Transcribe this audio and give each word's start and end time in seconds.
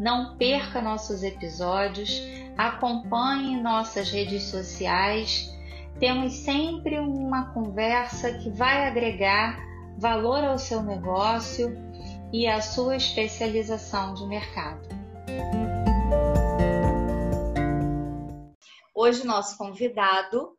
Não 0.00 0.34
perca 0.38 0.80
nossos 0.80 1.22
episódios, 1.22 2.22
acompanhe 2.56 3.60
nossas 3.60 4.08
redes 4.08 4.44
sociais. 4.44 5.54
Temos 5.98 6.32
sempre 6.36 6.98
uma 6.98 7.52
conversa 7.52 8.32
que 8.38 8.48
vai 8.48 8.88
agregar 8.88 9.60
valor 9.98 10.42
ao 10.42 10.58
seu 10.58 10.82
negócio 10.82 11.76
e 12.32 12.46
à 12.46 12.62
sua 12.62 12.96
especialização 12.96 14.14
de 14.14 14.26
mercado. 14.26 14.88
Hoje, 18.94 19.26
nosso 19.26 19.58
convidado 19.58 20.56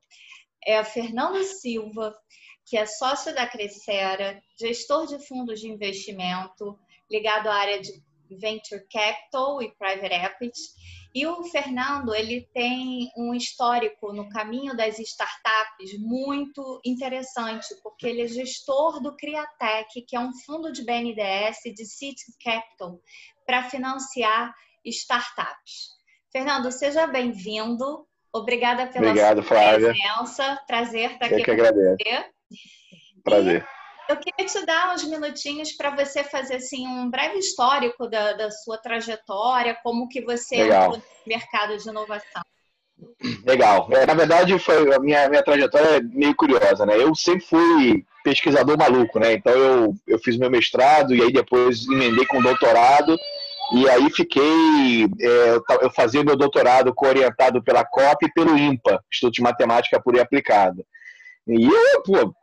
é 0.64 0.78
a 0.78 0.84
Fernando 0.84 1.42
Silva, 1.42 2.14
que 2.64 2.78
é 2.78 2.86
sócio 2.86 3.34
da 3.34 3.48
Crescera, 3.48 4.40
gestor 4.56 5.08
de 5.08 5.18
fundos 5.28 5.60
de 5.60 5.68
investimento 5.68 6.78
ligado 7.10 7.48
à 7.48 7.56
área 7.56 7.82
de 7.82 7.92
Venture 8.38 8.86
Capital 8.92 9.62
e 9.62 9.72
Private 9.76 10.14
Equity. 10.14 10.60
E 11.14 11.28
o 11.28 11.44
Fernando, 11.44 12.16
ele 12.16 12.48
tem 12.54 13.12
um 13.18 13.34
histórico 13.34 14.14
no 14.14 14.30
caminho 14.30 14.76
das 14.76 14.98
startups 14.98 16.00
muito 16.00 16.80
interessante, 16.86 17.68
porque 17.84 18.08
ele 18.08 18.22
é 18.22 18.28
gestor 18.28 19.02
do 19.02 19.16
Criatec, 19.18 20.02
que 20.08 20.16
é 20.16 20.20
um 20.20 20.32
fundo 20.46 20.72
de 20.72 20.86
BNDES 20.86 21.58
de 21.76 21.86
City 21.86 22.24
Capital 22.42 23.00
para 23.46 23.70
financiar 23.70 24.54
startups. 24.86 25.90
Fernando, 26.32 26.72
seja 26.72 27.06
bem-vindo. 27.08 28.08
Obrigada 28.34 28.88
pela 28.88 29.10
Obrigado, 29.10 29.44
sua 29.44 29.58
Flávia. 29.58 29.94
presença. 29.94 30.62
Prazer 30.66 31.12
estar 31.12 31.26
aqui 31.26 31.36
Eu 31.36 31.40
que 31.40 31.46
com 31.46 31.52
agradeço. 31.52 31.98
você. 32.00 32.26
Prazer. 33.22 33.68
Eu 34.12 34.18
queria 34.18 34.46
te 34.46 34.66
dar 34.66 34.94
uns 34.94 35.06
minutinhos 35.06 35.72
para 35.72 35.96
você 35.96 36.22
fazer 36.22 36.56
assim 36.56 36.86
um 36.86 37.10
breve 37.10 37.40
histórico 37.40 38.08
da, 38.10 38.34
da 38.34 38.52
sua 38.52 38.78
trajetória, 38.78 39.78
como 39.82 40.10
que 40.10 40.22
você 40.22 40.58
Legal. 40.58 40.84
entrou 40.84 40.98
no 40.98 41.04
mercado 41.26 41.78
de 41.78 41.90
inovação. 41.90 42.42
Legal. 43.46 43.88
É, 43.92 44.06
na 44.06 44.14
verdade, 44.14 44.60
foi 44.60 44.94
a 44.94 45.00
minha, 45.00 45.30
minha 45.30 45.42
trajetória 45.42 45.98
é 45.98 46.02
meio 46.02 46.36
curiosa, 46.36 46.86
né? 46.86 47.02
Eu 47.02 47.16
sempre 47.16 47.46
fui 47.46 48.06
pesquisador 48.22 48.78
maluco, 48.78 49.18
né? 49.18 49.34
Então 49.34 49.54
eu, 49.54 49.96
eu 50.06 50.20
fiz 50.20 50.38
meu 50.38 50.52
mestrado 50.52 51.16
e 51.16 51.22
aí 51.22 51.32
depois 51.32 51.88
emendei 51.88 52.26
com 52.26 52.42
doutorado 52.42 53.18
e 53.74 53.90
aí 53.90 54.10
fiquei 54.12 55.06
é, 55.22 55.56
eu 55.82 55.90
fazia 55.90 56.24
meu 56.24 56.36
doutorado 56.36 56.94
orientado 56.98 57.64
pela 57.64 57.86
COP 57.86 58.26
e 58.26 58.34
pelo 58.34 58.58
IMPA, 58.58 59.02
Instituto 59.12 59.36
de 59.36 59.42
Matemática 59.42 60.02
Pura 60.02 60.18
e 60.18 60.20
Aplicada. 60.22 60.84
E 61.48 61.66
eu, 61.66 62.04
pô, 62.04 62.36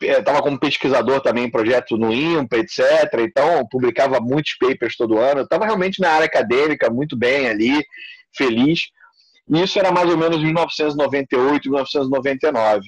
estava 0.00 0.42
como 0.42 0.58
pesquisador 0.58 1.20
também 1.20 1.44
em 1.44 1.50
projeto 1.50 1.96
no 1.96 2.12
IMPA, 2.12 2.58
etc. 2.58 2.82
Então, 3.20 3.66
publicava 3.70 4.20
muitos 4.20 4.56
papers 4.58 4.96
todo 4.96 5.18
ano. 5.18 5.42
Estava 5.42 5.64
realmente 5.64 6.00
na 6.00 6.10
área 6.10 6.26
acadêmica, 6.26 6.90
muito 6.90 7.16
bem 7.16 7.48
ali, 7.48 7.84
feliz. 8.36 8.88
E 9.48 9.62
isso 9.62 9.78
era 9.78 9.92
mais 9.92 10.08
ou 10.08 10.16
menos 10.16 10.38
em 10.38 10.44
1998, 10.44 11.68
1999. 11.68 12.80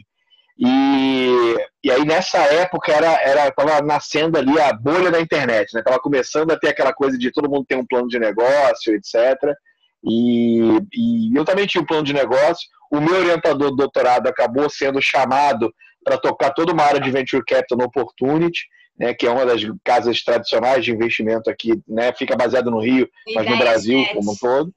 E, 0.59 1.57
e 1.83 1.91
aí, 1.91 2.05
nessa 2.05 2.39
época, 2.39 2.93
era, 2.93 3.21
era, 3.21 3.53
nascendo 3.85 4.39
ali 4.39 4.59
a 4.61 4.73
bolha 4.73 5.11
da 5.11 5.21
internet, 5.21 5.75
né? 5.75 5.83
Começando 6.01 6.53
a 6.53 6.59
ter 6.59 6.69
aquela 6.69 6.93
coisa 6.93 7.19
de 7.19 7.33
todo 7.33 7.51
mundo 7.51 7.67
ter 7.67 7.77
um 7.77 7.87
plano 7.87 8.07
de 8.07 8.19
negócio, 8.19 8.95
etc. 8.95 9.37
E, 10.05 10.61
e 10.95 11.37
eu 11.37 11.45
também 11.45 11.67
tinha 11.67 11.83
um 11.83 11.87
plano 11.87 12.05
de 12.05 12.13
negócio. 12.13 12.69
O 12.91 13.01
meu 13.01 13.17
orientador 13.17 13.71
do 13.71 13.77
doutorado 13.77 14.27
acabou 14.29 14.69
sendo 14.69 15.01
chamado 15.01 15.73
para 16.05 16.19
tocar 16.19 16.51
toda 16.51 16.73
uma 16.73 16.83
área 16.83 17.01
de 17.01 17.11
venture 17.11 17.45
capital 17.45 17.79
no 17.79 17.85
Opportunity, 17.85 18.61
né, 18.99 19.15
que 19.15 19.27
é 19.27 19.31
uma 19.31 19.47
das 19.47 19.63
casas 19.85 20.23
tradicionais 20.23 20.85
de 20.85 20.93
investimento 20.93 21.51
aqui, 21.51 21.81
né, 21.89 22.13
fica 22.13 22.37
baseado 22.37 22.71
no 22.71 22.81
Rio, 22.81 23.09
mas 23.35 23.49
no 23.49 23.57
Brasil 23.57 24.05
como 24.15 24.33
um 24.33 24.37
todo. 24.37 24.73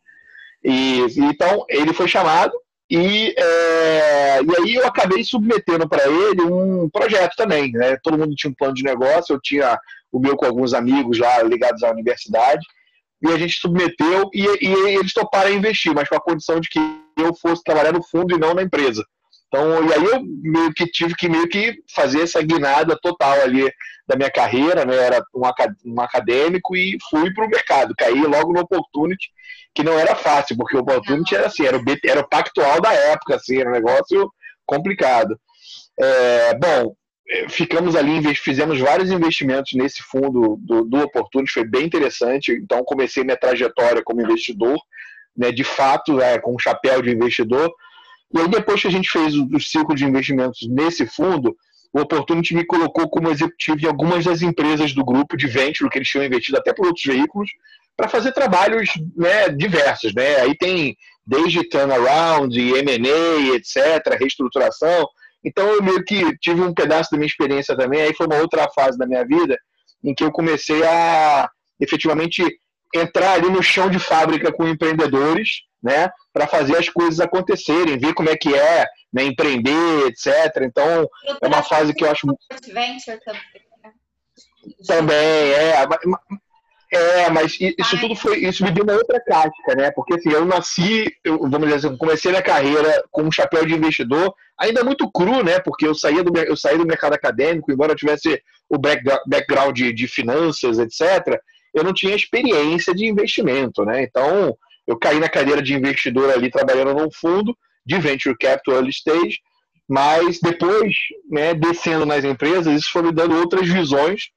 E, 0.64 1.00
e 1.00 1.20
então 1.20 1.66
ele 1.70 1.94
foi 1.94 2.08
chamado 2.08 2.54
e, 2.90 3.34
é, 3.38 4.40
e 4.44 4.62
aí 4.62 4.76
eu 4.76 4.86
acabei 4.86 5.24
submetendo 5.24 5.88
para 5.88 6.08
ele 6.08 6.42
um 6.42 6.90
projeto 6.90 7.36
também. 7.36 7.72
Né? 7.72 7.98
Todo 8.04 8.18
mundo 8.18 8.36
tinha 8.36 8.52
um 8.52 8.56
plano 8.56 8.74
de 8.74 8.84
negócio, 8.84 9.34
eu 9.34 9.40
tinha 9.42 9.78
o 10.12 10.20
meu 10.20 10.36
com 10.36 10.46
alguns 10.46 10.74
amigos 10.74 11.18
lá 11.18 11.42
ligados 11.44 11.84
à 11.84 11.92
universidade, 11.92 12.66
e 13.22 13.28
a 13.28 13.38
gente 13.38 13.60
submeteu 13.60 14.30
e, 14.34 14.44
e 14.62 14.98
eles 14.98 15.14
toparam 15.14 15.52
investir, 15.52 15.94
mas 15.94 16.08
com 16.08 16.16
a 16.16 16.22
condição 16.22 16.60
de 16.60 16.70
que 16.70 16.80
eu 17.18 17.34
fosse 17.36 17.64
trabalhar 17.64 17.92
no 17.92 18.04
fundo 18.04 18.36
e 18.36 18.40
não 18.40 18.54
na 18.54 18.62
empresa. 18.62 19.04
Então, 19.48 19.88
e 19.88 19.94
aí 19.94 20.06
eu 20.06 20.22
meio 20.24 20.74
que 20.74 20.86
tive 20.86 21.16
que 21.16 21.30
meio 21.30 21.48
que 21.48 21.76
fazer 21.94 22.22
essa 22.22 22.42
guinada 22.42 22.98
total 23.02 23.42
ali 23.42 23.72
da 24.08 24.16
minha 24.16 24.30
carreira, 24.32 24.86
né? 24.86 24.96
Era 24.96 25.24
um, 25.34 25.46
acad- 25.46 25.76
acadêmico 26.00 26.76
e 26.76 26.98
fui 27.10 27.34
para 27.34 27.46
o 27.46 27.50
mercado. 27.50 27.96
Caí 27.98 28.22
logo 28.24 28.54
no 28.54 28.62
Opportunity, 28.62 29.30
que 29.74 29.84
não 29.84 29.98
era 29.98 30.16
fácil, 30.16 30.58
porque 30.58 30.76
o 30.76 30.82
Opportunity 30.82 31.36
era 31.36 31.48
assim, 31.48 31.66
era 31.66 31.78
o, 31.78 31.84
era 32.06 32.20
o 32.22 32.30
pactual 32.30 32.82
da 32.82 32.94
época, 32.94 33.36
assim, 33.36 33.60
era 33.60 33.70
um 33.70 33.74
negócio 33.74 34.32
complicado. 34.66 35.40
É, 36.00 36.54
bom, 36.58 36.96
eh, 37.30 37.50
ficamos 37.50 37.96
ali, 37.96 38.36
fizemos 38.36 38.80
vários 38.80 39.12
investimentos 39.12 39.74
nesse 39.74 40.02
fundo 40.04 40.58
do, 40.62 40.84
do 40.84 40.98
Opportunity, 41.00 41.52
foi 41.54 41.66
bem 41.66 41.86
interessante. 41.86 42.52
Então, 42.52 42.84
comecei 42.84 43.24
minha 43.24 43.38
trajetória 43.38 44.02
como 44.04 44.22
investidor, 44.22 44.78
né, 45.36 45.52
de 45.52 45.64
fato, 45.64 46.22
é, 46.22 46.40
com 46.40 46.56
um 46.56 46.60
chapéu 46.60 47.02
de 47.02 47.12
investidor. 47.12 47.72
E 48.34 48.40
aí, 48.40 48.48
depois 48.48 48.82
que 48.82 48.88
a 48.88 48.92
gente 48.92 49.10
fez 49.10 49.36
o, 49.36 49.48
o 49.54 49.60
ciclo 49.60 49.96
de 49.96 50.06
investimentos 50.06 50.60
nesse 50.70 51.06
fundo, 51.06 51.56
o 51.94 52.02
Opportunity 52.02 52.54
me 52.54 52.66
colocou 52.66 53.10
como 53.10 53.30
executivo 53.30 53.80
em 53.82 53.88
algumas 53.88 54.26
das 54.26 54.42
empresas 54.42 54.94
do 54.94 55.06
grupo 55.06 55.38
de 55.38 55.48
venture 55.48 55.90
que 55.90 55.98
eles 55.98 56.10
tinham 56.10 56.26
investido 56.26 56.58
até 56.58 56.74
por 56.74 56.88
outros 56.88 57.06
veículos 57.06 57.50
para 57.96 58.10
fazer 58.10 58.34
trabalhos 58.34 58.90
né, 59.16 59.48
diversos. 59.50 60.14
Né? 60.14 60.42
Aí 60.42 60.58
tem 60.58 60.98
desde 61.26 61.68
turnaround, 61.70 62.54
M&A, 62.60 63.56
etc., 63.56 64.20
reestruturação. 64.20 65.08
Então 65.44 65.68
eu 65.70 65.82
meio 65.82 66.04
que 66.04 66.38
tive 66.40 66.62
um 66.62 66.74
pedaço 66.74 67.12
da 67.12 67.18
minha 67.18 67.28
experiência 67.28 67.78
também. 67.78 68.02
Aí 68.02 68.14
foi 68.14 68.28
uma 68.28 68.40
outra 68.40 68.68
fase 68.76 68.98
da 68.98 69.08
minha 69.08 69.26
vida 69.26 69.58
em 70.04 70.14
que 70.14 70.24
eu 70.24 70.32
comecei 70.32 70.84
a 70.84 71.50
efetivamente 71.80 72.44
entrar 72.94 73.34
ali 73.34 73.50
no 73.50 73.64
chão 73.64 73.90
de 73.90 74.00
fábrica 74.00 74.52
com 74.52 74.68
empreendedores, 74.68 75.62
né, 75.86 76.10
para 76.34 76.48
fazer 76.48 76.76
as 76.78 76.90
coisas 76.90 77.20
acontecerem, 77.20 77.98
ver 78.00 78.14
como 78.16 78.30
é 78.30 78.36
que 78.36 78.54
é, 78.54 78.86
né, 79.14 79.24
empreender, 79.24 80.08
etc. 80.08 80.64
Então 80.64 81.08
é 81.42 81.48
uma 81.48 81.62
fase 81.62 81.94
que 81.94 82.04
eu 82.04 82.10
acho 82.12 82.26
Venture 82.74 83.20
também. 84.88 85.16
é, 85.16 85.86
é, 86.92 87.30
mas 87.30 87.60
i- 87.60 87.76
isso 87.78 88.00
tudo 88.00 88.16
foi, 88.16 88.40
isso 88.40 88.64
me 88.64 88.72
deu 88.72 88.84
uma 88.84 88.94
outra 88.94 89.20
casca, 89.24 89.76
né? 89.78 89.92
Porque 89.92 90.16
assim, 90.16 90.32
eu 90.32 90.46
nasci, 90.46 91.06
eu, 91.24 91.38
vamos 91.40 91.68
dizer 91.70 91.88
assim, 91.88 91.98
comecei 91.98 92.32
minha 92.32 92.44
carreira 92.44 93.04
com 93.12 93.24
um 93.24 93.32
chapéu 93.32 93.66
de 93.66 93.74
investidor, 93.76 94.34
ainda 94.58 94.84
muito 94.84 95.10
cru, 95.12 95.44
né? 95.44 95.60
Porque 95.60 95.86
eu 95.86 95.94
saía 95.94 96.24
do, 96.24 96.36
eu 96.40 96.56
saí 96.56 96.78
do 96.78 96.86
mercado 96.86 97.14
acadêmico, 97.14 97.72
embora 97.72 97.92
eu 97.92 97.96
tivesse 97.98 98.42
o 98.70 98.78
background 99.28 99.76
de, 99.76 99.94
de 99.94 100.08
finanças, 100.08 100.80
etc. 100.80 101.40
Eu 101.74 101.84
não 101.84 101.94
tinha 101.94 102.16
experiência 102.16 102.94
de 102.96 103.06
investimento, 103.06 103.84
né? 103.86 104.02
Então 104.04 104.56
eu 104.88 104.98
caí 104.98 105.20
na 105.20 105.30
cadeira 105.30 105.62
de 105.62 105.74
investidor 105.74 106.32
ali 106.32 106.50
trabalhando 106.50 106.94
num 106.94 107.12
fundo 107.12 107.56
de 107.86 108.00
venture 108.00 108.38
capital 108.38 108.76
early 108.76 108.90
stage, 108.90 109.40
mas 109.88 110.40
depois, 110.40 110.96
né, 111.30 111.54
descendo 111.54 112.06
nas 112.06 112.24
empresas, 112.24 112.82
isso 112.82 112.92
foi 112.92 113.04
me 113.04 113.12
dando 113.12 113.36
outras 113.36 113.68
visões 113.68 114.30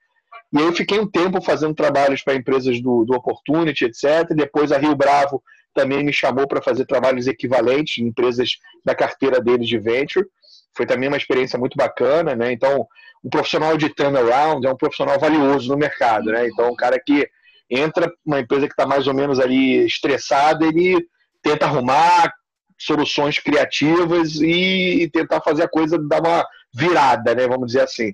e 0.53 0.59
aí 0.59 0.65
eu 0.65 0.73
fiquei 0.73 0.99
um 0.99 1.07
tempo 1.07 1.43
fazendo 1.43 1.75
trabalhos 1.75 2.23
para 2.23 2.35
empresas 2.35 2.81
do, 2.81 3.05
do 3.05 3.15
Opportunity, 3.15 3.85
etc. 3.85 4.29
Depois 4.35 4.73
a 4.73 4.79
Rio 4.79 4.97
Bravo 4.97 5.43
também 5.75 6.03
me 6.03 6.13
chamou 6.13 6.49
para 6.49 6.63
fazer 6.63 6.87
trabalhos 6.87 7.27
equivalentes 7.27 7.99
em 7.99 8.09
empresas 8.09 8.53
da 8.85 8.95
carteira 8.95 9.41
deles 9.41 9.69
de 9.69 9.79
venture. 9.79 10.27
Foi 10.75 10.87
também 10.87 11.09
uma 11.09 11.19
experiência 11.19 11.59
muito 11.59 11.77
bacana, 11.77 12.35
né? 12.35 12.51
Então, 12.51 12.87
um 13.23 13.29
profissional 13.29 13.77
de 13.77 13.91
turnaround 13.91 14.67
é 14.67 14.71
um 14.71 14.77
profissional 14.77 15.19
valioso 15.19 15.71
no 15.71 15.77
mercado, 15.77 16.31
né? 16.31 16.49
Então, 16.49 16.71
um 16.71 16.77
cara 16.77 16.99
que 16.99 17.29
entra 17.71 18.11
uma 18.25 18.41
empresa 18.41 18.67
que 18.67 18.73
está 18.73 18.87
mais 18.87 19.07
ou 19.07 19.15
menos 19.15 19.39
ali 19.39 19.85
estressada, 19.85 20.67
ele 20.67 21.07
tenta 21.43 21.67
arrumar 21.67 22.33
soluções 22.79 23.39
criativas 23.39 24.37
e, 24.37 25.03
e 25.03 25.11
tentar 25.11 25.41
fazer 25.41 25.65
a 25.65 25.69
coisa 25.69 25.99
dar 25.99 26.21
uma 26.21 26.47
virada, 26.75 27.35
né? 27.35 27.47
Vamos 27.47 27.69
dizer 27.69 27.83
assim. 27.83 28.13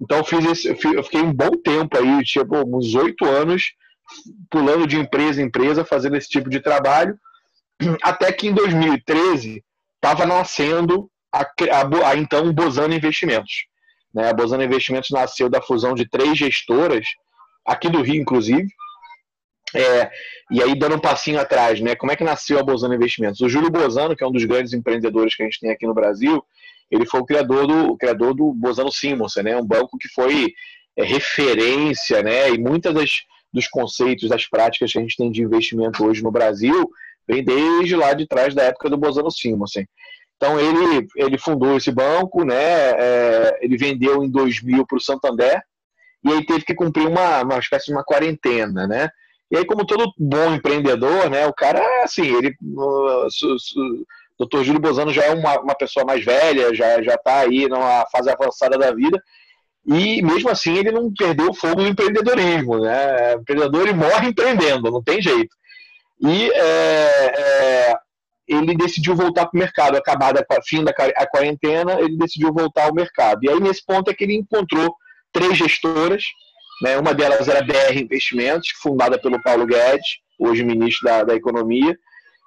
Então 0.00 0.18
eu 0.18 0.24
fiz 0.24 0.44
esse, 0.44 0.68
eu 0.68 0.76
fi- 0.76 0.94
eu 0.94 1.02
fiquei 1.02 1.20
um 1.22 1.32
bom 1.32 1.50
tempo 1.62 1.96
aí, 1.96 2.22
tipo, 2.22 2.56
uns 2.76 2.94
oito 2.94 3.24
anos 3.24 3.72
pulando 4.50 4.86
de 4.86 4.98
empresa 4.98 5.40
em 5.40 5.46
empresa, 5.46 5.84
fazendo 5.84 6.16
esse 6.16 6.28
tipo 6.28 6.50
de 6.50 6.60
trabalho, 6.60 7.16
até 8.02 8.32
que 8.32 8.48
em 8.48 8.52
2013 8.52 9.64
estava 9.96 10.26
nascendo 10.26 11.08
a, 11.32 11.40
a, 11.42 12.10
a, 12.10 12.16
então 12.16 12.52
Bozano 12.52 12.94
Investimentos. 12.94 13.66
Né? 14.12 14.28
A 14.28 14.34
Bozano 14.34 14.62
Investimentos 14.62 15.10
nasceu 15.10 15.48
da 15.48 15.62
fusão 15.62 15.94
de 15.94 16.08
três 16.08 16.36
gestoras, 16.36 17.06
aqui 17.66 17.88
do 17.88 18.02
Rio, 18.02 18.20
inclusive. 18.20 18.66
É, 19.74 20.10
e 20.50 20.62
aí, 20.62 20.74
dando 20.78 20.96
um 20.96 21.00
passinho 21.00 21.40
atrás, 21.40 21.80
né? 21.80 21.94
como 21.94 22.12
é 22.12 22.16
que 22.16 22.24
nasceu 22.24 22.58
a 22.58 22.62
Bozano 22.62 22.94
Investimentos? 22.94 23.40
O 23.40 23.48
Júlio 23.48 23.70
Bozano, 23.70 24.14
que 24.14 24.22
é 24.22 24.26
um 24.26 24.32
dos 24.32 24.44
grandes 24.44 24.72
empreendedores 24.72 25.34
que 25.34 25.42
a 25.42 25.46
gente 25.46 25.60
tem 25.60 25.70
aqui 25.70 25.86
no 25.86 25.94
Brasil, 25.94 26.44
ele 26.90 27.06
foi 27.06 27.20
o 27.20 27.24
criador 27.24 27.66
do, 27.66 27.92
o 27.92 27.96
criador 27.96 28.34
do 28.34 28.52
Bozano 28.52 28.92
Simonsen, 28.92 29.44
né? 29.44 29.56
um 29.56 29.64
banco 29.64 29.96
que 29.98 30.08
foi 30.08 30.52
é, 30.96 31.04
referência, 31.04 32.22
né? 32.22 32.50
e 32.50 32.58
muitas 32.58 32.92
das, 32.92 33.10
dos 33.52 33.66
conceitos, 33.66 34.28
das 34.28 34.46
práticas 34.46 34.92
que 34.92 34.98
a 34.98 35.00
gente 35.00 35.16
tem 35.16 35.30
de 35.30 35.42
investimento 35.42 36.04
hoje 36.04 36.22
no 36.22 36.30
Brasil, 36.30 36.90
vem 37.26 37.42
desde 37.42 37.96
lá 37.96 38.12
de 38.12 38.26
trás 38.26 38.54
da 38.54 38.64
época 38.64 38.90
do 38.90 38.98
Bozano 38.98 39.30
Simonsen. 39.30 39.86
Então 40.36 40.58
ele, 40.58 41.06
ele 41.16 41.38
fundou 41.38 41.76
esse 41.76 41.92
banco, 41.92 42.44
né? 42.44 42.54
É, 42.56 43.58
ele 43.62 43.76
vendeu 43.76 44.24
em 44.24 44.28
2000 44.28 44.84
para 44.84 44.98
o 44.98 45.00
Santander 45.00 45.62
e 46.24 46.32
aí 46.32 46.44
teve 46.44 46.64
que 46.64 46.74
cumprir 46.74 47.06
uma, 47.06 47.42
uma 47.42 47.58
espécie 47.58 47.86
de 47.86 47.92
uma 47.92 48.02
quarentena, 48.02 48.86
né? 48.86 49.08
E 49.52 49.58
aí, 49.58 49.64
como 49.66 49.86
todo 49.86 50.12
bom 50.18 50.54
empreendedor, 50.54 51.28
né? 51.30 51.46
O 51.46 51.52
cara, 51.52 51.80
assim, 52.02 52.22
ele, 52.22 52.56
Dr. 54.40 54.62
Júlio 54.62 54.80
Bozano 54.80 55.12
já 55.12 55.24
é 55.24 55.34
uma, 55.34 55.60
uma 55.60 55.74
pessoa 55.74 56.04
mais 56.06 56.24
velha, 56.24 56.74
já 56.74 56.98
está 57.00 57.40
aí 57.40 57.68
numa 57.68 58.06
fase 58.10 58.30
avançada 58.30 58.78
da 58.78 58.92
vida 58.92 59.22
e 59.86 60.22
mesmo 60.22 60.48
assim 60.48 60.76
ele 60.76 60.92
não 60.92 61.12
perdeu 61.12 61.50
o 61.50 61.54
fogo 61.54 61.82
do 61.82 61.88
empreendedorismo, 61.88 62.78
né? 62.78 63.34
O 63.36 63.40
empreendedor 63.40 63.82
ele 63.82 63.92
morre 63.92 64.28
empreendendo, 64.28 64.90
não 64.90 65.02
tem 65.02 65.20
jeito. 65.20 65.54
E 66.20 66.50
é, 66.52 67.32
é, 67.36 67.94
ele 68.46 68.76
decidiu 68.76 69.16
voltar 69.16 69.46
para 69.46 69.56
o 69.56 69.60
mercado, 69.60 69.96
acabada 69.96 70.46
a 70.48 70.62
fim 70.62 70.84
da 70.84 70.94
quarentena, 71.26 72.00
ele 72.00 72.16
decidiu 72.16 72.52
voltar 72.52 72.84
ao 72.84 72.94
mercado. 72.94 73.40
E 73.42 73.50
aí, 73.50 73.58
nesse 73.58 73.84
ponto, 73.84 74.08
é 74.08 74.14
que 74.14 74.22
ele 74.22 74.36
encontrou 74.36 74.94
três 75.32 75.58
gestoras, 75.58 76.22
né? 76.82 76.98
uma 76.98 77.14
delas 77.14 77.48
era 77.48 77.60
a 77.60 77.62
BR 77.62 77.96
Investimentos, 77.96 78.68
fundada 78.82 79.18
pelo 79.18 79.40
Paulo 79.42 79.66
Guedes, 79.66 80.18
hoje 80.38 80.64
ministro 80.64 81.08
da, 81.08 81.24
da 81.24 81.34
Economia, 81.34 81.96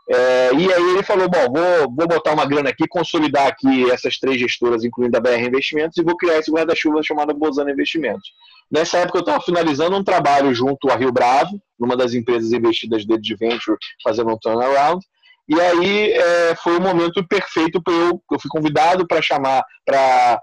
é, 0.07 0.53
e 0.53 0.71
aí 0.71 0.89
ele 0.91 1.01
falou, 1.01 1.27
bom, 1.27 1.51
vou, 1.51 1.95
vou 1.95 2.07
botar 2.07 2.33
uma 2.33 2.45
grana 2.45 2.69
aqui, 2.69 2.87
consolidar 2.87 3.47
aqui 3.47 3.89
essas 3.89 4.19
três 4.19 4.39
gestoras, 4.39 4.83
incluindo 4.83 5.17
a 5.17 5.19
BR 5.19 5.39
Investimentos, 5.39 5.97
e 5.97 6.03
vou 6.03 6.15
criar 6.15 6.37
esse 6.37 6.51
guarda-chuva 6.51 7.01
chamado 7.01 7.33
Bozano 7.33 7.71
Investimentos. 7.71 8.29
Nessa 8.71 8.99
época 8.99 9.17
eu 9.17 9.21
estava 9.21 9.41
finalizando 9.41 9.95
um 9.95 10.03
trabalho 10.03 10.53
junto 10.53 10.89
a 10.89 10.95
Rio 10.95 11.11
Bravo, 11.11 11.59
numa 11.79 11.97
das 11.97 12.13
empresas 12.13 12.51
investidas 12.51 13.05
dele 13.05 13.21
de 13.21 13.35
venture, 13.35 13.77
fazendo 14.03 14.31
um 14.31 14.37
turnaround, 14.37 15.03
e 15.47 15.59
aí 15.59 16.11
é, 16.11 16.55
foi 16.55 16.77
o 16.77 16.81
momento 16.81 17.25
perfeito 17.27 17.81
para 17.81 17.93
eu, 17.93 18.21
eu 18.31 18.39
fui 18.39 18.49
convidado 18.49 19.07
para 19.07 19.21
chamar, 19.21 19.63
para 19.85 20.39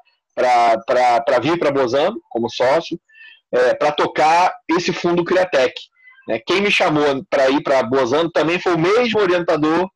vir 1.41 1.59
para 1.59 1.73
Bozano 1.73 2.21
como 2.31 2.49
sócio, 2.49 2.99
é, 3.53 3.75
para 3.75 3.93
tocar 3.93 4.55
esse 4.71 4.93
fundo 4.93 5.25
Criatec. 5.25 5.75
Né? 6.29 6.41
Quem 6.47 6.61
me 6.61 6.71
chamou 6.71 7.25
para 7.29 7.51
ir 7.51 7.63
para 7.63 7.83
Bozano 7.83 8.31
também 8.31 8.59
foi 8.59 8.75
o 8.75 8.79
mesmo 8.79 9.21
orientador 9.21 9.89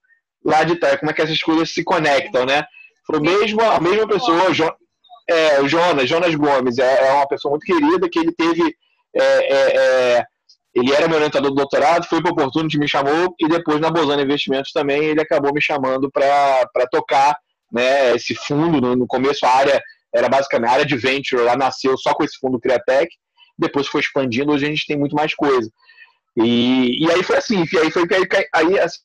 lá 0.44 0.62
de 0.64 0.76
trás. 0.76 0.98
Como 0.98 1.10
é 1.10 1.14
que 1.14 1.22
essas 1.22 1.40
coisas 1.40 1.72
se 1.72 1.82
conectam, 1.82 2.44
né? 2.44 2.64
Foi 3.06 3.20
mesmo, 3.20 3.60
a 3.62 3.80
mesma 3.80 4.06
pessoa, 4.06 4.52
jo, 4.52 4.68
é, 5.28 5.60
o 5.60 5.68
Jonas, 5.68 6.08
Jonas 6.08 6.34
Gomes, 6.34 6.78
é, 6.78 7.08
é, 7.08 7.12
uma 7.12 7.28
pessoa 7.28 7.52
muito 7.52 7.64
querida 7.64 8.08
que 8.08 8.18
ele 8.18 8.32
teve. 8.32 8.74
É, 9.14 9.22
é, 9.22 9.76
é 9.76 10.24
ele 10.74 10.92
era 10.92 11.08
meu 11.08 11.16
orientador 11.16 11.50
do 11.50 11.56
doutorado, 11.56 12.06
foi 12.06 12.20
para 12.20 12.28
o 12.28 12.32
Opportunity, 12.32 12.78
me 12.78 12.86
chamou, 12.86 13.34
e 13.40 13.48
depois 13.48 13.80
na 13.80 13.90
Bozano 13.90 14.20
Investimentos 14.20 14.72
também 14.72 15.04
ele 15.04 15.22
acabou 15.22 15.50
me 15.54 15.62
chamando 15.62 16.10
para 16.10 16.86
tocar 16.90 17.34
né, 17.72 18.14
esse 18.14 18.34
fundo. 18.34 18.78
No, 18.78 18.94
no, 18.94 19.06
começo 19.06 19.46
a 19.46 19.50
área 19.50 19.82
era 20.14 20.28
basicamente 20.28 20.68
a 20.68 20.72
área 20.72 20.84
de 20.84 20.94
venture, 20.94 21.42
lá 21.42 21.56
nasceu 21.56 21.96
só 21.96 22.12
com 22.12 22.22
esse 22.22 22.38
fundo 22.38 22.60
Criatec, 22.60 23.08
depois 23.58 23.86
foi 23.86 24.00
expandindo, 24.00 24.52
hoje 24.52 24.66
a 24.66 24.68
gente 24.68 24.86
tem 24.86 24.96
muito 24.96 25.14
mais 25.14 25.34
coisa. 25.34 25.70
E, 26.36 27.04
e 27.04 27.10
aí 27.10 27.22
foi 27.22 27.36
assim, 27.36 27.60
aí 27.60 27.90
foi, 27.90 28.04
aí, 28.52 28.78
assim, 28.78 28.98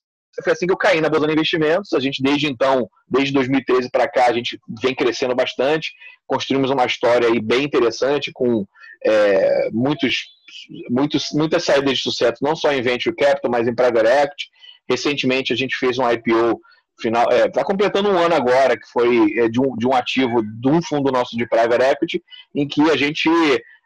foi 0.43 0.53
assim 0.53 0.67
que 0.67 0.73
eu 0.73 0.77
caí 0.77 0.99
na 0.99 1.09
Bozano 1.09 1.31
Investimentos. 1.31 1.93
A 1.93 1.99
gente, 1.99 2.21
desde 2.21 2.47
então, 2.47 2.89
desde 3.07 3.33
2013 3.33 3.89
para 3.89 4.07
cá, 4.07 4.27
a 4.27 4.33
gente 4.33 4.59
vem 4.81 4.93
crescendo 4.93 5.35
bastante. 5.35 5.93
Construímos 6.27 6.69
uma 6.71 6.85
história 6.85 7.27
aí 7.27 7.39
bem 7.39 7.63
interessante, 7.63 8.31
com 8.33 8.65
é, 9.05 9.69
muitos, 9.71 10.25
muitos, 10.89 11.29
muitas 11.33 11.63
saídas 11.63 11.97
de 11.97 12.03
sucesso, 12.03 12.37
não 12.41 12.55
só 12.55 12.71
em 12.71 12.81
Venture 12.81 13.15
Capital, 13.15 13.49
mas 13.49 13.67
em 13.67 13.75
Private 13.75 14.07
Equity. 14.07 14.49
Recentemente, 14.89 15.53
a 15.53 15.55
gente 15.55 15.75
fez 15.77 15.97
um 15.97 16.09
IPO 16.09 16.59
final 17.01 17.25
está 17.31 17.61
é, 17.61 17.63
completando 17.63 18.09
um 18.09 18.17
ano 18.17 18.35
agora, 18.35 18.77
que 18.77 18.87
foi 18.91 19.33
é, 19.37 19.49
de, 19.49 19.59
um, 19.59 19.75
de 19.75 19.87
um 19.87 19.93
ativo 19.93 20.41
de 20.43 20.69
um 20.69 20.81
fundo 20.81 21.11
nosso 21.11 21.35
de 21.35 21.47
private 21.47 21.83
equity, 21.83 22.23
em 22.53 22.67
que 22.67 22.81
a 22.91 22.95
gente 22.95 23.29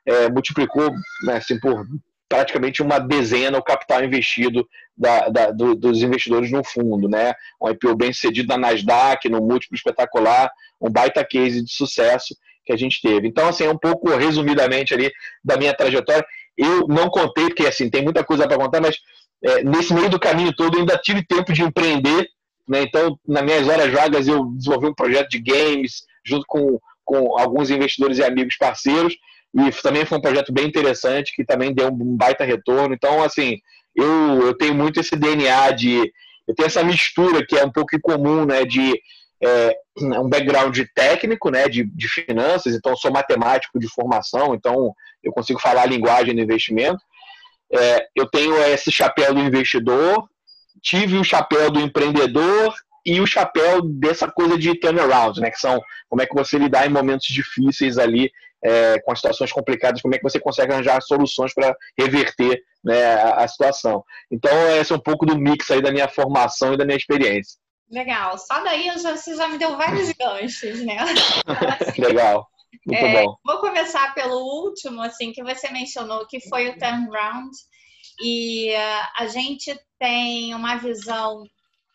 é, 0.06 0.30
multiplicou 0.30 0.92
né, 1.24 1.38
assim, 1.38 1.60
por 1.60 1.86
praticamente 2.28 2.82
uma 2.82 3.00
dezena 3.00 3.58
o 3.58 3.64
capital 3.64 4.04
investido 4.04 4.68
da, 4.98 5.30
da, 5.30 5.52
do, 5.52 5.76
dos 5.76 6.02
investidores 6.02 6.52
no 6.52 6.64
fundo, 6.64 7.08
né? 7.08 7.34
Um 7.62 7.70
IPO 7.70 7.96
bem 7.96 8.12
sucedido 8.12 8.48
na 8.48 8.58
Nasdaq, 8.58 9.30
no 9.30 9.42
múltiplo 9.42 9.76
espetacular, 9.76 10.50
um 10.82 10.90
baita 10.90 11.24
case 11.26 11.64
de 11.64 11.72
sucesso 11.72 12.36
que 12.66 12.74
a 12.74 12.78
gente 12.78 13.00
teve. 13.02 13.28
Então, 13.28 13.48
assim, 13.48 13.66
é 13.66 13.70
um 13.70 13.78
pouco 13.78 14.10
resumidamente 14.16 14.94
ali 14.94 15.12
da 15.44 15.58
minha 15.58 15.74
trajetória. 15.74 16.26
Eu 16.58 16.88
não 16.88 17.10
contei, 17.10 17.46
porque 17.46 17.68
assim, 17.68 17.90
tem 17.90 18.02
muita 18.02 18.24
coisa 18.24 18.48
para 18.48 18.58
contar, 18.58 18.82
mas 18.82 18.98
é, 19.44 19.64
nesse 19.64 19.94
meio 19.94 20.10
do 20.10 20.20
caminho 20.20 20.56
todo 20.56 20.76
eu 20.76 20.80
ainda 20.80 20.98
tive 20.98 21.24
tempo 21.26 21.54
de 21.54 21.62
empreender, 21.62 22.28
né? 22.68 22.82
Então, 22.82 23.20
nas 23.28 23.44
minhas 23.44 23.68
horas 23.68 23.92
vagas, 23.92 24.28
eu 24.28 24.46
desenvolvi 24.46 24.88
um 24.88 24.96
projeto 24.96 25.30
de 25.30 25.40
games 25.40 26.04
junto 26.26 26.46
com, 26.48 26.80
com 27.04 27.38
alguns 27.38 27.70
investidores 27.70 28.18
e 28.18 28.24
amigos 28.24 28.56
parceiros 28.58 29.16
e 29.56 29.72
também 29.82 30.06
foi 30.06 30.18
um 30.18 30.22
projeto 30.22 30.52
bem 30.52 30.68
interessante 30.68 31.34
que 31.34 31.46
também 31.46 31.74
deu 31.74 31.88
um 31.88 32.18
baita 32.18 32.44
retorno. 32.44 32.94
Então, 32.94 33.24
assim, 33.24 33.58
eu, 33.96 34.48
eu 34.48 34.58
tenho 34.58 34.76
muito 34.76 35.00
esse 35.00 35.16
DNA 35.16 35.72
de. 35.72 36.12
Eu 36.46 36.54
tenho 36.54 36.68
essa 36.68 36.84
mistura 36.84 37.44
que 37.46 37.58
é 37.58 37.64
um 37.64 37.72
pouco 37.72 37.96
incomum, 37.96 38.46
né? 38.46 38.66
De 38.66 39.02
é, 39.42 39.78
um 39.98 40.28
background 40.28 40.78
técnico, 40.94 41.50
né? 41.50 41.70
De, 41.70 41.86
de 41.86 42.08
finanças, 42.10 42.76
então 42.76 42.98
sou 42.98 43.12
matemático 43.12 43.80
de 43.80 43.88
formação, 43.88 44.54
então 44.54 44.94
eu 45.24 45.32
consigo 45.32 45.60
falar 45.60 45.84
a 45.84 45.88
linguagem 45.88 46.36
do 46.36 46.42
investimento. 46.42 47.00
É, 47.74 48.06
eu 48.14 48.30
tenho 48.30 48.58
esse 48.66 48.92
chapéu 48.92 49.34
do 49.34 49.40
investidor, 49.40 50.28
tive 50.82 51.18
o 51.18 51.24
chapéu 51.24 51.72
do 51.72 51.80
empreendedor 51.80 52.76
e 53.06 53.22
o 53.22 53.26
chapéu 53.26 53.82
dessa 53.82 54.30
coisa 54.30 54.58
de 54.58 54.78
turnaround, 54.78 55.40
né? 55.40 55.50
Que 55.50 55.60
são 55.60 55.82
como 56.10 56.22
é 56.22 56.26
que 56.26 56.36
você 56.36 56.58
lidar 56.58 56.86
em 56.86 56.90
momentos 56.90 57.28
difíceis 57.28 57.98
ali 57.98 58.30
é, 58.64 59.00
com 59.00 59.12
as 59.12 59.20
situações 59.20 59.52
complicadas, 59.52 60.02
como 60.02 60.16
é 60.16 60.18
que 60.18 60.24
você 60.24 60.40
consegue 60.40 60.74
arranjar 60.74 61.02
soluções 61.02 61.54
para 61.54 61.76
reverter 61.98 62.62
né, 62.84 63.16
a, 63.16 63.44
a, 63.44 63.48
situação. 63.48 64.04
Então, 64.32 64.52
esse 64.72 64.92
é 64.92 64.96
um 64.96 65.00
pouco 65.00 65.26
do 65.26 65.38
mix 65.38 65.70
aí 65.72 65.82
da 65.82 65.92
minha 65.92 66.08
formação 66.08 66.74
e 66.74 66.78
da 66.78 66.86
minha 66.86 66.98
experiência. 66.98 67.60
Legal. 67.90 68.38
Só 68.38 68.64
daí 68.64 68.86
já, 68.98 69.16
você 69.16 69.36
já 69.36 69.48
me 69.48 69.58
deu 69.58 69.78
vários 69.78 70.12
ganchos, 70.18 70.84
né? 70.84 70.98
Legal. 71.98 72.48
Muito 72.86 73.06
é, 73.06 73.24
bom. 73.24 73.36
Vou 73.44 73.60
começar 73.60 74.14
pelo 74.14 74.38
último, 74.38 75.02
assim, 75.02 75.32
que 75.32 75.44
você 75.44 75.70
mencionou, 75.72 76.28
que 76.28 76.40
foi 76.50 76.70
o 76.70 76.78
turnaround. 76.78 77.50
E 78.22 78.74
uh, 78.74 79.08
a 79.18 79.28
gente 79.28 79.78
tem 80.00 80.54
uma 80.54 80.76
visão 80.78 81.44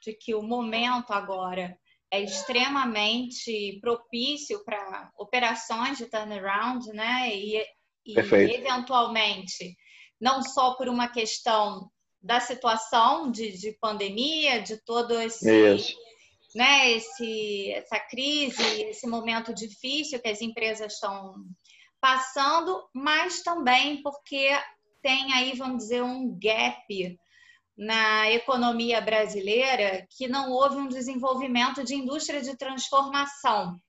de 0.02 0.12
que 0.14 0.34
o 0.34 0.42
momento 0.42 1.12
agora 1.12 1.76
é 2.12 2.20
extremamente 2.20 3.78
propício 3.80 4.64
para 4.64 5.10
operações 5.16 5.98
de 5.98 6.06
turnaround, 6.06 6.86
né? 6.92 7.34
E, 7.34 7.64
e 8.04 8.18
eventualmente, 8.18 9.76
não 10.20 10.42
só 10.42 10.74
por 10.74 10.88
uma 10.88 11.08
questão 11.08 11.90
da 12.22 12.40
situação 12.40 13.30
de, 13.30 13.52
de 13.52 13.72
pandemia, 13.80 14.60
de 14.60 14.76
todo 14.84 15.18
esse, 15.20 15.74
Isso. 15.74 15.96
né, 16.54 16.90
esse, 16.90 17.72
essa 17.72 17.98
crise, 17.98 18.62
esse 18.82 19.06
momento 19.06 19.54
difícil 19.54 20.20
que 20.20 20.28
as 20.28 20.42
empresas 20.42 20.94
estão 20.94 21.34
passando, 22.00 22.88
mas 22.94 23.42
também 23.42 24.02
porque 24.02 24.50
tem 25.00 25.32
aí, 25.32 25.56
vamos 25.56 25.78
dizer, 25.78 26.02
um 26.02 26.38
gap 26.38 27.18
na 27.80 28.30
economia 28.30 29.00
brasileira 29.00 30.06
que 30.10 30.28
não 30.28 30.50
houve 30.50 30.76
um 30.76 30.86
desenvolvimento 30.86 31.82
de 31.82 31.94
indústria 31.94 32.42
de 32.42 32.54
transformação 32.54 33.80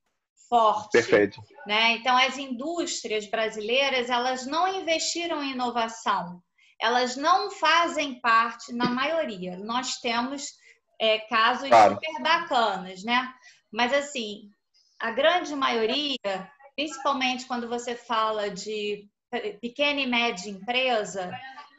forte. 0.47 0.91
Perfeito. 0.91 1.41
Né? 1.67 1.97
Então, 1.97 2.15
as 2.15 2.37
indústrias 2.37 3.29
brasileiras, 3.29 4.09
elas 4.09 4.47
não 4.47 4.65
investiram 4.65 5.43
em 5.43 5.51
inovação. 5.51 6.41
Elas 6.79 7.17
não 7.17 7.51
fazem 7.51 8.21
parte, 8.21 8.71
na 8.71 8.89
maioria. 8.89 9.57
Nós 9.57 9.97
temos 9.97 10.47
é, 10.97 11.19
casos 11.19 11.67
claro. 11.67 11.95
super 11.95 12.23
bacanas, 12.23 13.03
né? 13.03 13.29
Mas, 13.69 13.91
assim, 13.91 14.49
a 15.01 15.11
grande 15.11 15.53
maioria, 15.53 16.49
principalmente 16.77 17.45
quando 17.45 17.67
você 17.67 17.93
fala 17.93 18.49
de 18.49 19.05
pequena 19.61 19.99
e 19.99 20.07
média 20.07 20.49
empresa, 20.49 21.29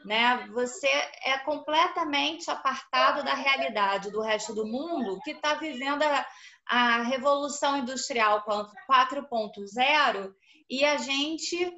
né? 0.05 0.47
Você 0.51 0.87
é 1.23 1.37
completamente 1.39 2.49
apartado 2.49 3.23
da 3.23 3.33
realidade 3.33 4.11
do 4.11 4.21
resto 4.21 4.53
do 4.53 4.65
mundo 4.65 5.19
que 5.23 5.31
está 5.31 5.55
vivendo 5.55 6.03
a, 6.03 6.25
a 6.67 7.03
revolução 7.03 7.77
industrial 7.77 8.43
4.0 8.45 10.33
e 10.69 10.83
a 10.83 10.97
gente 10.97 11.71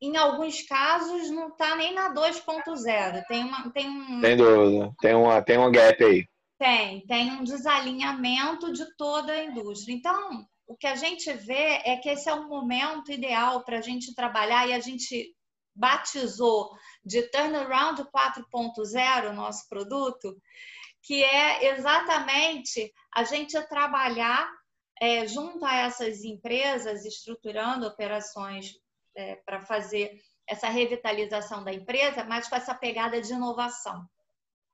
em 0.00 0.16
alguns 0.16 0.60
casos 0.62 1.30
não 1.30 1.48
está 1.48 1.74
nem 1.74 1.94
na 1.94 2.12
2.0. 2.12 3.24
Tem 3.26 3.44
uma 3.44 3.70
tem 3.70 3.88
um 3.88 4.20
Tem 4.20 4.36
dúvida. 4.36 4.92
Tem 5.00 5.14
uma 5.14 5.42
tem 5.42 5.58
um 5.58 5.70
gap 5.70 6.04
aí. 6.04 6.26
Tem, 6.58 7.06
tem 7.06 7.32
um 7.32 7.44
desalinhamento 7.44 8.72
de 8.72 8.84
toda 8.96 9.32
a 9.32 9.44
indústria. 9.44 9.94
Então, 9.94 10.46
o 10.66 10.74
que 10.74 10.86
a 10.86 10.94
gente 10.94 11.30
vê 11.32 11.80
é 11.84 11.96
que 11.96 12.08
esse 12.08 12.28
é 12.28 12.34
um 12.34 12.48
momento 12.48 13.12
ideal 13.12 13.62
para 13.62 13.78
a 13.78 13.82
gente 13.82 14.14
trabalhar 14.14 14.66
e 14.66 14.72
a 14.72 14.80
gente 14.80 15.34
batizou 15.76 16.70
de 17.04 17.22
Turnaround 17.30 18.02
4.0 18.04 19.30
o 19.30 19.34
nosso 19.34 19.68
produto, 19.68 20.36
que 21.02 21.22
é 21.22 21.76
exatamente 21.76 22.92
a 23.14 23.22
gente 23.22 23.60
trabalhar 23.68 24.50
é, 25.00 25.26
junto 25.26 25.64
a 25.64 25.76
essas 25.76 26.24
empresas, 26.24 27.04
estruturando 27.04 27.86
operações 27.86 28.72
é, 29.14 29.36
para 29.36 29.60
fazer 29.60 30.18
essa 30.46 30.68
revitalização 30.68 31.62
da 31.62 31.72
empresa, 31.72 32.24
mas 32.24 32.48
com 32.48 32.56
essa 32.56 32.74
pegada 32.74 33.20
de 33.20 33.32
inovação 33.32 34.08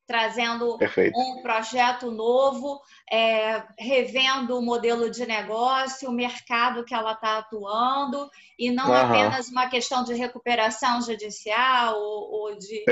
trazendo 0.06 0.76
Perfeito. 0.78 1.18
um 1.18 1.42
projeto 1.42 2.10
novo, 2.10 2.80
é, 3.10 3.62
revendo 3.78 4.58
o 4.58 4.62
modelo 4.62 5.10
de 5.10 5.24
negócio, 5.24 6.08
o 6.08 6.12
mercado 6.12 6.84
que 6.84 6.94
ela 6.94 7.12
está 7.12 7.38
atuando, 7.38 8.28
e 8.58 8.70
não 8.70 8.88
uhum. 8.88 8.94
apenas 8.94 9.48
uma 9.48 9.68
questão 9.68 10.04
de 10.04 10.14
recuperação 10.14 11.00
judicial 11.00 11.96
ou, 11.98 12.30
ou 12.32 12.58
de 12.58 12.84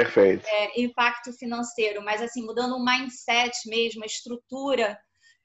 é, 0.47 0.81
impacto 0.81 1.33
financeiro, 1.33 2.03
mas 2.03 2.23
assim, 2.23 2.45
mudando 2.45 2.77
o 2.77 2.85
mindset 2.85 3.69
mesmo, 3.69 4.03
a 4.03 4.07
estrutura 4.07 4.99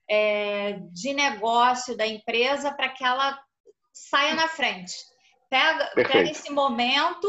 é, 0.09 0.79
de 0.91 1.13
negócio 1.13 1.97
da 1.97 2.05
empresa 2.05 2.71
para 2.71 2.89
que 2.89 3.03
ela 3.03 3.39
saia 3.91 4.35
na 4.35 4.47
frente. 4.47 4.93
Pega, 5.49 5.91
pega 5.95 6.29
esse 6.29 6.51
momento 6.51 7.27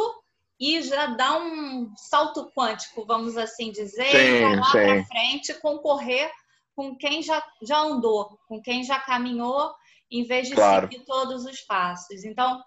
e 0.58 0.80
já 0.82 1.06
dá 1.06 1.38
um 1.38 1.92
salto 1.96 2.50
quântico, 2.56 3.04
vamos 3.06 3.36
assim 3.36 3.70
dizer, 3.70 4.10
sim, 4.10 4.16
e 4.16 4.56
lá 4.56 4.70
para 4.70 5.04
frente 5.04 5.54
concorrer 5.60 6.30
com 6.74 6.96
quem 6.96 7.22
já, 7.22 7.42
já 7.62 7.78
andou, 7.78 8.38
com 8.48 8.60
quem 8.60 8.84
já 8.84 8.98
caminhou, 8.98 9.74
em 10.10 10.24
vez 10.24 10.48
de 10.48 10.54
claro. 10.54 10.88
seguir 10.88 11.04
todos 11.04 11.44
os 11.44 11.60
passos. 11.60 12.24
Então, 12.24 12.62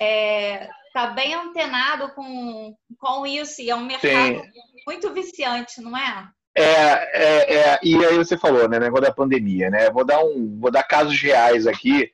é, 0.00 0.68
tá 0.92 1.08
bem 1.08 1.34
antenado 1.34 2.12
com, 2.14 2.74
com 2.98 3.26
isso 3.26 3.60
e 3.60 3.70
é 3.70 3.74
um 3.74 3.84
mercado 3.84 4.40
sim. 4.40 4.50
muito 4.86 5.12
viciante, 5.12 5.80
não 5.80 5.96
é? 5.96 6.28
É, 6.54 6.64
é, 6.64 7.54
é, 7.54 7.80
e 7.82 8.04
aí 8.04 8.16
você 8.16 8.36
falou, 8.36 8.68
né, 8.68 8.78
negócio 8.78 9.06
da 9.06 9.14
pandemia, 9.14 9.70
né? 9.70 9.90
Vou 9.90 10.04
dar 10.04 10.20
um, 10.24 10.58
vou 10.58 10.70
dar 10.70 10.82
casos 10.82 11.20
reais 11.20 11.66
aqui 11.66 12.12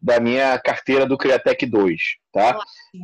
da 0.00 0.20
minha 0.20 0.58
carteira 0.58 1.04
do 1.04 1.18
Criatec 1.18 1.66
2, 1.66 2.00
tá? 2.32 2.58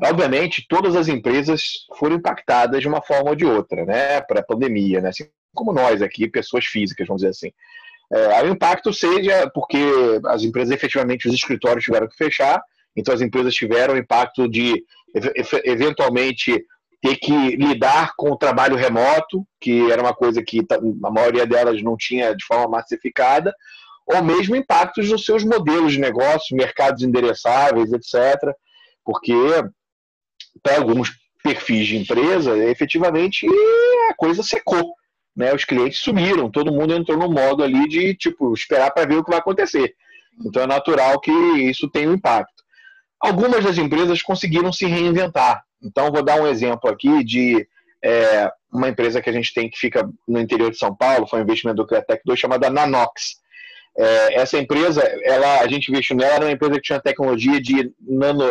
Obviamente, 0.04 0.64
todas 0.68 0.94
as 0.94 1.08
empresas 1.08 1.62
foram 1.98 2.16
impactadas 2.16 2.80
de 2.80 2.88
uma 2.88 3.02
forma 3.02 3.30
ou 3.30 3.36
de 3.36 3.44
outra, 3.44 3.84
né, 3.84 4.20
para 4.20 4.40
a 4.40 4.44
pandemia, 4.44 5.00
né? 5.00 5.08
Assim 5.08 5.28
como 5.52 5.72
nós 5.72 6.02
aqui, 6.02 6.28
pessoas 6.28 6.64
físicas, 6.64 7.06
vamos 7.06 7.22
dizer 7.22 7.30
assim. 7.30 7.52
É, 8.12 8.42
o 8.42 8.48
impacto 8.48 8.92
seja 8.92 9.50
porque 9.52 9.78
as 10.26 10.42
empresas, 10.42 10.72
efetivamente, 10.74 11.26
os 11.26 11.34
escritórios 11.34 11.84
tiveram 11.84 12.08
que 12.08 12.16
fechar, 12.16 12.62
então 12.96 13.14
as 13.14 13.20
empresas 13.20 13.54
tiveram 13.54 13.96
impacto 13.96 14.48
de, 14.48 14.84
eventualmente, 15.64 16.64
ter 17.02 17.16
que 17.16 17.56
lidar 17.56 18.12
com 18.16 18.30
o 18.30 18.36
trabalho 18.36 18.76
remoto, 18.76 19.46
que 19.60 19.90
era 19.90 20.00
uma 20.00 20.14
coisa 20.14 20.42
que 20.42 20.60
a 21.04 21.10
maioria 21.10 21.46
delas 21.46 21.82
não 21.82 21.96
tinha 21.96 22.34
de 22.34 22.44
forma 22.44 22.68
massificada, 22.68 23.54
ou 24.06 24.22
mesmo 24.22 24.56
impactos 24.56 25.10
nos 25.10 25.24
seus 25.24 25.44
modelos 25.44 25.92
de 25.92 26.00
negócio, 26.00 26.56
mercados 26.56 27.02
endereçáveis, 27.02 27.92
etc. 27.92 28.52
Porque 29.04 29.34
para 30.62 30.76
alguns 30.76 31.12
perfis 31.42 31.86
de 31.86 31.96
empresa, 31.96 32.56
efetivamente 32.68 33.46
a 34.10 34.14
coisa 34.14 34.42
secou. 34.42 34.94
Né? 35.36 35.52
Os 35.54 35.64
clientes 35.64 35.98
sumiram, 35.98 36.50
todo 36.50 36.72
mundo 36.72 36.94
entrou 36.94 37.18
no 37.18 37.30
modo 37.30 37.62
ali 37.62 37.88
de 37.88 38.14
tipo 38.14 38.52
esperar 38.54 38.90
para 38.92 39.06
ver 39.06 39.16
o 39.16 39.24
que 39.24 39.30
vai 39.30 39.40
acontecer. 39.40 39.94
Então 40.44 40.62
é 40.62 40.66
natural 40.66 41.20
que 41.20 41.30
isso 41.30 41.88
tenha 41.90 42.08
um 42.08 42.14
impacto. 42.14 42.62
Algumas 43.20 43.64
das 43.64 43.78
empresas 43.78 44.22
conseguiram 44.22 44.72
se 44.72 44.86
reinventar. 44.86 45.62
Então 45.82 46.12
vou 46.12 46.22
dar 46.22 46.40
um 46.40 46.46
exemplo 46.46 46.90
aqui 46.90 47.24
de 47.24 47.66
é, 48.02 48.50
uma 48.72 48.88
empresa 48.88 49.20
que 49.20 49.30
a 49.30 49.32
gente 49.32 49.52
tem 49.54 49.70
que 49.70 49.78
fica 49.78 50.08
no 50.28 50.40
interior 50.40 50.70
de 50.70 50.78
São 50.78 50.94
Paulo, 50.94 51.26
foi 51.26 51.40
um 51.40 51.42
investimento 51.42 51.76
do 51.76 51.86
Cretec 51.86 52.22
2 52.24 52.38
chamada 52.38 52.68
Nanox. 52.68 53.36
É, 53.96 54.40
essa 54.40 54.58
empresa, 54.58 55.02
ela, 55.22 55.60
a 55.60 55.68
gente 55.68 55.88
investiu 55.88 56.16
nela, 56.16 56.34
era 56.34 56.44
uma 56.44 56.52
empresa 56.52 56.74
que 56.74 56.82
tinha 56.82 57.00
tecnologia 57.00 57.60
de 57.60 57.92
nano, 58.00 58.44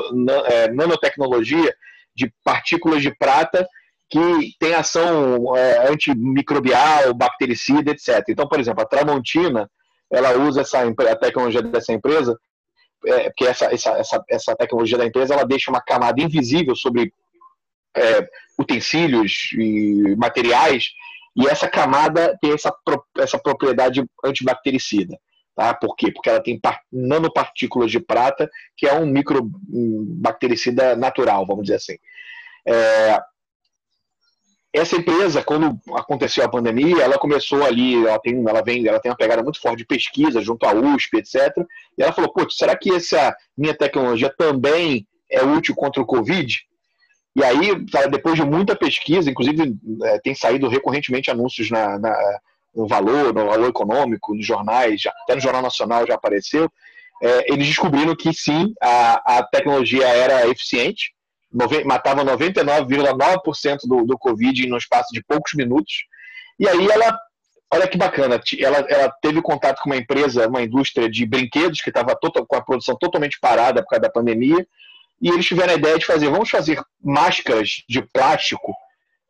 é, 0.45 0.71
nanotecnologia 0.71 1.75
de 2.15 2.33
partículas 2.43 3.01
de 3.01 3.13
prata 3.15 3.67
que 4.09 4.53
tem 4.59 4.73
ação 4.73 5.57
é, 5.57 5.89
antimicrobial, 5.89 7.13
bactericida, 7.13 7.91
etc. 7.91 8.23
Então, 8.29 8.47
por 8.47 8.59
exemplo, 8.59 8.83
a 8.83 8.85
Tramontina, 8.85 9.69
ela 10.11 10.37
usa 10.37 10.61
essa, 10.61 10.81
a 10.83 11.15
tecnologia 11.15 11.61
dessa 11.61 11.91
empresa, 11.91 12.37
é, 13.05 13.23
porque 13.29 13.45
essa, 13.45 13.65
essa, 13.73 13.89
essa, 13.97 14.23
essa 14.29 14.55
tecnologia 14.55 14.97
da 14.97 15.05
empresa, 15.05 15.33
ela 15.33 15.45
deixa 15.45 15.71
uma 15.71 15.81
camada 15.81 16.21
invisível 16.21 16.75
sobre 16.75 17.11
é, 17.97 18.27
utensílios 18.57 19.49
e 19.57 20.15
materiais, 20.15 20.85
e 21.35 21.47
essa 21.47 21.67
camada 21.67 22.37
tem 22.39 22.53
essa, 22.53 22.71
essa 23.17 23.39
propriedade 23.39 24.05
antibactericida. 24.23 25.17
Tá? 25.55 25.73
Por 25.73 25.95
quê? 25.95 26.11
Porque 26.11 26.29
ela 26.29 26.41
tem 26.41 26.59
nanopartículas 26.91 27.91
de 27.91 27.99
prata, 27.99 28.49
que 28.75 28.87
é 28.87 28.93
um 28.93 29.05
microbactericida 29.05 30.95
natural, 30.95 31.45
vamos 31.45 31.63
dizer 31.63 31.75
assim. 31.75 31.97
É, 32.65 33.19
essa 34.73 34.95
empresa, 34.95 35.43
quando 35.43 35.79
aconteceu 35.93 36.43
a 36.43 36.49
pandemia, 36.49 37.03
ela 37.03 37.19
começou 37.19 37.63
ali, 37.63 37.95
ela 38.07 38.19
tem, 38.19 38.43
ela 38.47 38.63
vem, 38.63 38.87
ela 38.87 38.99
tem 38.99 39.11
uma 39.11 39.17
pegada 39.17 39.43
muito 39.43 39.61
forte 39.61 39.77
de 39.77 39.85
pesquisa 39.85 40.41
junto 40.41 40.65
à 40.65 40.73
USP, 40.73 41.17
etc. 41.17 41.35
E 41.95 42.01
ela 42.01 42.11
falou, 42.11 42.33
putz, 42.33 42.57
será 42.57 42.75
que 42.75 42.91
essa 42.91 43.35
minha 43.55 43.75
tecnologia 43.75 44.33
também 44.35 45.07
é 45.29 45.43
útil 45.43 45.75
contra 45.75 46.01
o 46.01 46.05
Covid? 46.05 46.57
E 47.35 47.43
aí, 47.43 47.85
depois 48.09 48.35
de 48.35 48.43
muita 48.43 48.75
pesquisa, 48.75 49.29
inclusive 49.29 49.75
é, 50.03 50.19
tem 50.19 50.33
saído 50.33 50.67
recorrentemente 50.67 51.29
anúncios 51.29 51.69
na, 51.69 51.99
na 51.99 52.39
no 52.75 52.87
valor, 52.87 53.33
no 53.33 53.45
valor 53.45 53.69
econômico, 53.69 54.33
nos 54.33 54.45
jornais, 54.45 55.01
já, 55.01 55.13
até 55.23 55.35
no 55.35 55.41
Jornal 55.41 55.61
Nacional 55.61 56.05
já 56.07 56.15
apareceu, 56.15 56.69
é, 57.21 57.53
eles 57.53 57.67
descobriram 57.67 58.15
que 58.15 58.33
sim, 58.33 58.73
a, 58.81 59.37
a 59.37 59.43
tecnologia 59.43 60.07
era 60.07 60.47
eficiente, 60.47 61.13
nove, 61.51 61.83
matava 61.83 62.25
99,9% 62.25 63.79
do, 63.85 64.05
do 64.05 64.17
Covid 64.17 64.67
no 64.67 64.77
espaço 64.77 65.13
de 65.13 65.23
poucos 65.23 65.53
minutos. 65.53 66.05
E 66.59 66.67
aí 66.67 66.87
ela, 66.87 67.17
olha 67.71 67.87
que 67.87 67.97
bacana, 67.97 68.41
ela, 68.59 68.77
ela 68.89 69.13
teve 69.21 69.41
contato 69.41 69.81
com 69.81 69.89
uma 69.89 69.97
empresa, 69.97 70.47
uma 70.47 70.61
indústria 70.61 71.09
de 71.09 71.25
brinquedos 71.25 71.81
que 71.81 71.89
estava 71.89 72.13
com 72.15 72.55
a 72.55 72.61
produção 72.61 72.97
totalmente 72.97 73.39
parada 73.39 73.81
por 73.81 73.89
causa 73.89 74.01
da 74.01 74.09
pandemia, 74.09 74.67
e 75.21 75.29
eles 75.29 75.45
tiveram 75.45 75.73
a 75.73 75.77
ideia 75.77 75.97
de 75.97 76.05
fazer, 76.05 76.29
vamos 76.29 76.49
fazer 76.49 76.81
máscaras 77.01 77.83
de 77.87 78.01
plástico, 78.01 78.75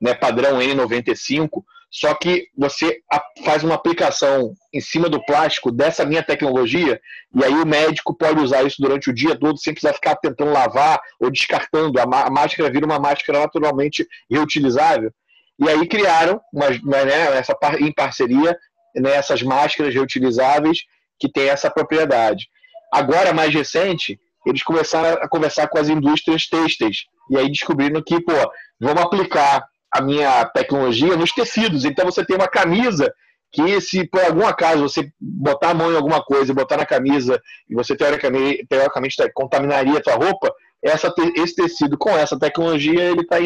né, 0.01 0.13
padrão 0.15 0.57
N95, 0.57 1.63
só 1.93 2.11
que 2.15 2.47
você 2.57 3.01
faz 3.45 3.63
uma 3.63 3.75
aplicação 3.75 4.55
em 4.73 4.81
cima 4.81 5.07
do 5.07 5.23
plástico 5.23 5.71
dessa 5.71 6.03
minha 6.03 6.23
tecnologia, 6.23 6.99
e 7.35 7.43
aí 7.43 7.53
o 7.53 7.67
médico 7.67 8.17
pode 8.17 8.41
usar 8.41 8.63
isso 8.63 8.81
durante 8.81 9.11
o 9.11 9.13
dia 9.13 9.37
todo 9.39 9.59
sem 9.59 9.75
precisar 9.75 9.93
ficar 9.93 10.15
tentando 10.15 10.51
lavar 10.51 10.99
ou 11.19 11.29
descartando. 11.29 11.99
A 11.99 12.31
máscara 12.31 12.71
vira 12.71 12.87
uma 12.87 12.97
máscara 12.97 13.41
naturalmente 13.41 14.07
reutilizável. 14.27 15.11
E 15.59 15.69
aí 15.69 15.87
criaram, 15.87 16.41
uma, 16.51 16.67
né, 17.05 17.37
essa, 17.37 17.55
em 17.79 17.93
parceria, 17.93 18.57
né, 18.95 19.11
essas 19.11 19.43
máscaras 19.43 19.93
reutilizáveis 19.93 20.79
que 21.19 21.31
têm 21.31 21.49
essa 21.49 21.69
propriedade. 21.69 22.47
Agora, 22.91 23.33
mais 23.33 23.53
recente, 23.53 24.19
eles 24.47 24.63
começaram 24.63 25.21
a 25.21 25.29
conversar 25.29 25.67
com 25.67 25.77
as 25.77 25.89
indústrias 25.89 26.47
têxteis. 26.47 27.03
E 27.29 27.37
aí 27.37 27.47
descobriram 27.51 28.01
que, 28.03 28.19
pô, 28.19 28.33
vamos 28.81 29.03
aplicar 29.03 29.63
a 29.93 30.01
minha 30.01 30.45
tecnologia 30.45 31.15
nos 31.15 31.31
tecidos. 31.31 31.85
Então 31.85 32.05
você 32.05 32.25
tem 32.25 32.35
uma 32.35 32.47
camisa 32.47 33.13
que 33.51 33.79
se 33.79 34.07
por 34.07 34.21
algum 34.23 34.47
acaso 34.47 34.81
você 34.81 35.11
botar 35.19 35.69
a 35.69 35.73
mão 35.73 35.91
em 35.91 35.95
alguma 35.95 36.23
coisa 36.23 36.51
e 36.51 36.55
botar 36.55 36.77
na 36.77 36.85
camisa 36.85 37.39
e 37.69 37.75
você 37.75 37.95
teoricamente, 37.95 38.65
teoricamente 38.67 39.15
contaminaria 39.33 39.99
a 39.99 40.03
sua 40.03 40.15
roupa, 40.15 40.51
essa, 40.83 41.13
esse 41.35 41.55
tecido 41.55 41.97
com 41.97 42.09
essa 42.09 42.37
tecnologia 42.37 43.03
ele 43.03 43.21
está 43.21 43.37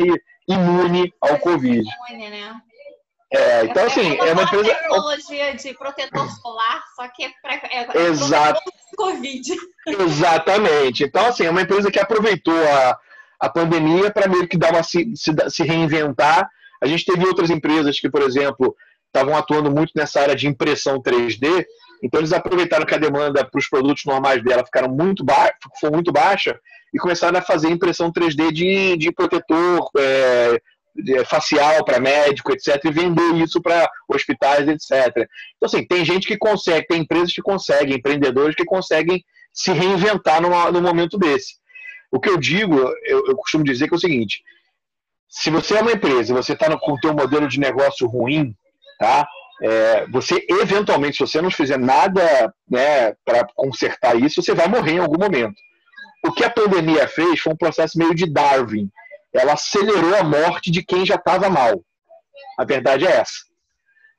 imune 0.47 1.13
ao 1.21 1.37
Covid. 1.39 1.83
Imune, 2.09 2.29
né? 2.29 2.61
É, 3.29 3.65
então 3.65 3.83
é 3.83 3.85
assim, 3.87 4.17
é 4.17 4.31
uma 4.31 4.43
empresa. 4.43 4.73
tecnologia 4.73 5.53
de 5.53 5.73
protetor 5.73 6.31
solar, 6.31 6.81
só 6.95 7.09
que 7.09 7.25
é 7.25 7.31
para 7.41 7.55
é, 7.55 8.07
Exato. 8.07 8.61
Covid. 8.95 9.55
Exatamente. 9.85 11.03
Então, 11.03 11.25
assim, 11.25 11.45
é 11.45 11.49
uma 11.49 11.61
empresa 11.61 11.91
que 11.91 11.99
aproveitou 11.99 12.55
a, 12.55 12.97
a 13.39 13.49
pandemia 13.49 14.11
para 14.11 14.27
meio 14.27 14.47
que 14.47 14.57
dar 14.57 14.71
uma 14.73 14.83
se, 14.83 15.11
se, 15.15 15.31
se, 15.49 15.63
reinventar. 15.63 16.49
A 16.81 16.87
gente 16.87 17.05
teve 17.05 17.25
outras 17.25 17.49
empresas 17.49 17.99
que, 17.99 18.09
por 18.09 18.21
exemplo, 18.21 18.75
estavam 19.07 19.35
atuando 19.35 19.71
muito 19.71 19.91
nessa 19.95 20.21
área 20.21 20.35
de 20.35 20.47
impressão 20.47 21.01
3D, 21.01 21.65
então 22.03 22.19
eles 22.19 22.33
aproveitaram 22.33 22.85
que 22.85 22.93
a 22.93 22.99
demanda 22.99 23.43
para 23.45 23.57
os 23.57 23.67
produtos 23.67 24.03
normais 24.05 24.43
dela 24.43 24.65
ficaram 24.65 24.89
muito 24.89 25.23
baixa, 25.23 25.55
foi 25.79 25.89
muito 25.89 26.11
baixa 26.11 26.59
e 26.93 26.99
começaram 26.99 27.37
a 27.37 27.41
fazer 27.41 27.69
impressão 27.69 28.11
3D 28.11 28.51
de, 28.51 28.97
de 28.97 29.11
protetor 29.11 29.89
é, 29.97 30.61
de, 30.95 31.25
facial 31.25 31.83
para 31.83 31.99
médico, 31.99 32.51
etc, 32.51 32.83
e 32.85 32.91
vender 32.91 33.35
isso 33.35 33.61
para 33.61 33.89
hospitais, 34.07 34.67
etc. 34.67 35.27
Então 35.55 35.65
assim, 35.65 35.85
tem 35.85 36.05
gente 36.05 36.27
que 36.27 36.37
consegue, 36.37 36.87
tem 36.87 37.01
empresas 37.01 37.33
que 37.33 37.41
conseguem, 37.41 37.97
empreendedores 37.97 38.55
que 38.55 38.65
conseguem 38.65 39.23
se 39.51 39.71
reinventar 39.71 40.41
numa, 40.41 40.71
num 40.71 40.81
momento 40.81 41.17
desse. 41.17 41.55
O 42.11 42.19
que 42.19 42.29
eu 42.29 42.37
digo, 42.37 42.75
eu, 43.05 43.25
eu 43.27 43.35
costumo 43.35 43.63
dizer 43.63 43.87
que 43.87 43.93
é 43.93 43.97
o 43.97 43.99
seguinte: 43.99 44.43
se 45.29 45.49
você 45.49 45.77
é 45.77 45.81
uma 45.81 45.91
empresa 45.91 46.33
você 46.33 46.53
está 46.53 46.75
com 46.77 46.93
o 46.93 46.99
teu 46.99 47.13
modelo 47.13 47.47
de 47.47 47.59
negócio 47.59 48.07
ruim, 48.07 48.55
tá? 48.99 49.27
É, 49.61 50.05
você 50.07 50.45
eventualmente, 50.49 51.17
se 51.17 51.21
você 51.25 51.41
não 51.41 51.49
fizer 51.49 51.79
nada 51.79 52.53
né, 52.69 53.13
para 53.25 53.47
consertar 53.55 54.15
isso, 54.15 54.41
você 54.41 54.53
vai 54.53 54.67
morrer 54.67 54.93
em 54.93 54.99
algum 54.99 55.19
momento. 55.19 55.55
O 56.25 56.31
que 56.31 56.43
a 56.43 56.49
pandemia 56.49 57.07
fez 57.07 57.39
foi 57.39 57.53
um 57.53 57.57
processo 57.57 57.97
meio 57.97 58.13
de 58.13 58.31
Darwin. 58.31 58.89
Ela 59.33 59.53
acelerou 59.53 60.15
a 60.15 60.23
morte 60.23 60.71
de 60.71 60.83
quem 60.83 61.05
já 61.05 61.15
estava 61.15 61.49
mal. 61.49 61.81
A 62.57 62.65
verdade 62.65 63.05
é 63.05 63.17
essa. 63.17 63.47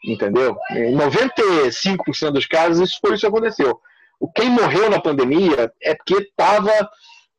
Entendeu? 0.04 0.56
Em 0.70 0.94
95% 0.94 2.30
dos 2.30 2.46
casos, 2.46 2.88
isso 2.88 2.98
foi 3.00 3.14
isso 3.14 3.20
que 3.20 3.26
aconteceu. 3.26 3.78
O 4.20 4.30
quem 4.30 4.48
morreu 4.50 4.88
na 4.90 5.00
pandemia 5.00 5.72
é 5.82 5.94
porque 5.94 6.14
estava, 6.14 6.72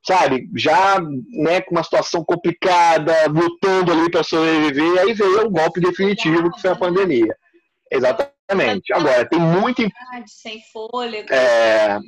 sabe, 0.05 0.49
já 0.55 0.99
né, 0.99 1.61
com 1.61 1.75
uma 1.75 1.83
situação 1.83 2.23
complicada, 2.23 3.13
lutando 3.27 3.91
ali 3.91 4.09
para 4.09 4.23
sobreviver, 4.23 4.99
aí 4.99 5.13
veio 5.13 5.45
o 5.45 5.49
golpe 5.49 5.79
definitivo 5.79 6.51
que 6.51 6.61
foi 6.61 6.71
a 6.71 6.75
pandemia. 6.75 7.35
Exatamente. 7.91 8.93
Agora, 8.93 9.27
tem 9.27 9.39
muita. 9.39 9.83
Sem 10.27 10.61
fôlego. 10.71 11.33
É, 11.33 11.99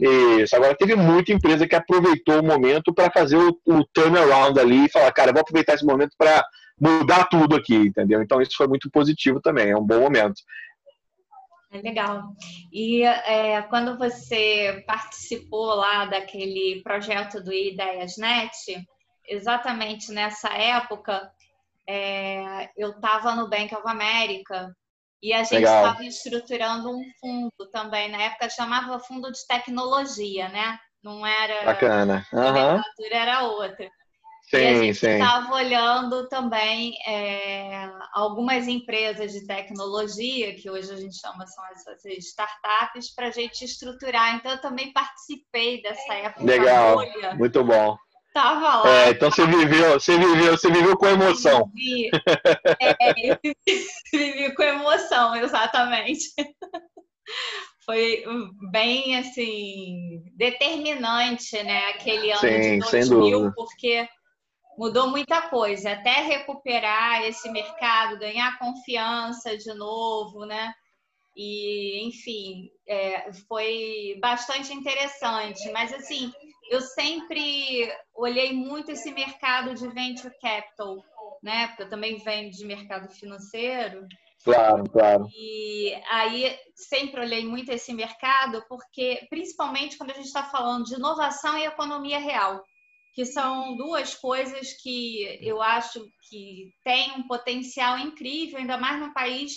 isso. 0.41 0.55
Agora, 0.55 0.75
teve 0.75 0.95
muita 0.95 1.33
empresa 1.33 1.67
que 1.67 1.75
aproveitou 1.75 2.39
o 2.39 2.45
momento 2.45 2.93
para 2.93 3.11
fazer 3.11 3.37
o, 3.37 3.57
o 3.65 3.85
turnaround 3.93 4.59
ali 4.59 4.85
e 4.85 4.91
falar, 4.91 5.11
cara, 5.11 5.31
vou 5.31 5.41
aproveitar 5.41 5.73
esse 5.73 5.85
momento 5.85 6.11
para 6.17 6.43
mudar 6.79 7.25
tudo 7.25 7.55
aqui, 7.55 7.75
entendeu? 7.75 8.21
Então, 8.21 8.41
isso 8.41 8.55
foi 8.55 8.67
muito 8.67 8.89
positivo 8.89 9.39
também, 9.41 9.69
é 9.69 9.77
um 9.77 9.85
bom 9.85 9.99
momento. 9.99 10.41
É 11.71 11.81
legal. 11.81 12.33
E 12.71 13.03
é, 13.03 13.61
quando 13.63 13.97
você 13.97 14.83
participou 14.85 15.67
lá 15.75 16.05
daquele 16.05 16.81
projeto 16.83 17.41
do 17.41 17.53
Ideias.net, 17.53 18.85
exatamente 19.25 20.11
nessa 20.11 20.49
época, 20.49 21.31
é, 21.87 22.69
eu 22.75 22.91
estava 22.91 23.35
no 23.35 23.49
Bank 23.49 23.73
of 23.73 23.87
America 23.87 24.75
e 25.23 25.33
a 25.33 25.43
gente 25.43 25.63
estava 25.63 26.03
estruturando 26.03 26.89
um 26.89 27.03
fundo 27.19 27.69
também. 27.71 28.09
Na 28.09 28.21
época 28.21 28.49
chamava 28.49 28.99
Fundo 28.99 29.31
de 29.31 29.47
Tecnologia, 29.47 30.49
né? 30.49 30.77
Não 31.01 31.25
era. 31.25 31.63
Bacana. 31.63 32.27
Uhum. 32.33 32.77
A 32.79 32.83
era 33.11 33.43
outra. 33.43 33.89
Sim, 34.51 34.57
e 34.57 34.67
a 34.67 34.75
gente 34.83 35.05
estava 35.05 35.53
olhando 35.53 36.27
também 36.27 36.93
é, 37.07 37.89
algumas 38.13 38.67
empresas 38.67 39.31
de 39.31 39.47
tecnologia, 39.47 40.53
que 40.55 40.69
hoje 40.69 40.91
a 40.91 40.97
gente 40.97 41.15
chama 41.15 41.47
são 41.47 41.63
essas 41.67 42.03
startups, 42.17 43.15
para 43.15 43.27
a 43.27 43.31
gente 43.31 43.63
estruturar. 43.63 44.35
Então, 44.35 44.51
eu 44.51 44.59
também 44.59 44.91
participei 44.91 45.81
dessa 45.81 46.13
época. 46.15 46.43
Legal, 46.43 46.97
muito 47.37 47.63
bom. 47.63 47.95
Tava 48.33 48.83
lá. 48.83 48.89
É, 48.89 49.09
então 49.11 49.31
você 49.31 49.45
viveu, 49.45 49.93
você 49.93 50.17
viveu, 50.17 50.57
você 50.57 50.69
viveu 50.69 50.97
com 50.97 51.07
emoção. 51.07 51.71
Vivi, 51.73 52.09
é, 52.81 53.31
eu 53.31 53.37
vivi 54.11 54.53
com 54.53 54.63
emoção, 54.63 55.35
exatamente. 55.35 56.25
Foi 57.85 58.23
bem 58.69 59.17
assim 59.17 60.23
determinante, 60.35 61.61
né? 61.63 61.87
Aquele 61.87 62.31
ano 62.31 62.39
Sim, 62.39 62.79
de 62.79 62.91
2000, 62.91 63.53
porque 63.53 64.07
mudou 64.81 65.11
muita 65.11 65.43
coisa, 65.43 65.91
até 65.91 66.21
recuperar 66.21 67.21
esse 67.21 67.51
mercado, 67.51 68.17
ganhar 68.17 68.57
confiança 68.57 69.55
de 69.55 69.71
novo, 69.75 70.43
né? 70.43 70.73
E, 71.37 72.03
enfim, 72.07 72.67
é, 72.87 73.31
foi 73.47 74.17
bastante 74.19 74.73
interessante. 74.73 75.69
Mas, 75.69 75.93
assim, 75.93 76.33
eu 76.71 76.81
sempre 76.81 77.95
olhei 78.11 78.53
muito 78.53 78.89
esse 78.89 79.11
mercado 79.11 79.75
de 79.75 79.87
venture 79.87 80.33
capital, 80.41 80.97
né? 81.43 81.67
Porque 81.67 81.83
eu 81.83 81.89
também 81.89 82.17
venho 82.17 82.49
de 82.49 82.65
mercado 82.65 83.07
financeiro. 83.13 84.07
Claro, 84.43 84.89
claro. 84.89 85.27
E 85.31 85.93
aí 86.09 86.57
sempre 86.73 87.21
olhei 87.21 87.45
muito 87.45 87.71
esse 87.71 87.93
mercado, 87.93 88.65
porque 88.67 89.27
principalmente 89.29 89.95
quando 89.95 90.09
a 90.09 90.15
gente 90.15 90.25
está 90.25 90.45
falando 90.45 90.85
de 90.85 90.95
inovação 90.95 91.55
e 91.55 91.65
economia 91.65 92.17
real, 92.17 92.63
que 93.13 93.25
são 93.25 93.75
duas 93.75 94.15
coisas 94.15 94.73
que 94.81 95.37
eu 95.41 95.61
acho 95.61 96.05
que 96.29 96.73
têm 96.83 97.11
um 97.11 97.27
potencial 97.27 97.97
incrível, 97.97 98.59
ainda 98.59 98.77
mais 98.77 98.99
num 98.99 99.13
país 99.13 99.53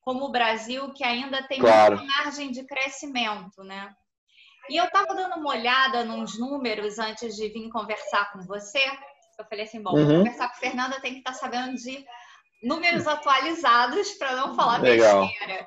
como 0.00 0.24
o 0.24 0.32
Brasil, 0.32 0.90
que 0.94 1.04
ainda 1.04 1.46
tem 1.46 1.60
claro. 1.60 1.96
muita 1.96 2.12
margem 2.12 2.50
de 2.50 2.64
crescimento, 2.64 3.62
né? 3.62 3.92
E 4.70 4.76
eu 4.76 4.84
estava 4.84 5.14
dando 5.14 5.36
uma 5.36 5.50
olhada 5.50 6.04
nos 6.04 6.38
números 6.38 6.98
antes 6.98 7.36
de 7.36 7.48
vir 7.48 7.70
conversar 7.70 8.32
com 8.32 8.40
você. 8.40 8.82
Eu 9.38 9.44
falei 9.44 9.64
assim, 9.64 9.82
bom, 9.82 9.94
uhum. 9.94 10.18
conversar 10.18 10.48
com 10.48 10.56
a 10.56 10.58
Fernanda 10.58 11.00
tem 11.00 11.12
que 11.12 11.18
estar 11.18 11.32
tá 11.32 11.38
sabendo 11.38 11.74
de 11.74 12.04
números 12.62 13.06
atualizados 13.06 14.12
para 14.12 14.34
não 14.34 14.54
falar 14.54 14.80
Legal. 14.80 15.26
besteira. 15.26 15.66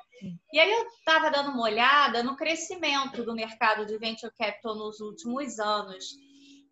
E 0.52 0.60
aí 0.60 0.70
eu 0.70 0.86
estava 0.88 1.30
dando 1.30 1.50
uma 1.50 1.64
olhada 1.64 2.22
no 2.22 2.36
crescimento 2.36 3.24
do 3.24 3.34
mercado 3.34 3.86
de 3.86 3.98
venture 3.98 4.32
capital 4.36 4.74
nos 4.76 5.00
últimos 5.00 5.58
anos 5.58 6.04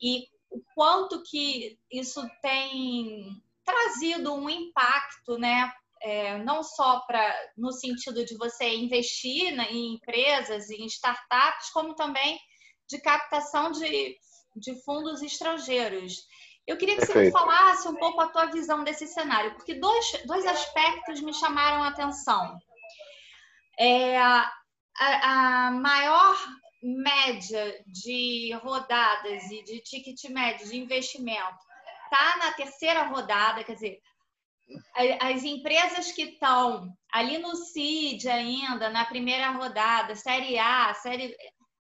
e 0.00 0.24
o 0.50 0.60
quanto 0.74 1.22
que 1.22 1.78
isso 1.90 2.20
tem 2.42 3.42
trazido 3.64 4.34
um 4.34 4.50
impacto, 4.50 5.38
né, 5.38 5.72
é, 6.02 6.38
não 6.38 6.62
só 6.62 7.00
para 7.00 7.34
no 7.56 7.72
sentido 7.72 8.24
de 8.24 8.36
você 8.36 8.74
investir 8.74 9.54
na, 9.54 9.70
em 9.70 9.94
empresas, 9.94 10.70
em 10.70 10.84
startups, 10.86 11.70
como 11.72 11.94
também 11.94 12.38
de 12.88 12.98
captação 13.00 13.70
de, 13.70 14.16
de 14.56 14.82
fundos 14.82 15.22
estrangeiros. 15.22 16.26
Eu 16.66 16.76
queria 16.76 16.96
que 16.96 17.06
Perfeito. 17.06 17.18
você 17.18 17.26
me 17.26 17.32
falasse 17.32 17.88
um 17.88 17.94
pouco 17.94 18.20
a 18.20 18.28
tua 18.28 18.46
visão 18.46 18.82
desse 18.82 19.06
cenário, 19.06 19.54
porque 19.54 19.74
dois, 19.74 20.22
dois 20.24 20.46
aspectos 20.46 21.20
me 21.20 21.32
chamaram 21.34 21.82
a 21.82 21.88
atenção. 21.88 22.58
É, 23.78 24.18
a, 24.18 24.52
a 24.98 25.70
maior 25.70 26.36
média 26.82 27.82
de 27.86 28.52
rodadas 28.62 29.50
e 29.50 29.62
de 29.62 29.80
ticket 29.80 30.22
médio 30.30 30.68
de 30.68 30.78
investimento 30.78 31.58
está 32.04 32.36
na 32.38 32.52
terceira 32.52 33.04
rodada, 33.04 33.62
quer 33.62 33.74
dizer, 33.74 34.02
as 35.20 35.44
empresas 35.44 36.12
que 36.12 36.22
estão 36.22 36.92
ali 37.12 37.38
no 37.38 37.54
CID 37.56 38.28
ainda, 38.28 38.90
na 38.90 39.04
primeira 39.04 39.50
rodada, 39.50 40.14
série 40.14 40.58
A, 40.58 40.92
série. 40.94 41.36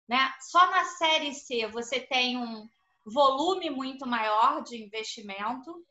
Né? 0.09 0.33
Só 0.41 0.71
na 0.71 0.85
série 0.85 1.35
C 1.35 1.67
você 1.67 2.01
tem 2.01 2.37
um 2.37 2.67
volume 3.07 3.71
muito 3.71 4.07
maior 4.07 4.63
de 4.63 4.83
investimento. 4.83 5.85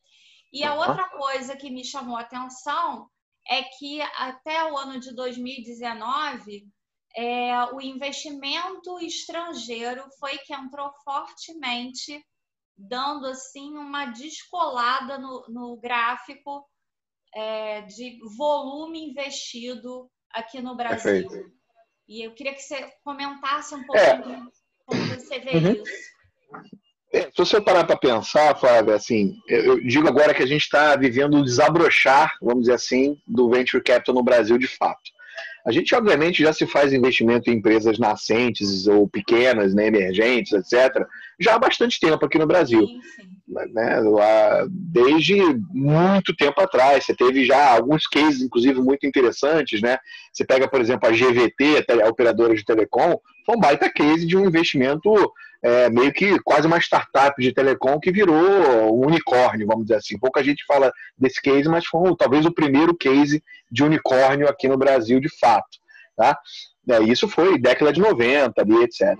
E 0.52 0.64
a 0.64 0.74
outra 0.76 1.10
coisa 1.10 1.56
que 1.56 1.70
me 1.70 1.84
chamou 1.84 2.16
a 2.16 2.22
atenção 2.22 3.10
é 3.48 3.64
que 3.64 4.02
até 4.02 4.64
o 4.72 4.78
ano 4.78 5.00
de 5.00 5.14
2019 5.14 6.68
é, 7.18 7.74
o 7.74 7.82
investimento 7.82 9.00
estrangeiro 9.02 10.04
foi 10.20 10.38
que 10.38 10.54
entrou 10.54 10.92
fortemente, 11.04 12.24
dando 12.78 13.26
assim 13.26 13.76
uma 13.76 14.06
descolada 14.06 15.18
no, 15.18 15.44
no 15.50 15.78
gráfico 15.78 16.64
é, 17.34 17.82
de 17.82 18.20
volume 18.38 19.04
investido 19.04 20.08
aqui 20.32 20.62
no 20.62 20.76
Brasil. 20.76 21.28
Perfeito. 21.28 21.52
E 22.08 22.24
eu 22.24 22.36
queria 22.36 22.54
que 22.54 22.62
você 22.62 22.88
comentasse 23.04 23.74
um 23.74 23.84
pouco 23.84 24.00
é. 24.00 24.22
como 24.86 25.08
você 25.08 25.40
vê 25.40 25.58
uhum. 25.58 25.72
isso. 25.72 26.18
É, 27.12 27.22
se 27.24 27.38
você 27.38 27.60
parar 27.60 27.84
para 27.84 27.98
pensar, 27.98 28.56
Flávia, 28.60 28.94
assim, 28.94 29.34
eu 29.48 29.82
digo 29.82 30.08
agora 30.08 30.36
que 30.36 30.44
a 30.44 30.48
gente 30.48 30.62
está 30.62 30.96
vivendo 30.96 31.38
o 31.38 31.44
desabrochar, 31.44 32.38
vamos 32.40 32.62
dizer 32.62 32.74
assim, 32.74 33.20
do 33.26 33.50
venture 33.50 33.82
capital 33.82 34.14
no 34.14 34.24
Brasil 34.24 34.58
de 34.58 34.68
fato. 34.68 35.17
A 35.68 35.72
gente, 35.72 35.94
obviamente, 35.94 36.42
já 36.42 36.54
se 36.54 36.66
faz 36.66 36.94
investimento 36.94 37.50
em 37.50 37.56
empresas 37.56 38.00
nascentes 38.00 38.88
ou 38.88 39.06
pequenas, 39.06 39.76
né, 39.76 39.88
emergentes, 39.88 40.54
etc., 40.54 41.06
já 41.38 41.56
há 41.56 41.60
bastante 41.60 42.00
tempo 42.00 42.26
aqui 42.26 42.40
no 42.40 42.48
Brasil. 42.48 42.88
Sim, 42.88 43.02
sim. 43.02 43.37
Né, 43.48 44.02
desde 44.70 45.42
muito 45.72 46.36
tempo 46.36 46.60
atrás. 46.60 47.06
Você 47.06 47.16
teve 47.16 47.46
já 47.46 47.74
alguns 47.74 48.06
cases, 48.08 48.42
inclusive, 48.42 48.82
muito 48.82 49.06
interessantes. 49.08 49.82
Né? 49.82 49.98
Você 50.32 50.46
pega, 50.46 50.68
por 50.68 50.82
exemplo, 50.82 51.08
a 51.08 51.12
GVT, 51.12 51.86
a 52.04 52.10
operadora 52.10 52.54
de 52.54 52.66
telecom, 52.66 53.18
foi 53.46 53.56
um 53.56 53.60
baita 53.60 53.90
case 53.90 54.26
de 54.26 54.36
um 54.36 54.46
investimento 54.46 55.14
é, 55.64 55.90
meio 55.90 56.14
que 56.14 56.40
quase 56.42 56.68
uma 56.68 56.78
startup 56.78 57.42
de 57.42 57.54
telecom 57.54 58.00
que 58.00 58.12
virou 58.12 58.36
um 58.96 59.08
unicórnio, 59.08 59.66
vamos 59.66 59.86
dizer 59.86 59.96
assim. 59.96 60.20
Pouca 60.20 60.44
gente 60.44 60.64
fala 60.66 60.92
desse 61.18 61.42
case, 61.42 61.68
mas 61.68 61.86
foi 61.86 62.16
talvez 62.18 62.46
o 62.46 62.54
primeiro 62.54 62.96
case 62.96 63.44
de 63.72 63.84
unicórnio 63.84 64.48
aqui 64.48 64.68
no 64.68 64.78
Brasil, 64.78 65.20
de 65.20 65.30
fato. 65.40 65.78
Tá? 66.16 66.38
É, 66.90 67.02
isso 67.04 67.28
foi 67.28 67.58
década 67.60 67.92
de 67.92 68.00
90, 68.00 68.62
ali, 68.62 68.84
etc. 68.84 69.18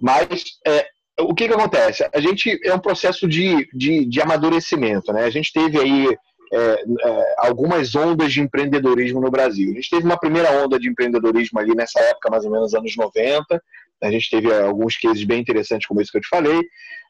Mas 0.00 0.44
é, 0.66 0.86
o 1.20 1.34
que, 1.34 1.48
que 1.48 1.54
acontece? 1.54 2.08
A 2.14 2.20
gente 2.20 2.58
é 2.64 2.74
um 2.74 2.78
processo 2.78 3.26
de, 3.26 3.68
de, 3.72 4.04
de 4.04 4.20
amadurecimento. 4.20 5.12
Né? 5.12 5.24
A 5.24 5.30
gente 5.30 5.52
teve 5.52 5.78
aí 5.78 6.16
é, 6.52 6.56
é, 6.56 7.34
algumas 7.38 7.94
ondas 7.94 8.32
de 8.32 8.40
empreendedorismo 8.40 9.20
no 9.20 9.30
Brasil. 9.30 9.70
A 9.70 9.74
gente 9.74 9.90
teve 9.90 10.04
uma 10.04 10.18
primeira 10.18 10.50
onda 10.64 10.78
de 10.78 10.88
empreendedorismo 10.88 11.58
ali 11.58 11.74
nessa 11.74 12.00
época, 12.00 12.30
mais 12.30 12.44
ou 12.44 12.50
menos 12.50 12.74
anos 12.74 12.96
90. 12.96 13.62
A 14.02 14.10
gente 14.10 14.30
teve 14.30 14.52
alguns 14.52 14.96
cases 14.96 15.24
bem 15.24 15.40
interessantes, 15.40 15.86
como 15.86 16.00
esse 16.00 16.10
que 16.10 16.18
eu 16.18 16.22
te 16.22 16.28
falei. 16.28 16.60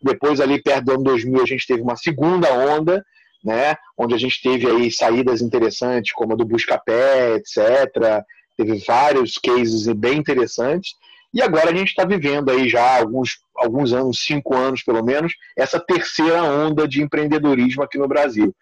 Depois, 0.02 0.40
ali 0.40 0.62
perto 0.62 0.86
do 0.86 0.92
ano 0.92 1.04
2000, 1.04 1.42
a 1.42 1.46
gente 1.46 1.66
teve 1.66 1.82
uma 1.82 1.96
segunda 1.96 2.52
onda, 2.52 3.04
né, 3.44 3.76
onde 3.96 4.14
a 4.14 4.18
gente 4.18 4.40
teve 4.42 4.66
aí 4.66 4.90
saídas 4.90 5.42
interessantes, 5.42 6.12
como 6.12 6.32
a 6.32 6.36
do 6.36 6.44
Buscapé, 6.44 7.34
etc. 7.36 8.24
Teve 8.56 8.82
vários 8.86 9.34
cases 9.34 9.86
bem 9.94 10.18
interessantes. 10.18 10.92
E 11.32 11.42
agora 11.42 11.70
a 11.70 11.74
gente 11.74 11.88
está 11.88 12.04
vivendo 12.04 12.50
aí 12.50 12.68
já 12.68 12.98
alguns, 12.98 13.38
alguns 13.58 13.92
anos, 13.92 14.24
cinco 14.24 14.56
anos 14.56 14.82
pelo 14.82 15.04
menos, 15.04 15.34
essa 15.56 15.78
terceira 15.78 16.42
onda 16.42 16.86
de 16.86 17.02
empreendedorismo 17.02 17.82
aqui 17.82 17.98
no 17.98 18.08
Brasil. 18.08 18.54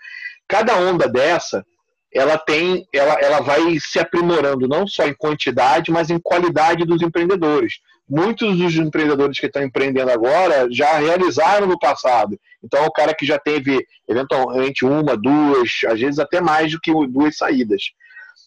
Cada 0.48 0.76
onda 0.76 1.08
dessa, 1.08 1.64
ela 2.12 2.38
tem, 2.38 2.86
ela, 2.92 3.14
ela 3.20 3.40
vai 3.40 3.78
se 3.78 3.98
aprimorando 3.98 4.66
não 4.66 4.86
só 4.86 5.06
em 5.06 5.14
quantidade, 5.14 5.90
mas 5.90 6.10
em 6.10 6.18
qualidade 6.18 6.84
dos 6.84 7.02
empreendedores. 7.02 7.74
Muitos 8.08 8.56
dos 8.56 8.76
empreendedores 8.76 9.38
que 9.38 9.46
estão 9.46 9.62
empreendendo 9.62 10.10
agora 10.10 10.68
já 10.70 10.96
realizaram 10.98 11.66
no 11.66 11.78
passado. 11.78 12.38
Então, 12.62 12.82
é 12.84 12.86
o 12.86 12.92
cara 12.92 13.14
que 13.14 13.26
já 13.26 13.38
teve, 13.38 13.84
eventualmente, 14.08 14.84
uma, 14.84 15.16
duas, 15.16 15.70
às 15.88 16.00
vezes 16.00 16.18
até 16.18 16.40
mais 16.40 16.70
do 16.70 16.80
que 16.80 16.92
duas 17.08 17.36
saídas. 17.36 17.82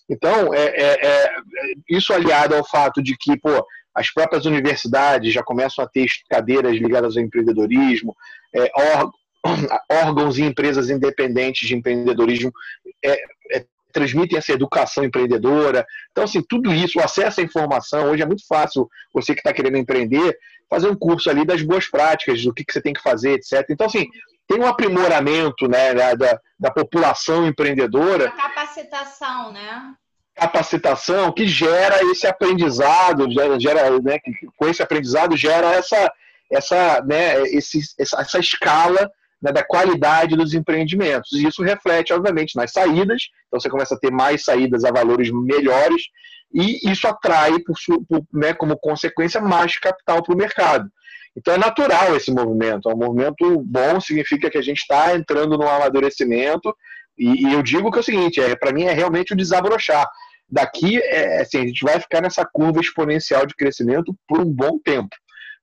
Então, 0.10 0.54
é, 0.54 0.66
é, 0.66 1.08
é, 1.08 1.32
isso 1.90 2.14
aliado 2.14 2.56
ao 2.56 2.68
fato 2.68 3.04
de 3.04 3.16
que, 3.16 3.38
pô, 3.38 3.64
as 3.94 4.12
próprias 4.12 4.46
universidades 4.46 5.34
já 5.34 5.44
começam 5.44 5.84
a 5.84 5.88
ter 5.88 6.08
cadeiras 6.30 6.76
ligadas 6.76 7.18
ao 7.18 7.24
empreendedorismo, 7.24 8.16
é, 8.56 8.72
órgãos 10.06 10.38
e 10.38 10.44
empresas 10.44 10.90
independentes 10.90 11.68
de 11.68 11.76
empreendedorismo 11.76 12.52
é, 13.04 13.14
é, 13.52 13.66
transmitem 13.92 14.38
essa 14.38 14.52
educação 14.52 15.04
empreendedora. 15.04 15.86
Então, 16.12 16.24
assim, 16.24 16.42
tudo 16.48 16.74
isso, 16.74 17.00
o 17.00 17.04
acesso 17.04 17.42
à 17.42 17.44
informação, 17.44 18.10
hoje 18.10 18.24
é 18.24 18.26
muito 18.26 18.46
fácil 18.48 18.88
você 19.14 19.34
que 19.34 19.40
está 19.40 19.54
querendo 19.54 19.78
empreender, 19.78 20.38
fazer 20.70 20.88
um 20.88 20.96
curso 20.96 21.30
ali 21.30 21.46
das 21.46 21.62
boas 21.62 21.88
práticas, 21.90 22.44
do 22.44 22.54
que, 22.54 22.64
que 22.64 22.72
você 22.72 22.82
tem 22.82 22.94
que 22.94 23.02
fazer, 23.02 23.32
etc. 23.32 23.66
Então, 23.70 23.88
assim, 23.88 24.08
tem 24.48 24.60
um 24.60 24.68
aprimoramento 24.68 25.68
né, 25.68 25.94
da, 25.94 26.40
da 26.60 26.72
população 26.72 27.48
empreendedora. 27.48 28.30
A 28.30 28.32
capacitação, 28.32 29.52
né? 29.52 29.94
Capacitação 30.40 31.32
que 31.32 31.48
gera 31.48 32.02
esse 32.12 32.26
aprendizado, 32.26 33.30
gera, 33.32 33.60
gera 33.60 34.00
né, 34.00 34.18
com 34.56 34.68
esse 34.68 34.82
aprendizado 34.82 35.36
gera 35.36 35.68
essa, 35.74 36.12
essa, 36.52 37.04
né, 37.06 37.42
esse, 37.44 37.80
essa, 38.00 38.22
essa 38.22 38.40
escala 38.40 39.10
né, 39.42 39.52
da 39.52 39.64
qualidade 39.64 40.36
dos 40.36 40.54
empreendimentos. 40.54 41.34
E 41.34 41.48
isso 41.48 41.64
reflete, 41.64 42.14
obviamente, 42.14 42.56
nas 42.56 42.72
saídas, 42.72 43.24
então 43.48 43.60
você 43.60 43.70
começa 43.70 43.96
a 43.96 44.00
ter 44.00 44.12
mais 44.12 44.44
saídas 44.44 44.84
a 44.84 44.92
valores 44.92 45.30
melhores, 45.32 46.04
e 46.54 46.90
isso 46.90 47.08
atrai, 47.08 47.60
por, 47.60 47.76
por, 48.08 48.24
né, 48.34 48.54
como 48.54 48.78
consequência, 48.78 49.40
mais 49.40 49.78
capital 49.78 50.24
para 50.24 50.34
o 50.34 50.38
mercado. 50.38 50.90
Então 51.38 51.54
é 51.54 51.58
natural 51.58 52.16
esse 52.16 52.32
movimento, 52.32 52.90
é 52.90 52.94
um 52.94 52.98
movimento 52.98 53.62
bom, 53.62 54.00
significa 54.02 54.50
que 54.50 54.58
a 54.58 54.62
gente 54.62 54.80
está 54.80 55.16
entrando 55.16 55.58
no 55.58 55.68
amadurecimento, 55.68 56.74
e, 57.18 57.54
eu 57.54 57.62
digo 57.62 57.92
que 57.92 57.98
é 57.98 58.02
o 58.02 58.04
seguinte, 58.04 58.40
é, 58.40 58.56
para 58.56 58.72
mim 58.72 58.84
é 58.84 58.94
realmente 58.94 59.34
o 59.34 59.36
desabrochar. 59.36 60.10
Daqui, 60.52 61.00
é, 61.02 61.42
assim, 61.42 61.60
a 61.60 61.68
gente 61.68 61.84
vai 61.84 62.00
ficar 62.00 62.22
nessa 62.22 62.46
curva 62.46 62.80
exponencial 62.80 63.46
de 63.46 63.56
crescimento 63.56 64.16
por 64.28 64.40
um 64.40 64.46
bom 64.46 64.80
tempo. 64.84 65.16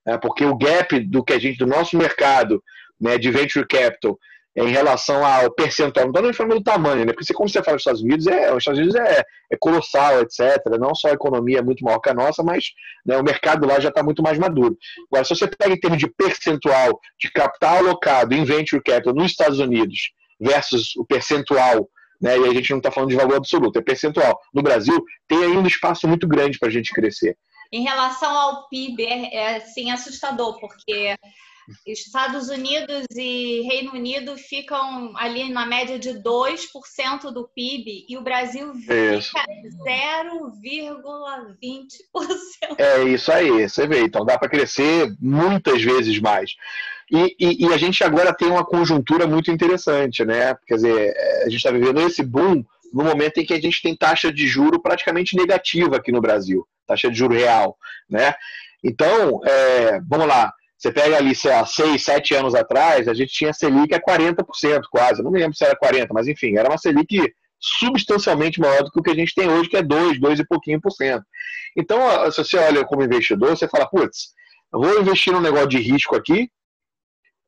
Né, 0.05 0.17
porque 0.17 0.45
o 0.45 0.57
gap 0.57 0.97
do 1.01 1.23
que 1.23 1.33
a 1.33 1.39
gente, 1.39 1.57
do 1.57 1.67
nosso 1.67 1.97
mercado, 1.97 2.63
né, 2.99 3.17
de 3.17 3.29
venture 3.29 3.67
capital 3.67 4.17
em 4.55 4.69
relação 4.69 5.23
ao 5.23 5.51
percentual, 5.51 6.05
não 6.05 6.11
estou 6.11 6.23
nem 6.23 6.33
falando 6.33 6.55
do 6.55 6.63
tamanho, 6.63 7.05
né? 7.05 7.13
Porque 7.13 7.31
como 7.31 7.47
você 7.47 7.61
fala 7.61 7.75
dos 7.77 7.81
Estados 7.81 8.01
Unidos, 8.01 8.25
é, 8.25 8.51
os 8.51 8.57
Estados 8.57 8.79
Unidos 8.79 8.95
é, 8.95 9.23
é 9.51 9.57
colossal, 9.59 10.19
etc. 10.21 10.57
Não 10.79 10.95
só 10.95 11.09
a 11.09 11.13
economia 11.13 11.59
é 11.59 11.61
muito 11.61 11.83
maior 11.83 11.99
que 11.99 12.09
a 12.09 12.13
nossa, 12.13 12.41
mas 12.41 12.65
né, 13.05 13.15
o 13.17 13.23
mercado 13.23 13.67
lá 13.67 13.79
já 13.79 13.89
está 13.89 14.01
muito 14.01 14.23
mais 14.23 14.39
maduro. 14.39 14.75
Agora, 15.11 15.23
se 15.25 15.35
você 15.35 15.45
pega 15.47 15.75
em 15.75 15.79
termos 15.79 15.99
de 15.99 16.07
percentual 16.07 16.99
de 17.19 17.31
capital 17.31 17.77
alocado 17.77 18.33
em 18.33 18.43
venture 18.43 18.81
capital 18.81 19.13
nos 19.13 19.29
Estados 19.29 19.59
Unidos 19.59 20.11
versus 20.41 20.95
o 20.95 21.05
percentual 21.05 21.87
né, 22.21 22.37
e 22.37 22.45
a 22.45 22.53
gente 22.53 22.71
não 22.71 22.77
está 22.77 22.91
falando 22.91 23.09
de 23.09 23.15
valor 23.15 23.35
absoluto, 23.35 23.79
é 23.79 23.81
percentual. 23.81 24.39
No 24.53 24.61
Brasil, 24.61 25.03
tem 25.27 25.43
ainda 25.43 25.67
espaço 25.67 26.07
muito 26.07 26.27
grande 26.27 26.57
para 26.57 26.69
a 26.69 26.71
gente 26.71 26.93
crescer. 26.93 27.37
Em 27.71 27.83
relação 27.83 28.35
ao 28.35 28.67
PIB, 28.69 29.03
é, 29.03 29.35
é 29.35 29.55
assim, 29.57 29.91
assustador, 29.91 30.59
porque 30.59 31.15
Estados 31.85 32.49
Unidos 32.49 33.05
e 33.15 33.61
Reino 33.61 33.93
Unido 33.93 34.37
ficam 34.37 35.15
ali 35.17 35.51
na 35.51 35.65
média 35.65 35.99
de 35.99 36.09
2% 36.09 37.31
do 37.31 37.47
PIB 37.47 38.05
e 38.07 38.17
o 38.17 38.21
Brasil 38.21 38.73
fica 38.75 39.45
0,20%. 39.85 42.77
É 42.77 43.03
isso 43.03 43.31
aí, 43.31 43.67
você 43.67 43.87
vê. 43.87 44.01
Então 44.01 44.25
dá 44.25 44.37
para 44.37 44.49
crescer 44.49 45.15
muitas 45.19 45.81
vezes 45.81 46.19
mais. 46.19 46.51
E, 47.09 47.35
e, 47.39 47.65
e, 47.65 47.73
a 47.73 47.77
gente 47.77 48.03
agora 48.03 48.33
tem 48.33 48.49
uma 48.49 48.65
conjuntura 48.65 49.25
muito 49.25 49.49
interessante, 49.49 50.25
né? 50.25 50.53
Quer 50.67 50.75
dizer, 50.75 51.13
a 51.45 51.49
gente 51.49 51.57
está 51.57 51.71
vivendo 51.71 52.01
esse 52.01 52.21
boom 52.21 52.65
no 52.93 53.03
momento 53.03 53.37
em 53.37 53.45
que 53.45 53.53
a 53.53 53.61
gente 53.61 53.81
tem 53.81 53.95
taxa 53.95 54.31
de 54.31 54.45
juro 54.45 54.81
praticamente 54.81 55.35
negativa 55.35 55.95
aqui 55.95 56.11
no 56.11 56.19
Brasil, 56.19 56.67
taxa 56.85 57.09
de 57.09 57.17
juro 57.17 57.33
real, 57.33 57.77
né? 58.09 58.35
Então, 58.83 59.39
é, 59.45 60.01
vamos 60.01 60.27
lá, 60.27 60.51
você 60.77 60.91
pega 60.91 61.17
ali, 61.17 61.33
sei 61.33 61.51
lá, 61.51 61.65
seis, 61.65 62.03
sete 62.03 62.35
anos 62.35 62.53
atrás, 62.53 63.07
a 63.07 63.13
gente 63.13 63.33
tinha 63.33 63.51
Selic 63.51 63.93
a 63.95 63.99
40% 63.99 64.81
quase. 64.91 65.23
Não 65.23 65.31
me 65.31 65.39
lembro 65.39 65.57
se 65.57 65.65
era 65.65 65.75
40%, 65.75 66.07
mas 66.11 66.27
enfim, 66.27 66.55
era 66.55 66.69
uma 66.69 66.77
Selic 66.77 67.33
substancialmente 67.59 68.59
maior 68.59 68.83
do 68.83 68.91
que 68.91 68.99
o 68.99 69.03
que 69.03 69.09
a 69.09 69.15
gente 69.15 69.33
tem 69.33 69.49
hoje, 69.49 69.69
que 69.69 69.77
é 69.77 69.81
2, 69.81 70.19
2 70.19 70.39
e 70.39 70.45
pouquinho 70.45 70.79
por 70.79 70.91
cento. 70.91 71.25
Então, 71.75 71.99
se 72.31 72.43
você 72.43 72.57
olha 72.57 72.85
como 72.85 73.03
investidor, 73.03 73.57
você 73.57 73.67
fala, 73.67 73.89
putz, 73.89 74.29
vou 74.71 75.01
investir 75.01 75.33
num 75.33 75.41
negócio 75.41 75.69
de 75.69 75.79
risco 75.79 76.15
aqui, 76.15 76.49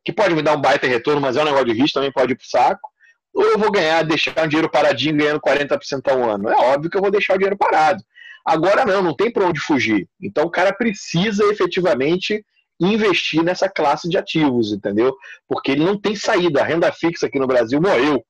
que 0.03 0.11
pode 0.11 0.33
me 0.33 0.41
dar 0.41 0.55
um 0.55 0.61
baita 0.61 0.87
retorno, 0.87 1.21
mas 1.21 1.37
é 1.37 1.41
um 1.41 1.45
negócio 1.45 1.67
de 1.67 1.73
risco, 1.73 1.93
também 1.93 2.11
pode 2.11 2.33
ir 2.33 2.35
pro 2.35 2.47
saco. 2.47 2.89
Ou 3.31 3.43
eu 3.43 3.59
vou 3.59 3.71
ganhar, 3.71 4.01
deixar 4.03 4.43
um 4.43 4.47
dinheiro 4.47 4.71
paradinho 4.71 5.15
ganhando 5.15 5.39
40% 5.39 6.07
ao 6.07 6.27
ano. 6.27 6.49
É 6.49 6.55
óbvio 6.55 6.89
que 6.89 6.97
eu 6.97 7.01
vou 7.01 7.11
deixar 7.11 7.35
o 7.35 7.37
dinheiro 7.37 7.57
parado. 7.57 8.03
Agora 8.43 8.85
não, 8.85 9.03
não 9.03 9.15
tem 9.15 9.31
para 9.31 9.45
onde 9.45 9.59
fugir. 9.59 10.09
Então 10.19 10.45
o 10.45 10.49
cara 10.49 10.73
precisa 10.73 11.43
efetivamente 11.45 12.43
investir 12.79 13.43
nessa 13.43 13.69
classe 13.69 14.07
de 14.07 14.17
ativos, 14.17 14.71
entendeu? 14.71 15.15
Porque 15.47 15.71
ele 15.71 15.83
não 15.83 15.99
tem 15.99 16.15
saída. 16.15 16.61
A 16.61 16.65
renda 16.65 16.91
fixa 16.91 17.27
aqui 17.27 17.37
no 17.37 17.47
Brasil 17.47 17.81
morreu, 17.81 18.23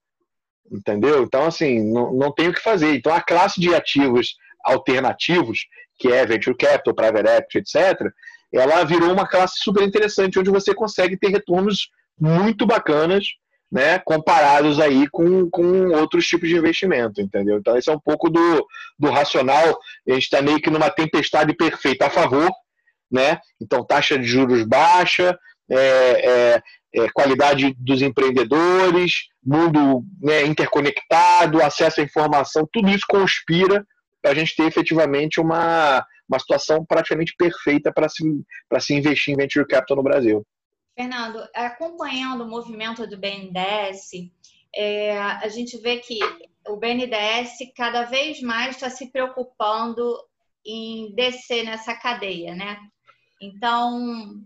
entendeu? 0.72 1.24
Então, 1.24 1.46
assim, 1.46 1.92
não, 1.92 2.14
não 2.14 2.32
tem 2.34 2.50
o 2.50 2.54
que 2.54 2.62
fazer. 2.62 2.96
Então, 2.96 3.14
a 3.14 3.22
classe 3.22 3.60
de 3.62 3.74
ativos 3.74 4.36
alternativos, 4.64 5.60
que 5.98 6.08
é 6.08 6.26
venture 6.26 6.58
capital, 6.58 6.94
private 6.94 7.30
equity, 7.30 7.58
etc., 7.60 8.12
ela 8.52 8.84
virou 8.84 9.12
uma 9.12 9.28
classe 9.28 9.56
super 9.60 9.84
interessante, 9.84 10.40
onde 10.40 10.50
você 10.50 10.74
consegue 10.74 11.16
ter 11.18 11.30
retornos 11.30 11.90
muito 12.20 12.66
bacanas, 12.66 13.26
né, 13.72 14.00
comparados 14.00 14.80
aí 14.80 15.08
com, 15.10 15.48
com 15.50 15.90
outros 15.90 16.26
tipos 16.26 16.50
de 16.50 16.58
investimento, 16.58 17.22
entendeu? 17.22 17.58
Então, 17.58 17.78
esse 17.78 17.88
é 17.88 17.94
um 17.94 18.00
pouco 18.00 18.28
do, 18.28 18.68
do 18.98 19.12
racional. 19.12 19.80
A 20.08 20.14
gente 20.14 20.24
está 20.24 20.42
meio 20.42 20.60
que 20.60 20.72
numa 20.72 20.90
tempestade 20.90 21.54
perfeita 21.54 22.08
a 22.08 22.10
favor, 22.10 22.50
né? 23.12 23.40
Então, 23.62 23.86
taxa 23.86 24.18
de 24.18 24.26
juros 24.26 24.64
baixa, 24.66 25.38
é, 25.70 25.78
é, 25.78 26.62
é, 26.96 27.10
qualidade 27.10 27.76
dos 27.80 28.02
empreendedores, 28.02 29.28
mundo 29.44 30.04
né, 30.22 30.44
interconectado, 30.44 31.62
acesso 31.62 32.02
à 32.02 32.04
informação, 32.04 32.68
tudo 32.72 32.90
isso 32.90 33.06
conspira 33.08 33.86
para 34.22 34.32
a 34.32 34.36
gente 34.36 34.56
ter 34.56 34.64
efetivamente 34.64 35.40
uma, 35.40 36.06
uma 36.28 36.40
situação 36.40 36.86
praticamente 36.86 37.34
perfeita 37.38 37.92
para 37.94 38.10
se, 38.10 38.24
se 38.80 38.94
investir 38.94 39.34
em 39.34 39.38
venture 39.38 39.68
capital 39.68 39.98
no 39.98 40.04
Brasil. 40.04 40.46
Fernando, 40.98 41.48
acompanhando 41.56 42.44
o 42.44 42.50
movimento 42.50 43.08
do 43.08 43.18
BNDES, 43.18 44.32
é, 44.76 45.18
a 45.18 45.48
gente 45.48 45.78
vê 45.78 45.98
que 45.98 46.20
o 46.68 46.76
BNDES 46.76 47.72
cada 47.76 48.04
vez 48.04 48.42
mais 48.42 48.76
está 48.76 48.90
se 48.90 49.12
preocupando 49.12 50.18
em 50.66 51.14
descer 51.16 51.64
nessa 51.64 51.96
cadeia, 51.96 52.54
né? 52.54 52.78
Então, 53.42 54.44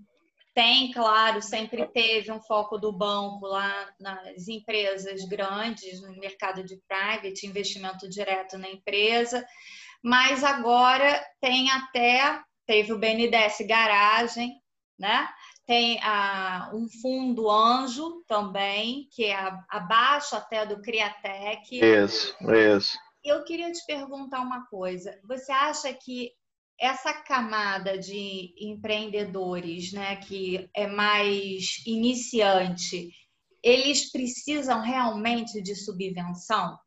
tem, 0.53 0.91
claro, 0.91 1.41
sempre 1.41 1.87
teve 1.87 2.31
um 2.31 2.39
foco 2.39 2.77
do 2.77 2.91
banco 2.91 3.47
lá 3.47 3.89
nas 3.99 4.47
empresas 4.47 5.25
grandes, 5.25 6.01
no 6.01 6.15
mercado 6.19 6.63
de 6.63 6.79
private, 6.87 7.47
investimento 7.47 8.07
direto 8.07 8.57
na 8.57 8.69
empresa, 8.69 9.43
mas 10.03 10.43
agora 10.43 11.25
tem 11.41 11.71
até, 11.71 12.39
teve 12.67 12.93
o 12.93 12.99
BNDES 12.99 13.65
Garagem, 13.67 14.61
né? 14.99 15.27
Tem 15.65 15.99
a, 16.03 16.69
um 16.73 16.87
fundo 17.01 17.49
anjo 17.49 18.23
também, 18.27 19.07
que 19.11 19.25
é 19.25 19.35
abaixo 19.69 20.35
até 20.35 20.65
do 20.65 20.81
Criatec. 20.81 21.79
Isso, 21.79 22.35
isso. 22.51 22.97
Eu 23.23 23.43
queria 23.45 23.71
te 23.71 23.83
perguntar 23.87 24.41
uma 24.41 24.67
coisa. 24.67 25.17
Você 25.23 25.51
acha 25.51 25.91
que 25.93 26.31
essa 26.79 27.13
camada 27.13 27.97
de 27.97 28.53
empreendedores, 28.59 29.91
né, 29.93 30.15
que 30.17 30.69
é 30.75 30.87
mais 30.87 31.81
iniciante, 31.85 33.11
eles 33.63 34.11
precisam 34.11 34.81
realmente 34.81 35.61
de 35.61 35.75
subvenção? 35.75 36.77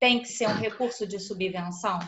Tem 0.00 0.20
que 0.20 0.28
ser 0.28 0.48
um 0.48 0.54
recurso 0.54 1.06
de 1.06 1.18
subvenção? 1.18 1.98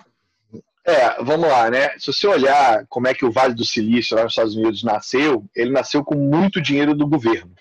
É, 0.87 1.23
vamos 1.23 1.49
lá, 1.49 1.69
né? 1.69 1.99
Se 1.99 2.13
você 2.13 2.29
olhar 2.29 2.87
como 2.89 3.09
é 3.09 3.15
que 3.15 3.25
o 3.25 3.33
Vale 3.33 3.55
do 3.55 3.65
Silício 3.65 4.17
lá 4.17 4.23
nos 4.23 4.33
Estados 4.33 4.55
Unidos 4.55 4.85
nasceu, 4.85 5.45
ele 5.55 5.71
nasceu 5.71 6.05
com 6.05 6.15
muito 6.15 6.61
dinheiro 6.61 6.95
do 6.95 7.09
governo. 7.09 7.53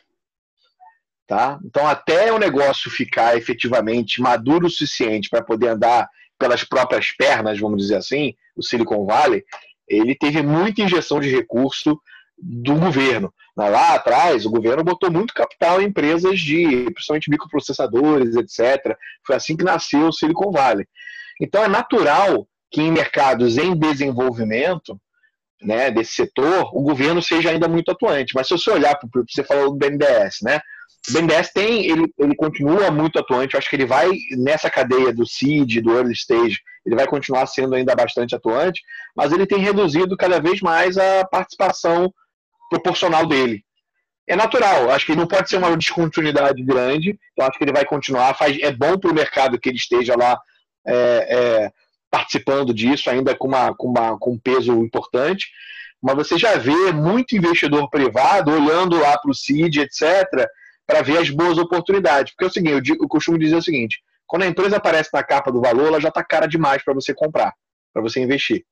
Tá? 1.27 1.59
Então, 1.65 1.87
até 1.87 2.31
o 2.31 2.37
negócio 2.37 2.91
ficar 2.91 3.35
efetivamente 3.35 4.21
maduro 4.21 4.67
o 4.67 4.69
suficiente 4.69 5.27
para 5.27 5.43
poder 5.43 5.69
andar 5.69 6.07
pelas 6.45 6.63
próprias 6.63 7.11
pernas, 7.11 7.59
vamos 7.59 7.81
dizer 7.81 7.95
assim, 7.95 8.35
o 8.55 8.61
Silicon 8.61 9.03
Valley, 9.03 9.43
ele 9.87 10.13
teve 10.15 10.43
muita 10.43 10.83
injeção 10.83 11.19
de 11.19 11.29
recurso 11.29 11.99
do 12.37 12.75
governo. 12.75 13.33
Lá 13.57 13.95
atrás, 13.95 14.45
o 14.45 14.51
governo 14.51 14.83
botou 14.83 15.09
muito 15.09 15.33
capital 15.33 15.81
em 15.81 15.85
empresas 15.85 16.39
de, 16.39 16.85
principalmente 16.91 17.31
microprocessadores, 17.31 18.35
etc. 18.35 18.95
Foi 19.25 19.35
assim 19.35 19.57
que 19.57 19.63
nasceu 19.63 20.07
o 20.07 20.13
Silicon 20.13 20.51
Valley. 20.51 20.85
Então, 21.41 21.63
é 21.63 21.67
natural 21.67 22.47
que 22.71 22.81
em 22.81 22.91
mercados 22.91 23.57
em 23.57 23.75
desenvolvimento, 23.75 24.99
né, 25.61 25.89
desse 25.89 26.13
setor, 26.13 26.69
o 26.75 26.81
governo 26.81 27.23
seja 27.23 27.49
ainda 27.49 27.67
muito 27.67 27.89
atuante. 27.89 28.33
Mas 28.35 28.47
se 28.47 28.55
você 28.55 28.69
olhar 28.69 28.95
para 28.95 29.09
você 29.27 29.43
falou 29.43 29.71
do 29.71 29.77
BNDES, 29.77 30.39
né? 30.43 30.59
O 31.09 31.13
BNDES 31.13 31.51
tem, 31.53 31.85
ele, 31.85 32.11
ele 32.17 32.35
continua 32.35 32.89
muito 32.89 33.19
atuante. 33.19 33.53
Eu 33.53 33.59
acho 33.59 33.69
que 33.69 33.75
ele 33.75 33.85
vai 33.85 34.11
nessa 34.37 34.69
cadeia 34.69 35.13
do 35.13 35.25
seed, 35.25 35.81
do 35.81 35.95
early 35.95 36.13
stage, 36.13 36.59
ele 36.85 36.95
vai 36.95 37.07
continuar 37.07 37.45
sendo 37.47 37.75
ainda 37.75 37.95
bastante 37.95 38.35
atuante, 38.35 38.81
mas 39.15 39.31
ele 39.31 39.45
tem 39.45 39.59
reduzido 39.59 40.15
cada 40.17 40.39
vez 40.39 40.61
mais 40.61 40.97
a 40.97 41.25
participação 41.25 42.13
proporcional 42.69 43.25
dele. 43.27 43.63
É 44.27 44.35
natural, 44.35 44.89
acho 44.89 45.05
que 45.05 45.15
não 45.15 45.27
pode 45.27 45.49
ser 45.49 45.57
uma 45.57 45.75
descontinuidade 45.77 46.63
grande, 46.63 47.19
então 47.33 47.47
acho 47.47 47.57
que 47.57 47.63
ele 47.63 47.73
vai 47.73 47.85
continuar. 47.85 48.33
Faz, 48.33 48.57
é 48.59 48.71
bom 48.71 48.97
para 48.97 49.11
o 49.11 49.13
mercado 49.13 49.59
que 49.59 49.69
ele 49.69 49.77
esteja 49.77 50.15
lá 50.17 50.39
é, 50.85 50.95
é, 50.95 51.71
participando 52.09 52.73
disso, 52.73 53.09
ainda 53.09 53.35
com, 53.35 53.47
uma, 53.47 53.75
com, 53.75 53.87
uma, 53.87 54.17
com 54.17 54.31
um 54.31 54.39
peso 54.39 54.73
importante, 54.83 55.47
mas 56.01 56.15
você 56.15 56.37
já 56.37 56.55
vê 56.55 56.91
muito 56.91 57.35
investidor 57.35 57.89
privado 57.89 58.51
olhando 58.51 58.99
lá 58.99 59.17
para 59.17 59.29
o 59.29 59.35
CID, 59.35 59.81
etc., 59.81 60.47
para 60.87 61.01
ver 61.01 61.17
as 61.17 61.29
boas 61.29 61.57
oportunidades. 61.57 62.33
Porque 62.33 62.45
é 62.45 62.47
o 62.47 62.51
seguinte, 62.51 62.73
eu, 62.73 62.81
digo, 62.81 63.03
eu 63.03 63.07
costumo 63.07 63.37
dizer 63.37 63.55
o 63.55 63.61
seguinte: 63.61 63.99
quando 64.27 64.43
a 64.43 64.47
empresa 64.47 64.77
aparece 64.77 65.09
na 65.13 65.23
capa 65.23 65.51
do 65.51 65.61
valor, 65.61 65.87
ela 65.87 66.01
já 66.01 66.09
está 66.09 66.23
cara 66.23 66.47
demais 66.47 66.83
para 66.83 66.93
você 66.93 67.13
comprar, 67.13 67.53
para 67.93 68.01
você 68.01 68.19
investir. 68.19 68.65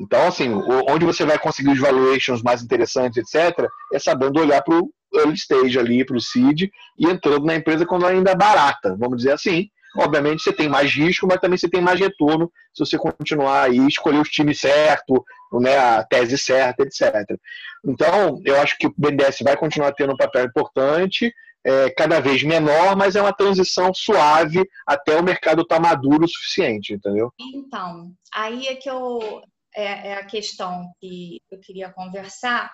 Então, 0.00 0.28
assim, 0.28 0.48
onde 0.88 1.04
você 1.04 1.24
vai 1.24 1.38
conseguir 1.38 1.70
os 1.70 1.80
valuations 1.80 2.40
mais 2.42 2.62
interessantes, 2.62 3.18
etc., 3.18 3.68
é 3.92 3.98
sabendo 3.98 4.40
olhar 4.40 4.62
para 4.62 4.78
o 4.78 4.90
early 5.12 5.34
stage 5.34 5.78
ali, 5.78 6.04
para 6.04 6.16
o 6.16 6.20
seed, 6.20 6.68
e 6.96 7.06
entrando 7.06 7.44
na 7.44 7.56
empresa 7.56 7.84
quando 7.84 8.04
ela 8.04 8.12
ainda 8.12 8.30
é 8.30 8.36
barata, 8.36 8.96
vamos 8.96 9.18
dizer 9.18 9.32
assim, 9.32 9.68
Obviamente 9.96 10.42
você 10.42 10.52
tem 10.52 10.68
mais 10.68 10.92
risco, 10.92 11.26
mas 11.26 11.40
também 11.40 11.58
você 11.58 11.68
tem 11.68 11.80
mais 11.80 11.98
retorno 11.98 12.50
se 12.74 12.84
você 12.84 12.98
continuar 12.98 13.64
aí, 13.64 13.78
escolher 13.86 14.20
os 14.20 14.28
times 14.28 14.60
certo, 14.60 15.24
né, 15.52 15.78
a 15.78 16.04
tese 16.04 16.36
certa, 16.38 16.82
etc. 16.82 17.36
Então, 17.84 18.40
eu 18.44 18.60
acho 18.60 18.76
que 18.78 18.86
o 18.86 18.94
BNDES 18.96 19.38
vai 19.42 19.56
continuar 19.56 19.92
tendo 19.92 20.12
um 20.12 20.16
papel 20.16 20.44
importante, 20.44 21.32
é, 21.64 21.90
cada 21.90 22.20
vez 22.20 22.42
menor, 22.42 22.96
mas 22.96 23.16
é 23.16 23.20
uma 23.20 23.32
transição 23.32 23.92
suave 23.92 24.64
até 24.86 25.18
o 25.18 25.22
mercado 25.22 25.62
estar 25.62 25.76
tá 25.76 25.82
maduro 25.82 26.24
o 26.24 26.28
suficiente, 26.28 26.94
entendeu? 26.94 27.32
Então, 27.38 28.12
aí 28.34 28.68
é 28.68 28.74
que 28.76 28.88
eu 28.88 29.42
é, 29.74 30.08
é 30.08 30.14
a 30.14 30.24
questão 30.24 30.90
que 31.00 31.40
eu 31.50 31.60
queria 31.60 31.90
conversar, 31.90 32.70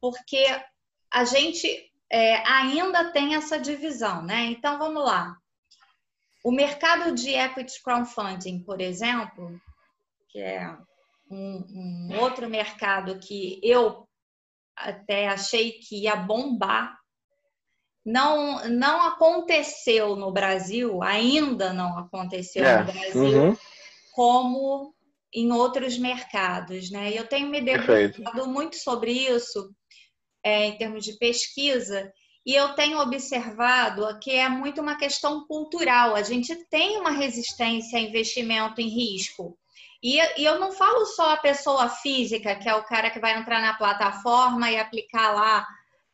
porque 0.00 0.44
a 1.10 1.24
gente 1.24 1.68
é, 2.10 2.36
ainda 2.48 3.10
tem 3.12 3.34
essa 3.34 3.58
divisão, 3.58 4.22
né? 4.22 4.44
Então 4.46 4.78
vamos 4.78 5.04
lá. 5.04 5.36
O 6.48 6.50
mercado 6.50 7.14
de 7.14 7.34
equity 7.34 7.82
crowdfunding, 7.82 8.60
por 8.60 8.80
exemplo, 8.80 9.60
que 10.30 10.38
é 10.38 10.74
um, 11.30 12.08
um 12.10 12.20
outro 12.20 12.48
mercado 12.48 13.18
que 13.18 13.60
eu 13.62 14.08
até 14.74 15.28
achei 15.28 15.72
que 15.72 16.04
ia 16.04 16.16
bombar, 16.16 16.98
não, 18.02 18.66
não 18.66 19.02
aconteceu 19.02 20.16
no 20.16 20.32
Brasil, 20.32 21.02
ainda 21.02 21.74
não 21.74 21.98
aconteceu 21.98 22.64
é. 22.64 22.78
no 22.78 22.92
Brasil, 22.92 23.42
uhum. 23.42 23.56
como 24.14 24.94
em 25.34 25.52
outros 25.52 25.98
mercados, 25.98 26.90
né? 26.90 27.12
Eu 27.12 27.28
tenho 27.28 27.50
me 27.50 27.60
debruçado 27.60 28.48
muito 28.48 28.76
sobre 28.76 29.12
isso 29.12 29.70
é, 30.42 30.64
em 30.64 30.78
termos 30.78 31.04
de 31.04 31.12
pesquisa 31.18 32.10
e 32.48 32.54
eu 32.54 32.70
tenho 32.70 32.98
observado 32.98 34.18
que 34.20 34.30
é 34.30 34.48
muito 34.48 34.80
uma 34.80 34.96
questão 34.96 35.46
cultural. 35.46 36.14
A 36.14 36.22
gente 36.22 36.56
tem 36.70 36.96
uma 36.96 37.10
resistência 37.10 37.98
a 37.98 38.00
investimento 38.00 38.80
em 38.80 38.88
risco. 38.88 39.54
E, 40.02 40.16
eu 40.42 40.58
não 40.58 40.72
falo 40.72 41.04
só 41.04 41.34
a 41.34 41.36
pessoa 41.36 41.90
física, 41.90 42.54
que 42.54 42.66
é 42.66 42.74
o 42.74 42.84
cara 42.84 43.10
que 43.10 43.20
vai 43.20 43.38
entrar 43.38 43.60
na 43.60 43.74
plataforma 43.74 44.70
e 44.70 44.78
aplicar 44.78 45.34
lá 45.34 45.66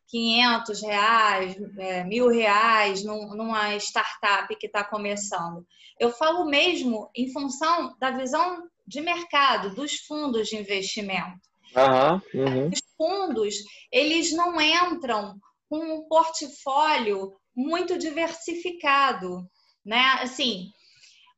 500 0.09 0.83
reais, 0.83 1.57
é, 1.79 2.03
mil 2.03 2.27
reais 2.29 3.05
num, 3.05 3.33
numa 3.37 3.77
startup 3.77 4.57
que 4.57 4.67
está 4.67 4.83
começando. 4.83 5.65
Eu 6.01 6.11
falo 6.11 6.47
mesmo 6.47 7.09
em 7.15 7.33
função 7.33 7.95
da 8.01 8.11
visão 8.11 8.69
de 8.85 9.01
mercado, 9.01 9.73
dos 9.77 10.01
fundos 10.01 10.49
de 10.49 10.57
investimento. 10.57 11.49
Uhum, 11.77 12.43
uhum. 12.43 12.71
Os 12.71 12.83
fundos, 12.99 13.55
eles 13.93 14.33
não 14.33 14.61
entram 14.61 15.39
com 15.69 15.79
um 15.79 16.09
portfólio 16.09 17.35
muito 17.55 17.99
diversificado, 17.99 19.49
né? 19.85 20.19
Assim, 20.21 20.71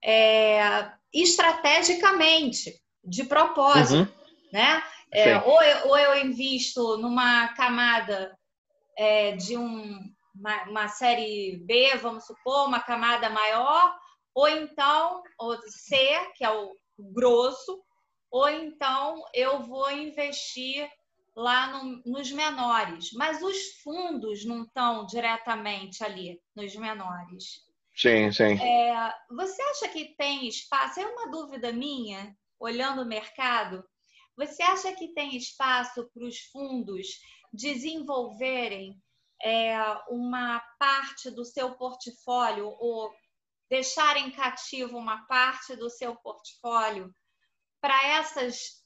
é, 0.04 0.90
estrategicamente, 1.12 2.74
de 3.04 3.24
propósito, 3.24 4.10
uhum. 4.10 4.48
né? 4.52 4.82
É, 5.12 5.38
ou, 5.38 5.62
eu, 5.62 5.88
ou, 5.88 5.98
eu, 5.98 6.26
invisto 6.26 6.96
numa 6.98 7.48
camada 7.54 8.36
é, 8.98 9.32
de 9.36 9.56
um, 9.56 10.00
uma, 10.34 10.62
uma, 10.64 10.88
série 10.88 11.58
B, 11.64 11.96
vamos 11.96 12.26
supor, 12.26 12.66
uma 12.66 12.80
camada 12.80 13.30
maior, 13.30 13.96
ou 14.34 14.48
então, 14.48 15.22
ou 15.38 15.56
C, 15.62 15.96
que 16.34 16.44
é 16.44 16.50
o 16.50 16.72
grosso, 16.98 17.80
ou 18.30 18.48
então 18.48 19.22
eu 19.32 19.62
vou 19.62 19.90
investir 19.90 20.90
lá 21.36 21.66
no, 21.66 22.02
nos 22.06 22.32
menores, 22.32 23.12
mas 23.12 23.42
os 23.42 23.78
fundos 23.82 24.44
não 24.46 24.62
estão 24.62 25.04
diretamente 25.04 26.02
ali 26.02 26.40
nos 26.54 26.74
menores. 26.74 27.66
Sim, 27.94 28.32
sim. 28.32 28.58
É, 28.60 29.14
você 29.30 29.60
acha 29.62 29.88
que 29.88 30.16
tem 30.16 30.48
espaço? 30.48 30.98
É 30.98 31.06
uma 31.06 31.30
dúvida 31.30 31.72
minha, 31.72 32.34
olhando 32.58 33.02
o 33.02 33.06
mercado. 33.06 33.84
Você 34.36 34.62
acha 34.62 34.92
que 34.94 35.12
tem 35.14 35.36
espaço 35.36 36.08
para 36.12 36.24
os 36.24 36.38
fundos 36.52 37.06
desenvolverem 37.52 39.00
é, 39.42 39.76
uma 40.08 40.60
parte 40.78 41.30
do 41.30 41.44
seu 41.44 41.74
portfólio 41.76 42.66
ou 42.78 43.14
deixarem 43.68 44.30
cativo 44.30 44.96
uma 44.96 45.26
parte 45.26 45.74
do 45.76 45.90
seu 45.90 46.16
portfólio 46.16 47.12
para 47.80 48.06
essas 48.08 48.85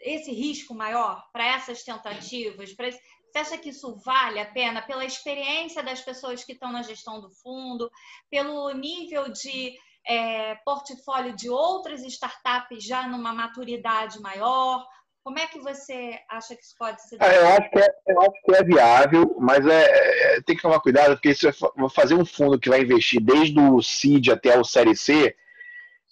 esse 0.00 0.32
risco 0.32 0.74
maior 0.74 1.24
para 1.32 1.46
essas 1.46 1.82
tentativas? 1.82 2.72
Pra 2.72 2.88
esse... 2.88 3.00
Você 3.30 3.38
acha 3.38 3.58
que 3.58 3.68
isso 3.68 3.94
vale 4.04 4.40
a 4.40 4.46
pena 4.46 4.80
pela 4.80 5.04
experiência 5.04 5.82
das 5.82 6.00
pessoas 6.00 6.44
que 6.44 6.52
estão 6.52 6.72
na 6.72 6.82
gestão 6.82 7.20
do 7.20 7.30
fundo, 7.30 7.90
pelo 8.30 8.70
nível 8.72 9.30
de 9.30 9.74
é, 10.06 10.54
portfólio 10.64 11.36
de 11.36 11.50
outras 11.50 12.02
startups 12.04 12.82
já 12.82 13.06
numa 13.06 13.32
maturidade 13.32 14.18
maior? 14.20 14.86
Como 15.22 15.38
é 15.38 15.46
que 15.46 15.58
você 15.58 16.18
acha 16.30 16.56
que 16.56 16.62
isso 16.62 16.74
pode 16.78 17.06
ser? 17.06 17.18
Ah, 17.20 17.34
eu, 17.34 17.48
acho 17.48 17.70
que 17.70 17.78
é, 17.78 17.88
eu 18.06 18.20
acho 18.22 18.42
que 18.44 18.54
é 18.54 18.64
viável, 18.64 19.36
mas 19.38 19.66
é, 19.66 20.36
é, 20.36 20.40
tem 20.40 20.56
que 20.56 20.62
tomar 20.62 20.80
cuidado, 20.80 21.16
porque 21.16 21.34
se 21.34 21.52
você 21.52 21.68
fazer 21.94 22.14
um 22.14 22.24
fundo 22.24 22.58
que 22.58 22.70
vai 22.70 22.80
investir 22.80 23.20
desde 23.20 23.60
o 23.60 23.82
CID 23.82 24.32
até 24.32 24.58
o 24.58 24.64
Série 24.64 24.96
C, 24.96 25.36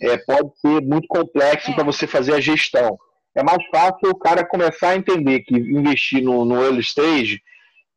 é, 0.03 0.19
pode 0.19 0.51
ser 0.61 0.83
muito 0.83 1.09
complexo 1.09 1.71
é. 1.71 1.75
para 1.75 1.85
você 1.85 2.07
fazer 2.07 2.35
a 2.35 2.41
gestão. 2.41 2.99
É 3.37 3.43
mais 3.43 3.63
fácil 3.71 4.11
o 4.11 4.19
cara 4.19 4.45
começar 4.45 4.91
a 4.91 4.97
entender 4.97 5.41
que 5.41 5.55
investir 5.55 6.23
no, 6.23 6.45
no 6.45 6.63
early 6.63 6.81
stage 6.81 7.41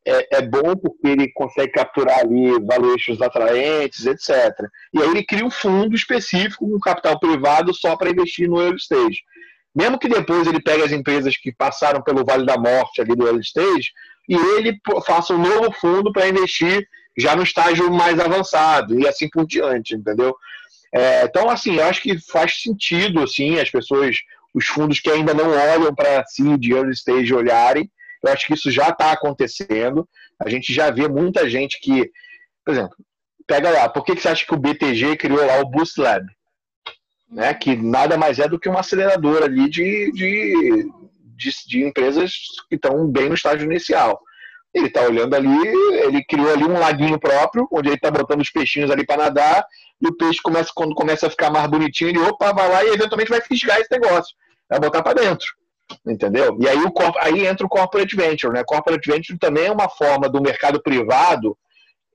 é, 0.06 0.36
é, 0.36 0.42
bom 0.42 0.76
porque 0.76 1.08
ele 1.08 1.32
consegue 1.32 1.72
capturar 1.72 2.20
ali 2.20 2.58
valuations 2.60 3.20
atraentes, 3.20 4.06
etc. 4.06 4.54
E 4.94 5.02
aí 5.02 5.08
ele 5.08 5.24
cria 5.24 5.44
um 5.44 5.50
fundo 5.50 5.94
específico 5.94 6.68
com 6.68 6.78
capital 6.78 7.18
privado 7.18 7.74
só 7.74 7.96
para 7.96 8.10
investir 8.10 8.48
no 8.48 8.60
early 8.60 8.76
stage. 8.76 9.22
Mesmo 9.74 9.98
que 9.98 10.08
depois 10.08 10.46
ele 10.46 10.60
pegue 10.60 10.82
as 10.82 10.92
empresas 10.92 11.36
que 11.36 11.52
passaram 11.52 12.02
pelo 12.02 12.24
Vale 12.24 12.44
da 12.44 12.58
Morte 12.58 13.00
ali 13.00 13.14
do 13.14 13.26
early 13.26 13.40
stage 13.40 13.90
e 14.28 14.34
ele 14.34 14.78
faça 15.06 15.34
um 15.34 15.38
novo 15.38 15.72
fundo 15.72 16.12
para 16.12 16.28
investir 16.28 16.86
já 17.16 17.34
no 17.34 17.42
estágio 17.42 17.90
mais 17.90 18.18
avançado 18.18 18.98
e 18.98 19.06
assim 19.06 19.28
por 19.28 19.46
diante, 19.46 19.94
entendeu? 19.94 20.34
É, 20.92 21.24
então, 21.24 21.48
assim, 21.48 21.76
eu 21.76 21.84
acho 21.84 22.02
que 22.02 22.18
faz 22.18 22.62
sentido, 22.62 23.22
assim, 23.22 23.58
as 23.60 23.70
pessoas, 23.70 24.16
os 24.54 24.66
fundos 24.66 25.00
que 25.00 25.10
ainda 25.10 25.32
não 25.32 25.50
olham 25.50 25.94
para 25.94 26.24
si 26.26 26.56
de 26.58 26.72
early 26.72 26.92
stage 26.92 27.34
olharem, 27.34 27.90
eu 28.22 28.32
acho 28.32 28.46
que 28.46 28.54
isso 28.54 28.70
já 28.70 28.88
está 28.88 29.12
acontecendo. 29.12 30.08
A 30.38 30.48
gente 30.48 30.72
já 30.72 30.90
vê 30.90 31.08
muita 31.08 31.48
gente 31.48 31.78
que, 31.80 32.10
por 32.64 32.72
exemplo, 32.72 32.96
pega 33.46 33.70
lá, 33.70 33.88
por 33.88 34.04
que, 34.04 34.14
que 34.14 34.22
você 34.22 34.28
acha 34.28 34.46
que 34.46 34.54
o 34.54 34.58
BTG 34.58 35.16
criou 35.16 35.44
lá 35.44 35.60
o 35.60 35.68
Boost 35.68 36.00
Lab? 36.00 36.26
Né, 37.30 37.54
que 37.54 37.76
nada 37.76 38.18
mais 38.18 38.40
é 38.40 38.48
do 38.48 38.58
que 38.58 38.68
uma 38.68 38.80
aceleradora 38.80 39.44
ali 39.44 39.70
de, 39.70 40.10
de, 40.12 40.90
de, 41.36 41.50
de 41.68 41.84
empresas 41.84 42.32
que 42.68 42.74
estão 42.74 43.06
bem 43.06 43.28
no 43.28 43.36
estágio 43.36 43.70
inicial. 43.70 44.20
Ele 44.72 44.86
está 44.86 45.02
olhando 45.02 45.34
ali, 45.34 45.66
ele 46.04 46.24
criou 46.24 46.52
ali 46.52 46.64
um 46.64 46.78
laguinho 46.78 47.18
próprio, 47.18 47.66
onde 47.72 47.88
ele 47.88 47.96
está 47.96 48.10
botando 48.10 48.40
os 48.40 48.50
peixinhos 48.50 48.90
ali 48.90 49.04
para 49.04 49.24
nadar, 49.24 49.66
e 50.00 50.06
o 50.06 50.16
peixe 50.16 50.40
começa, 50.42 50.70
quando 50.74 50.94
começa 50.94 51.26
a 51.26 51.30
ficar 51.30 51.50
mais 51.50 51.66
bonitinho, 51.66 52.10
ele 52.10 52.20
opa, 52.20 52.52
vai 52.52 52.68
lá 52.68 52.84
e 52.84 52.88
eventualmente 52.88 53.30
vai 53.30 53.40
fisgar 53.40 53.80
esse 53.80 53.90
negócio, 53.90 54.34
vai 54.68 54.78
botar 54.78 55.02
para 55.02 55.20
dentro 55.20 55.46
entendeu? 56.06 56.56
E 56.60 56.68
aí, 56.68 56.78
o, 56.78 56.92
aí 57.20 57.46
entra 57.46 57.66
o 57.66 57.68
corporate 57.68 58.14
venture, 58.14 58.52
né? 58.52 58.62
Corporate 58.64 59.10
venture 59.10 59.38
também 59.38 59.66
é 59.66 59.72
uma 59.72 59.88
forma 59.88 60.28
do 60.28 60.40
mercado 60.40 60.80
privado 60.82 61.56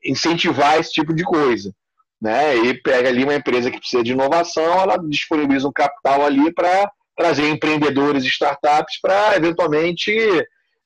incentivar 0.03 0.79
esse 0.79 0.91
tipo 0.91 1.13
de 1.13 1.23
coisa, 1.23 1.73
né? 2.21 2.55
E 2.55 2.81
pega 2.81 3.09
ali 3.09 3.23
uma 3.23 3.35
empresa 3.35 3.71
que 3.71 3.79
precisa 3.79 4.03
de 4.03 4.11
inovação, 4.11 4.79
ela 4.79 4.97
disponibiliza 4.97 5.67
um 5.67 5.73
capital 5.73 6.25
ali 6.25 6.53
para 6.53 6.91
trazer 7.17 7.47
empreendedores 7.49 8.23
e 8.23 8.27
startups 8.27 8.99
para 9.01 9.35
eventualmente 9.35 10.11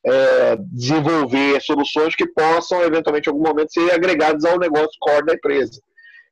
é, 0.05 0.57
desenvolver 0.71 1.61
soluções 1.61 2.15
que 2.15 2.27
possam 2.27 2.81
eventualmente 2.83 3.27
em 3.27 3.31
algum 3.31 3.47
momento 3.47 3.73
ser 3.73 3.91
agregadas 3.91 4.45
ao 4.45 4.57
negócio 4.57 4.97
core 4.99 5.25
da 5.25 5.33
empresa. 5.33 5.81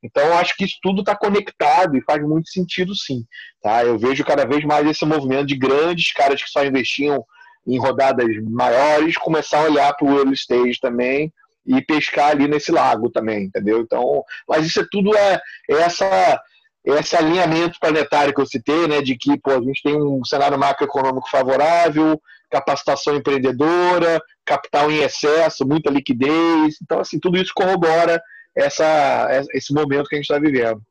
Então, 0.01 0.37
acho 0.37 0.55
que 0.55 0.63
isso 0.63 0.77
tudo 0.81 1.01
está 1.01 1.15
conectado 1.15 1.97
e 1.97 2.03
faz 2.03 2.21
muito 2.21 2.49
sentido, 2.49 2.95
sim. 2.95 3.25
Tá? 3.61 3.83
Eu 3.83 3.97
vejo 3.97 4.23
cada 4.23 4.45
vez 4.45 4.63
mais 4.63 4.87
esse 4.87 5.05
movimento 5.05 5.47
de 5.47 5.57
grandes 5.57 6.13
caras 6.13 6.41
que 6.41 6.49
só 6.49 6.63
investiam 6.63 7.25
em 7.65 7.77
rodadas 7.77 8.27
maiores 8.43 9.17
começar 9.17 9.59
a 9.59 9.65
olhar 9.65 9.93
para 9.93 10.07
o 10.07 10.17
early 10.17 10.33
stage 10.33 10.79
também 10.79 11.33
e 11.65 11.81
pescar 11.81 12.29
ali 12.31 12.47
nesse 12.47 12.71
lago 12.71 13.09
também, 13.09 13.45
entendeu? 13.45 13.81
Então, 13.81 14.23
mas 14.47 14.65
isso 14.65 14.79
é 14.79 14.87
tudo 14.89 15.15
é, 15.15 15.41
é 15.69 15.73
essa 15.73 16.41
é 16.85 16.91
esse 16.99 17.17
alinhamento 17.17 17.77
planetário 17.81 18.33
que 18.33 18.39
eu 18.39 18.45
citei, 18.45 18.87
né, 18.87 19.01
de 19.01 19.17
que 19.17 19.37
pô, 19.37 19.51
a 19.51 19.61
gente 19.61 19.83
tem 19.83 20.01
um 20.01 20.23
cenário 20.23 20.57
macroeconômico 20.57 21.29
favorável, 21.29 22.21
capacitação 22.49 23.15
empreendedora, 23.15 24.21
capital 24.45 24.91
em 24.91 24.99
excesso, 24.99 25.67
muita 25.67 25.89
liquidez, 25.89 26.77
então 26.81 26.99
assim 26.99 27.19
tudo 27.19 27.37
isso 27.37 27.53
corrobora 27.53 28.21
essa, 28.55 29.27
esse 29.53 29.73
momento 29.73 30.07
que 30.07 30.15
a 30.15 30.17
gente 30.17 30.25
está 30.31 30.39
vivendo. 30.39 30.81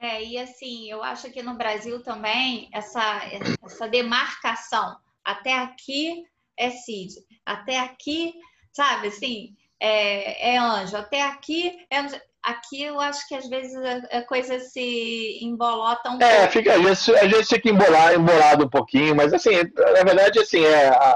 É, 0.00 0.22
e 0.22 0.38
assim, 0.38 0.90
eu 0.90 1.02
acho 1.02 1.30
que 1.30 1.42
no 1.42 1.54
Brasil 1.54 2.02
também 2.02 2.68
essa, 2.72 3.22
essa 3.64 3.88
demarcação 3.88 4.96
até 5.24 5.58
aqui 5.58 6.24
é 6.56 6.70
Cid, 6.70 7.14
até 7.44 7.80
aqui, 7.80 8.34
sabe, 8.72 9.08
assim, 9.08 9.56
é, 9.80 10.54
é 10.54 10.58
anjo, 10.58 10.96
até 10.96 11.22
aqui 11.22 11.84
é 11.90 11.98
anjo. 11.98 12.16
Aqui 12.48 12.82
eu 12.82 12.98
acho 12.98 13.28
que 13.28 13.34
às 13.34 13.46
vezes 13.46 13.76
a 14.10 14.22
coisa 14.22 14.58
se 14.58 15.38
embolota 15.42 16.08
um 16.08 16.22
é, 16.22 16.38
pouco. 16.38 16.52
Fica, 16.52 16.74
às 16.76 16.82
vezes, 16.82 17.08
às 17.10 17.30
vezes 17.30 17.48
fica 17.48 17.68
embolar, 17.68 18.14
embolado 18.14 18.64
um 18.64 18.68
pouquinho, 18.70 19.14
mas 19.14 19.34
assim, 19.34 19.50
na 19.76 20.02
verdade, 20.02 20.38
assim, 20.38 20.64
é, 20.64 20.88
a, 20.88 21.10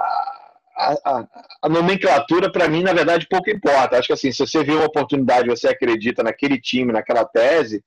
a, 0.76 0.92
a, 1.06 1.26
a 1.62 1.68
nomenclatura, 1.70 2.52
para 2.52 2.68
mim, 2.68 2.82
na 2.82 2.92
verdade, 2.92 3.26
pouco 3.30 3.48
importa. 3.48 3.96
Acho 3.96 4.08
que 4.08 4.12
assim, 4.12 4.30
se 4.30 4.46
você 4.46 4.62
vê 4.62 4.72
uma 4.72 4.84
oportunidade, 4.84 5.48
você 5.48 5.68
acredita 5.68 6.22
naquele 6.22 6.60
time, 6.60 6.92
naquela 6.92 7.24
tese, 7.24 7.82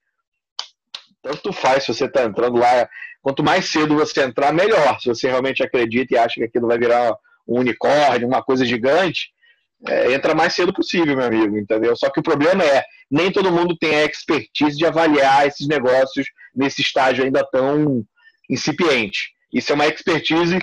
tanto 1.22 1.54
faz 1.54 1.84
se 1.84 1.94
você 1.94 2.06
está 2.06 2.24
entrando 2.24 2.58
lá. 2.58 2.90
Quanto 3.22 3.44
mais 3.44 3.66
cedo 3.70 3.96
você 3.96 4.24
entrar, 4.24 4.52
melhor. 4.52 5.00
Se 5.00 5.10
você 5.10 5.28
realmente 5.28 5.62
acredita 5.62 6.16
e 6.16 6.18
acha 6.18 6.34
que 6.36 6.46
aquilo 6.46 6.68
vai 6.68 6.80
virar 6.80 7.16
um 7.48 7.60
unicórnio, 7.60 8.28
uma 8.28 8.42
coisa 8.42 8.66
gigante, 8.66 9.35
é, 9.88 10.14
entra 10.14 10.34
mais 10.36 10.54
cedo 10.54 10.74
possível, 10.74 11.16
meu 11.16 11.26
amigo, 11.26 11.58
entendeu? 11.58 11.96
Só 11.96 12.10
que 12.10 12.20
o 12.20 12.24
problema 12.24 12.64
é, 12.64 12.84
nem 13.10 13.32
todo 13.32 13.52
mundo 13.52 13.76
tem 13.80 13.96
a 13.96 14.06
expertise 14.06 14.78
de 14.78 14.86
avaliar 14.86 15.48
esses 15.48 15.68
negócios 15.68 16.28
nesse 16.56 16.82
estágio 16.82 17.24
ainda 17.24 17.46
tão 17.52 18.04
incipiente. 18.50 19.32
Isso 19.54 19.72
é 19.72 19.76
uma 19.76 19.88
expertise 19.88 20.60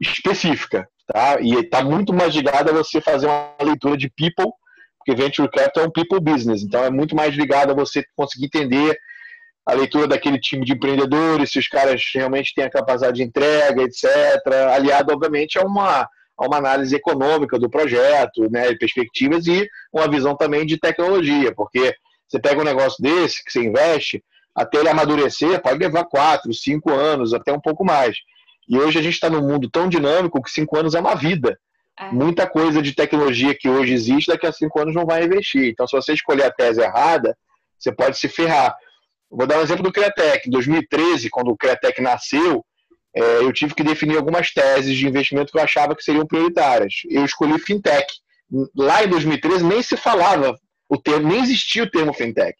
específica 0.00 0.88
tá? 1.06 1.40
E 1.40 1.54
está 1.60 1.82
muito 1.82 2.12
mais 2.12 2.34
ligado 2.34 2.70
a 2.70 2.72
você 2.72 3.00
fazer 3.00 3.26
uma 3.26 3.54
leitura 3.62 3.96
de 3.96 4.10
people, 4.10 4.52
porque 4.98 5.20
venture 5.20 5.50
capital 5.50 5.84
é 5.84 5.86
um 5.86 5.90
people 5.90 6.20
business, 6.20 6.62
então 6.62 6.82
é 6.84 6.90
muito 6.90 7.14
mais 7.14 7.34
ligado 7.34 7.70
a 7.70 7.74
você 7.74 8.02
conseguir 8.16 8.46
entender 8.46 8.96
a 9.66 9.72
leitura 9.72 10.06
daquele 10.06 10.38
time 10.38 10.64
de 10.64 10.72
empreendedores, 10.72 11.50
se 11.50 11.58
os 11.58 11.68
caras 11.68 12.02
realmente 12.14 12.52
têm 12.54 12.64
a 12.64 12.70
capacidade 12.70 13.16
de 13.16 13.22
entrega, 13.22 13.82
etc. 13.82 14.06
Aliado, 14.74 15.12
obviamente, 15.12 15.58
a 15.58 15.62
uma, 15.62 16.06
a 16.36 16.46
uma 16.46 16.56
análise 16.56 16.94
econômica 16.94 17.58
do 17.58 17.70
projeto, 17.70 18.50
né, 18.50 18.74
perspectivas 18.74 19.46
e 19.46 19.68
uma 19.92 20.08
visão 20.08 20.36
também 20.36 20.66
de 20.66 20.78
tecnologia, 20.78 21.54
porque 21.54 21.94
você 22.26 22.38
pega 22.38 22.60
um 22.60 22.64
negócio 22.64 23.02
desse 23.02 23.44
que 23.44 23.52
você 23.52 23.62
investe, 23.62 24.22
até 24.54 24.78
ele 24.78 24.88
amadurecer, 24.88 25.60
pode 25.60 25.78
levar 25.78 26.04
quatro, 26.04 26.52
cinco 26.52 26.90
anos, 26.90 27.34
até 27.34 27.52
um 27.52 27.60
pouco 27.60 27.84
mais. 27.84 28.16
E 28.68 28.78
hoje 28.78 28.98
a 28.98 29.02
gente 29.02 29.14
está 29.14 29.28
num 29.28 29.46
mundo 29.46 29.68
tão 29.68 29.88
dinâmico 29.88 30.42
que 30.42 30.50
cinco 30.50 30.76
anos 30.78 30.94
é 30.94 31.00
uma 31.00 31.14
vida. 31.14 31.58
É. 31.98 32.10
Muita 32.10 32.46
coisa 32.46 32.82
de 32.82 32.92
tecnologia 32.92 33.54
que 33.54 33.68
hoje 33.68 33.92
existe, 33.92 34.28
daqui 34.28 34.46
a 34.46 34.52
cinco 34.52 34.80
anos 34.80 34.94
não 34.94 35.04
vai 35.04 35.24
investir. 35.24 35.70
Então, 35.70 35.86
se 35.86 35.94
você 35.94 36.12
escolher 36.12 36.44
a 36.44 36.50
tese 36.50 36.80
errada, 36.80 37.36
você 37.78 37.92
pode 37.92 38.18
se 38.18 38.28
ferrar. 38.28 38.74
Vou 39.30 39.46
dar 39.46 39.58
um 39.58 39.62
exemplo 39.62 39.82
do 39.82 39.92
Cretec. 39.92 40.48
Em 40.48 40.50
2013, 40.50 41.30
quando 41.30 41.50
o 41.50 41.56
Cretec 41.56 42.00
nasceu, 42.00 42.64
é, 43.14 43.38
eu 43.38 43.52
tive 43.52 43.74
que 43.74 43.84
definir 43.84 44.16
algumas 44.16 44.52
teses 44.52 44.96
de 44.96 45.06
investimento 45.06 45.52
que 45.52 45.58
eu 45.58 45.62
achava 45.62 45.94
que 45.94 46.02
seriam 46.02 46.26
prioritárias. 46.26 46.94
Eu 47.08 47.24
escolhi 47.24 47.58
fintech. 47.58 48.06
Lá 48.76 49.04
em 49.04 49.08
2013 49.08 49.64
nem 49.64 49.82
se 49.82 49.96
falava 49.96 50.58
o 50.88 50.98
termo, 50.98 51.28
nem 51.28 51.42
existia 51.42 51.84
o 51.84 51.90
termo 51.90 52.12
fintech. 52.12 52.56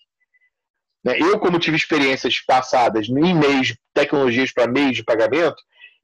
Né, 1.04 1.18
eu, 1.18 1.38
como 1.38 1.58
tive 1.58 1.76
experiências 1.76 2.40
passadas 2.40 3.08
em 3.08 3.34
meios 3.34 3.76
tecnologias 3.92 4.52
para 4.52 4.70
meios 4.70 4.96
de 4.96 5.04
pagamento, 5.04 5.56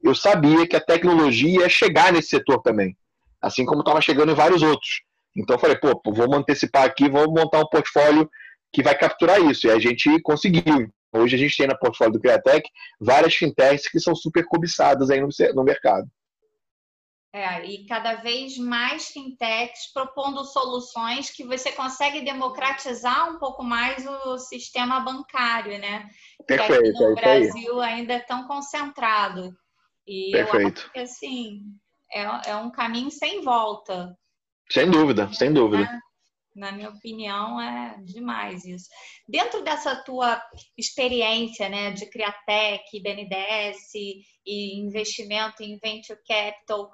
eu 0.03 0.13
sabia 0.13 0.67
que 0.67 0.75
a 0.75 0.81
tecnologia 0.81 1.61
ia 1.61 1.69
chegar 1.69 2.13
nesse 2.13 2.29
setor 2.29 2.61
também, 2.61 2.95
assim 3.41 3.65
como 3.65 3.81
estava 3.81 4.01
chegando 4.01 4.31
em 4.31 4.35
vários 4.35 4.61
outros. 4.61 5.01
Então 5.35 5.55
eu 5.55 5.59
falei, 5.59 5.77
pô, 5.77 5.99
vamos 6.07 6.37
antecipar 6.37 6.83
aqui, 6.83 7.09
vamos 7.09 7.33
montar 7.33 7.59
um 7.59 7.67
portfólio 7.67 8.29
que 8.71 8.83
vai 8.83 8.97
capturar 8.97 9.41
isso. 9.41 9.67
E 9.67 9.71
a 9.71 9.79
gente 9.79 10.19
conseguiu. 10.21 10.91
Hoje 11.13 11.35
a 11.35 11.39
gente 11.39 11.57
tem 11.57 11.67
na 11.67 11.75
portfólio 11.75 12.13
do 12.13 12.19
Createc 12.19 12.69
várias 12.99 13.35
fintechs 13.35 13.89
que 13.89 13.99
são 13.99 14.15
super 14.15 14.45
cobiçadas 14.45 15.09
aí 15.09 15.19
no, 15.19 15.29
no 15.53 15.63
mercado. 15.63 16.07
É, 17.33 17.65
e 17.65 17.85
cada 17.85 18.15
vez 18.15 18.57
mais 18.57 19.07
fintechs 19.07 19.91
propondo 19.93 20.43
soluções 20.43 21.29
que 21.29 21.45
você 21.45 21.71
consegue 21.71 22.25
democratizar 22.25 23.33
um 23.33 23.39
pouco 23.39 23.63
mais 23.63 24.05
o 24.05 24.37
sistema 24.37 24.99
bancário, 24.99 25.79
né? 25.79 26.09
Perfeito, 26.45 26.81
que 26.81 26.89
aqui 26.89 26.99
no 26.99 27.11
é 27.11 27.15
Brasil 27.15 27.81
ainda 27.81 28.13
é 28.15 28.19
tão 28.19 28.47
concentrado. 28.47 29.55
E 30.05 30.31
Perfeito. 30.31 30.81
eu 30.81 30.83
acho 30.83 30.91
que 30.91 30.99
assim 30.99 31.61
é, 32.11 32.49
é 32.51 32.55
um 32.57 32.69
caminho 32.69 33.09
sem 33.09 33.41
volta. 33.41 34.13
Sem 34.69 34.89
dúvida, 34.89 35.31
sem 35.31 35.53
dúvida. 35.53 35.87
Na 36.53 36.71
minha 36.71 36.89
opinião, 36.89 37.61
é 37.61 37.97
demais 38.03 38.65
isso. 38.65 38.89
Dentro 39.27 39.63
dessa 39.63 39.95
tua 39.95 40.41
experiência 40.77 41.69
né, 41.69 41.91
de 41.91 42.05
Criatec, 42.07 43.01
BNDES 43.01 43.93
e 44.45 44.79
investimento 44.79 45.63
em 45.63 45.77
Venture 45.77 46.19
Capital, 46.27 46.91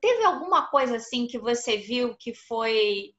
teve 0.00 0.24
alguma 0.24 0.66
coisa 0.68 0.96
assim 0.96 1.26
que 1.26 1.38
você 1.38 1.76
viu 1.76 2.16
que 2.16 2.34
foi 2.34 3.12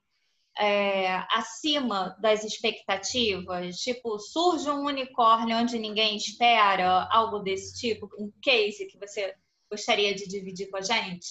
é, 0.57 1.15
acima 1.29 2.15
das 2.19 2.43
expectativas? 2.43 3.77
Tipo, 3.77 4.19
surge 4.19 4.69
um 4.69 4.86
unicórnio 4.86 5.57
onde 5.57 5.77
ninguém 5.77 6.15
espera, 6.17 7.07
algo 7.11 7.39
desse 7.39 7.79
tipo? 7.79 8.09
Um 8.17 8.31
case 8.41 8.88
que 8.88 8.97
você 8.97 9.33
gostaria 9.69 10.13
de 10.13 10.27
dividir 10.27 10.69
com 10.69 10.77
a 10.77 10.81
gente? 10.81 11.27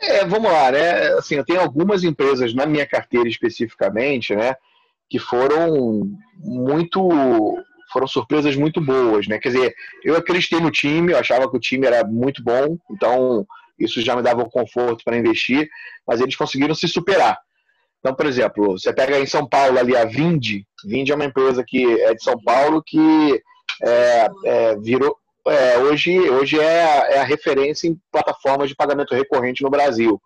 É, 0.00 0.24
vamos 0.24 0.50
lá, 0.50 0.70
né? 0.70 1.08
Assim, 1.14 1.36
eu 1.36 1.44
tenho 1.44 1.60
algumas 1.60 2.04
empresas 2.04 2.54
na 2.54 2.66
minha 2.66 2.86
carteira 2.86 3.28
especificamente, 3.28 4.34
né? 4.34 4.54
Que 5.08 5.18
foram 5.18 6.02
muito 6.38 7.08
foram 7.92 8.06
surpresas 8.08 8.56
muito 8.56 8.80
boas, 8.80 9.28
né? 9.28 9.38
Quer 9.38 9.50
dizer, 9.50 9.74
eu 10.02 10.16
acreditei 10.16 10.58
no 10.58 10.70
time, 10.70 11.12
eu 11.12 11.18
achava 11.18 11.48
que 11.48 11.56
o 11.56 11.60
time 11.60 11.86
era 11.86 12.04
muito 12.04 12.42
bom, 12.42 12.76
então 12.90 13.46
isso 13.78 14.02
já 14.02 14.16
me 14.16 14.22
dava 14.22 14.42
um 14.42 14.50
conforto 14.50 15.04
para 15.04 15.16
investir, 15.16 15.68
mas 16.04 16.20
eles 16.20 16.34
conseguiram 16.34 16.74
se 16.74 16.88
superar. 16.88 17.38
Então, 18.00 18.14
por 18.14 18.26
exemplo, 18.26 18.72
você 18.72 18.92
pega 18.92 19.18
em 19.20 19.26
São 19.26 19.48
Paulo 19.48 19.78
ali 19.78 19.96
a 19.96 20.04
Vindi, 20.04 20.66
Vindi 20.84 21.12
é 21.12 21.14
uma 21.14 21.24
empresa 21.24 21.64
que 21.66 22.00
é 22.02 22.14
de 22.14 22.22
São 22.22 22.36
Paulo 22.42 22.82
que 22.84 23.40
é, 23.82 24.28
é, 24.44 24.76
virou 24.76 25.16
é, 25.46 25.78
hoje, 25.78 26.18
hoje 26.30 26.58
é 26.58 26.82
a, 26.82 27.10
é 27.10 27.18
a 27.18 27.24
referência 27.24 27.88
em 27.88 27.98
plataformas 28.10 28.68
de 28.68 28.74
pagamento 28.74 29.14
recorrente 29.14 29.62
no 29.62 29.70
Brasil. 29.70 30.20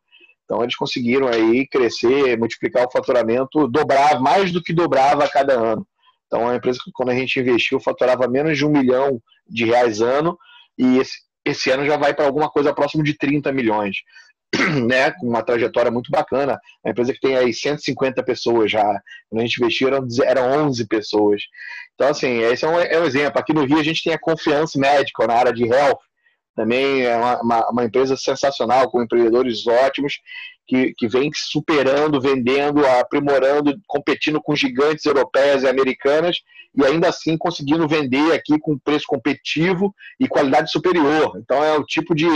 Então 0.45 0.63
eles 0.63 0.77
conseguiram 0.77 1.29
aí 1.29 1.67
crescer, 1.69 2.39
multiplicar 2.39 2.87
o 2.87 2.91
faturamento, 2.91 3.69
dobrar 3.69 4.21
mais 4.21 4.51
do 4.51 4.63
que 4.63 4.73
dobrava 4.73 5.25
a 5.25 5.29
cada 5.29 5.53
ano. 5.53 5.87
Então 6.27 6.41
é 6.41 6.45
uma 6.45 6.57
empresa 6.57 6.79
que 6.83 6.91
quando 6.93 7.11
a 7.11 7.15
gente 7.15 7.39
investiu 7.39 7.79
faturava 7.81 8.27
menos 8.29 8.57
de 8.57 8.65
um 8.65 8.71
milhão 8.71 9.21
de 9.47 9.67
reais 9.67 10.01
ano 10.01 10.39
e 10.79 10.99
esse, 10.99 11.19
esse 11.45 11.71
ano 11.71 11.85
já 11.85 11.97
vai 11.97 12.15
para 12.15 12.25
alguma 12.25 12.49
coisa 12.49 12.73
próximo 12.73 13.03
de 13.03 13.17
30 13.17 13.53
milhões. 13.53 13.97
Né, 14.87 15.11
com 15.11 15.27
uma 15.27 15.43
trajetória 15.43 15.91
muito 15.91 16.11
bacana. 16.11 16.59
A 16.85 16.91
empresa 16.91 17.13
que 17.13 17.21
tem 17.21 17.37
aí 17.37 17.53
150 17.53 18.23
pessoas 18.23 18.71
já. 18.71 18.83
Quando 19.29 19.41
a 19.41 19.45
gente 19.45 19.59
investiu 19.59 19.89
eram, 19.89 20.07
eram 20.25 20.67
11 20.69 20.87
pessoas. 20.87 21.43
Então, 21.95 22.09
assim, 22.09 22.39
esse 22.39 22.65
é 22.65 22.69
um, 22.69 22.79
é 22.79 23.01
um 23.01 23.05
exemplo. 23.05 23.39
Aqui 23.39 23.53
no 23.53 23.65
Rio 23.65 23.79
a 23.79 23.83
gente 23.83 24.03
tem 24.03 24.13
a 24.13 24.19
Confiança 24.19 24.79
Medical 24.79 25.27
na 25.27 25.35
área 25.35 25.53
de 25.53 25.65
health. 25.65 25.99
Também 26.55 27.03
é 27.03 27.17
uma, 27.17 27.43
uma, 27.43 27.71
uma 27.71 27.85
empresa 27.85 28.17
sensacional, 28.17 28.91
com 28.91 29.03
empreendedores 29.03 29.67
ótimos, 29.67 30.15
que, 30.69 30.93
que 30.95 31.09
vem 31.09 31.31
superando, 31.35 32.21
vendendo, 32.21 32.87
aprimorando, 32.87 33.75
competindo 33.87 34.41
com 34.41 34.55
gigantes 34.55 35.07
europeias 35.07 35.63
e 35.63 35.69
americanas 35.69 36.43
e 36.77 36.85
ainda 36.85 37.09
assim 37.09 37.39
conseguindo 37.39 37.89
vender 37.89 38.33
aqui 38.33 38.59
com 38.61 38.79
preço 38.79 39.07
competitivo 39.09 39.95
e 40.21 40.29
qualidade 40.29 40.71
superior. 40.71 41.33
Então 41.43 41.65
é 41.65 41.77
o 41.77 41.85
tipo 41.85 42.15
de 42.15 42.29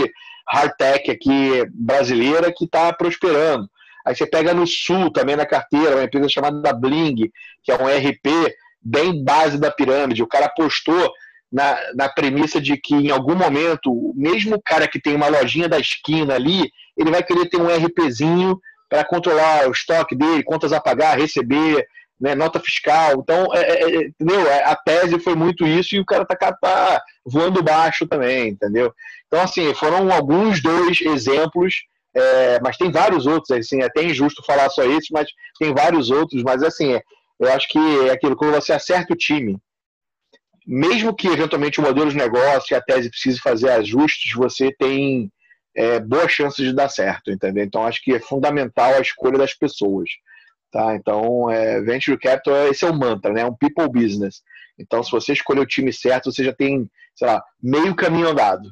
hard 0.49 0.71
tech 0.77 1.11
aqui 1.11 1.63
brasileira 1.71 2.51
que 2.51 2.65
está 2.65 2.91
prosperando. 2.91 3.69
Aí 4.05 4.15
você 4.15 4.25
pega 4.25 4.53
no 4.53 4.65
Sul 4.65 5.11
também 5.11 5.35
na 5.35 5.45
carteira, 5.45 5.95
uma 5.95 6.03
empresa 6.03 6.27
chamada 6.27 6.73
Bling, 6.73 7.31
que 7.63 7.71
é 7.71 7.75
um 7.75 7.85
RP 7.85 8.53
bem 8.81 9.23
base 9.23 9.57
da 9.57 9.71
pirâmide. 9.71 10.23
O 10.23 10.27
cara 10.27 10.47
apostou 10.47 11.13
na, 11.51 11.77
na 11.93 12.09
premissa 12.09 12.59
de 12.59 12.75
que 12.75 12.95
em 12.95 13.11
algum 13.11 13.35
momento, 13.35 14.11
mesmo 14.15 14.55
o 14.55 14.61
cara 14.61 14.87
que 14.87 14.99
tem 14.99 15.15
uma 15.15 15.27
lojinha 15.27 15.69
da 15.69 15.79
esquina 15.79 16.33
ali, 16.33 16.69
ele 16.97 17.11
vai 17.11 17.23
querer 17.23 17.49
ter 17.49 17.57
um 17.57 17.67
RPzinho 17.67 18.59
para 18.89 19.03
controlar 19.03 19.67
o 19.67 19.71
estoque 19.71 20.15
dele, 20.15 20.43
contas 20.43 20.71
a 20.71 20.79
pagar, 20.79 21.17
receber, 21.17 21.85
né, 22.19 22.35
nota 22.35 22.59
fiscal. 22.59 23.19
Então, 23.19 23.53
é, 23.53 23.61
é, 23.61 23.83
é 23.83 24.07
entendeu? 24.07 24.47
É, 24.47 24.63
a 24.63 24.75
tese 24.75 25.19
foi 25.19 25.35
muito 25.35 25.65
isso 25.65 25.95
e 25.95 25.99
o 25.99 26.05
cara 26.05 26.25
tá, 26.25 26.53
tá 26.53 27.01
voando 27.25 27.63
baixo 27.63 28.07
também, 28.07 28.49
entendeu? 28.49 28.93
Então, 29.27 29.41
assim, 29.41 29.73
foram 29.73 30.11
alguns 30.11 30.61
dois 30.61 31.01
exemplos, 31.01 31.83
é, 32.15 32.59
mas 32.61 32.77
tem 32.77 32.91
vários 32.91 33.25
outros, 33.25 33.51
assim, 33.51 33.81
é 33.81 33.85
até 33.85 34.03
injusto 34.03 34.43
falar 34.45 34.69
só 34.69 34.83
isso, 34.83 35.07
mas 35.11 35.27
tem 35.59 35.73
vários 35.73 36.11
outros, 36.11 36.43
mas 36.43 36.61
assim, 36.61 36.99
eu 37.39 37.51
acho 37.51 37.67
que 37.67 37.79
é 38.07 38.11
aquilo, 38.11 38.35
quando 38.35 38.53
você 38.53 38.71
acerta 38.71 39.13
o 39.13 39.17
time, 39.17 39.57
mesmo 40.65 41.15
que 41.15 41.27
eventualmente 41.27 41.79
o 41.79 41.83
modelo 41.83 42.09
de 42.09 42.15
negócio 42.15 42.73
e 42.73 42.75
a 42.75 42.81
tese 42.81 43.09
precise 43.09 43.39
fazer 43.39 43.69
ajustes, 43.71 44.33
você 44.33 44.71
tem 44.77 45.31
é, 45.75 45.99
boas 45.99 46.31
chances 46.31 46.65
de 46.65 46.73
dar 46.73 46.89
certo, 46.89 47.31
entendeu? 47.31 47.63
Então 47.63 47.85
acho 47.85 48.01
que 48.03 48.13
é 48.13 48.19
fundamental 48.19 48.93
a 48.93 49.01
escolha 49.01 49.37
das 49.37 49.53
pessoas. 49.53 50.09
Tá? 50.71 50.95
Então, 50.95 51.51
é, 51.51 51.79
Venture 51.81 52.17
Capital, 52.17 52.67
esse 52.67 52.83
é 52.83 52.89
o 52.89 52.97
mantra, 52.97 53.31
né? 53.31 53.41
É 53.41 53.45
um 53.45 53.55
people 53.55 53.87
business. 53.87 54.41
Então, 54.77 55.03
se 55.03 55.11
você 55.11 55.33
escolher 55.33 55.59
o 55.59 55.67
time 55.67 55.93
certo, 55.93 56.31
você 56.31 56.43
já 56.43 56.51
tem, 56.51 56.89
sei 57.15 57.27
lá, 57.27 57.43
meio 57.61 57.95
caminho 57.95 58.29
andado. 58.29 58.71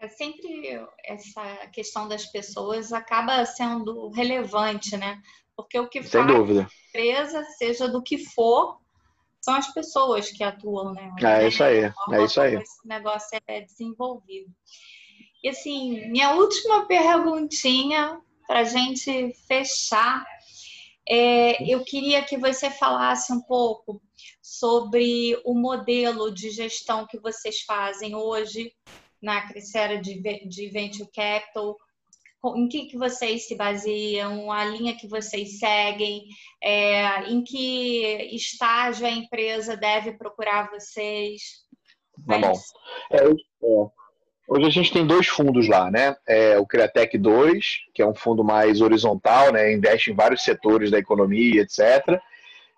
É 0.00 0.06
sempre 0.06 0.80
essa 1.04 1.42
questão 1.72 2.06
das 2.06 2.24
pessoas 2.26 2.92
acaba 2.92 3.44
sendo 3.44 4.10
relevante, 4.10 4.96
né? 4.96 5.20
Porque 5.56 5.76
o 5.80 5.88
que 5.88 6.04
Sem 6.04 6.22
faz 6.22 6.26
dúvida. 6.26 6.60
a 6.60 6.88
empresa, 6.88 7.42
seja 7.58 7.88
do 7.88 8.00
que 8.00 8.16
for, 8.16 8.78
são 9.40 9.56
as 9.56 9.72
pessoas 9.74 10.30
que 10.30 10.44
atuam, 10.44 10.92
né? 10.92 11.12
É 11.20 11.48
isso 11.48 11.64
aí, 11.64 11.92
é 12.12 12.22
isso 12.22 12.40
aí. 12.40 12.54
Esse 12.54 12.86
negócio 12.86 13.36
é 13.48 13.60
desenvolvido. 13.62 14.52
E 15.42 15.48
assim, 15.48 16.08
minha 16.10 16.34
última 16.34 16.86
perguntinha 16.86 18.20
para 18.46 18.60
a 18.60 18.64
gente 18.64 19.32
fechar 19.46 20.24
é, 21.08 21.62
eu 21.64 21.82
queria 21.84 22.22
que 22.22 22.36
você 22.36 22.68
falasse 22.68 23.32
um 23.32 23.40
pouco 23.40 24.00
sobre 24.42 25.40
o 25.44 25.54
modelo 25.54 26.30
de 26.32 26.50
gestão 26.50 27.06
que 27.06 27.18
vocês 27.18 27.62
fazem 27.62 28.14
hoje 28.14 28.74
na 29.20 29.48
Crescera 29.48 30.00
de, 30.00 30.20
de 30.46 30.68
Venture 30.68 31.08
Capital, 31.10 31.76
em 32.56 32.68
que, 32.68 32.86
que 32.86 32.98
vocês 32.98 33.48
se 33.48 33.56
baseiam, 33.56 34.52
a 34.52 34.66
linha 34.66 34.96
que 34.96 35.08
vocês 35.08 35.58
seguem, 35.58 36.24
é, 36.62 37.24
em 37.30 37.42
que 37.42 38.04
estágio 38.34 39.06
a 39.06 39.10
empresa 39.10 39.76
deve 39.76 40.12
procurar 40.12 40.70
vocês. 40.70 41.64
Tá 42.26 42.38
bom. 42.38 42.52
É, 43.10 43.16
é, 43.16 43.88
Hoje 44.50 44.64
a 44.64 44.70
gente 44.70 44.90
tem 44.90 45.06
dois 45.06 45.26
fundos 45.26 45.68
lá, 45.68 45.90
né? 45.90 46.16
É 46.26 46.58
o 46.58 46.64
Criatec 46.64 47.18
2, 47.18 47.66
que 47.92 48.00
é 48.00 48.06
um 48.06 48.14
fundo 48.14 48.42
mais 48.42 48.80
horizontal, 48.80 49.52
né? 49.52 49.70
Investe 49.70 50.10
em 50.10 50.14
vários 50.14 50.42
setores 50.42 50.90
da 50.90 50.98
economia, 50.98 51.60
etc. 51.60 52.18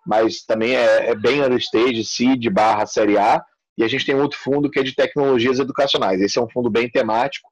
Mas 0.05 0.43
também 0.43 0.75
é, 0.75 1.11
é 1.11 1.15
bem 1.15 1.39
early 1.39 1.59
stage, 1.59 2.05
seed 2.05 2.49
barra 2.49 2.87
série 2.87 3.17
A. 3.17 3.41
E 3.79 3.85
a 3.85 3.89
gente 3.89 4.05
tem 4.05 4.17
outro 4.17 4.37
fundo 4.37 4.69
que 4.69 4.81
é 4.81 4.83
de 4.83 4.97
tecnologias 4.97 5.61
educacionais. 5.61 6.21
Esse 6.21 6.41
é 6.41 6.43
um 6.43 6.51
fundo 6.51 6.69
bem 6.69 6.91
temático, 6.91 7.49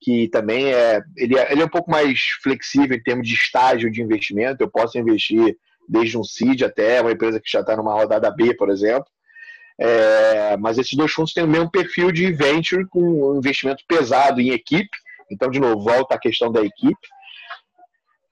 que 0.00 0.26
também 0.30 0.74
é 0.74 1.00
ele, 1.16 1.38
é. 1.38 1.52
ele 1.52 1.62
é 1.62 1.64
um 1.64 1.70
pouco 1.70 1.92
mais 1.92 2.18
flexível 2.42 2.96
em 2.96 3.02
termos 3.02 3.28
de 3.28 3.34
estágio 3.34 3.88
de 3.88 4.02
investimento. 4.02 4.64
Eu 4.64 4.68
posso 4.68 4.98
investir 4.98 5.56
desde 5.88 6.18
um 6.18 6.24
seed 6.24 6.62
até 6.62 7.00
uma 7.00 7.12
empresa 7.12 7.40
que 7.40 7.48
já 7.48 7.60
está 7.60 7.76
numa 7.76 7.94
rodada 7.94 8.32
B, 8.32 8.52
por 8.52 8.68
exemplo. 8.68 9.06
É, 9.82 10.58
mas 10.58 10.76
esses 10.76 10.92
dois 10.92 11.10
fundos 11.10 11.32
têm 11.32 11.44
o 11.44 11.48
mesmo 11.48 11.70
perfil 11.70 12.12
de 12.12 12.30
venture 12.32 12.86
com 12.86 13.00
um 13.00 13.38
investimento 13.38 13.82
pesado 13.88 14.40
em 14.40 14.50
equipe. 14.50 14.90
Então, 15.30 15.50
de 15.50 15.58
novo, 15.58 15.82
volta 15.82 16.14
a 16.14 16.18
questão 16.18 16.52
da 16.52 16.60
equipe. 16.60 17.08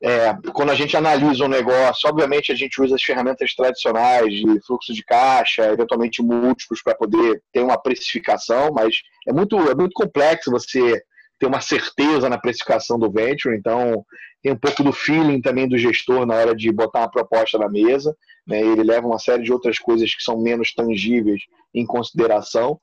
É, 0.00 0.32
quando 0.52 0.70
a 0.70 0.74
gente 0.74 0.96
analisa 0.96 1.44
um 1.44 1.48
negócio, 1.48 2.08
obviamente 2.08 2.52
a 2.52 2.54
gente 2.54 2.80
usa 2.80 2.94
as 2.94 3.02
ferramentas 3.02 3.52
tradicionais 3.54 4.32
de 4.32 4.60
fluxo 4.64 4.92
de 4.92 5.02
caixa, 5.02 5.72
eventualmente 5.72 6.22
múltiplos 6.22 6.82
para 6.82 6.94
poder 6.94 7.42
ter 7.52 7.62
uma 7.62 7.80
precificação, 7.80 8.70
mas 8.72 8.94
é 9.26 9.32
muito, 9.32 9.56
é 9.56 9.74
muito 9.74 9.92
complexo 9.94 10.52
você 10.52 11.02
ter 11.38 11.46
uma 11.46 11.60
certeza 11.60 12.28
na 12.28 12.38
precificação 12.38 12.98
do 12.98 13.10
venture, 13.10 13.56
então 13.56 14.04
tem 14.42 14.52
um 14.52 14.56
pouco 14.56 14.82
do 14.82 14.92
feeling 14.92 15.40
também 15.40 15.68
do 15.68 15.78
gestor 15.78 16.26
na 16.26 16.34
hora 16.34 16.54
de 16.54 16.70
botar 16.72 17.00
uma 17.00 17.10
proposta 17.10 17.58
na 17.58 17.68
mesa. 17.68 18.16
Né? 18.46 18.60
Ele 18.60 18.82
leva 18.82 19.06
uma 19.06 19.18
série 19.18 19.42
de 19.42 19.52
outras 19.52 19.78
coisas 19.78 20.14
que 20.14 20.22
são 20.22 20.40
menos 20.40 20.72
tangíveis 20.72 21.42
em 21.74 21.84
consideração. 21.86 22.78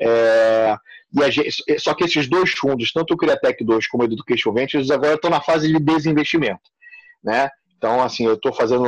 É, 0.00 0.76
e 1.12 1.30
gente, 1.30 1.62
só 1.78 1.94
que 1.94 2.04
esses 2.04 2.28
dois 2.28 2.50
fundos, 2.50 2.92
tanto 2.92 3.14
o 3.14 3.16
Criatec 3.16 3.64
2 3.64 3.86
como 3.88 4.04
o 4.04 4.06
Education 4.06 4.52
Ventures, 4.52 4.90
agora 4.90 5.14
estão 5.14 5.30
na 5.30 5.40
fase 5.40 5.70
de 5.72 5.78
desinvestimento. 5.78 6.62
Né? 7.22 7.48
Então, 7.76 8.02
assim, 8.02 8.26
eu 8.26 8.34
estou 8.34 8.52
fazendo. 8.52 8.84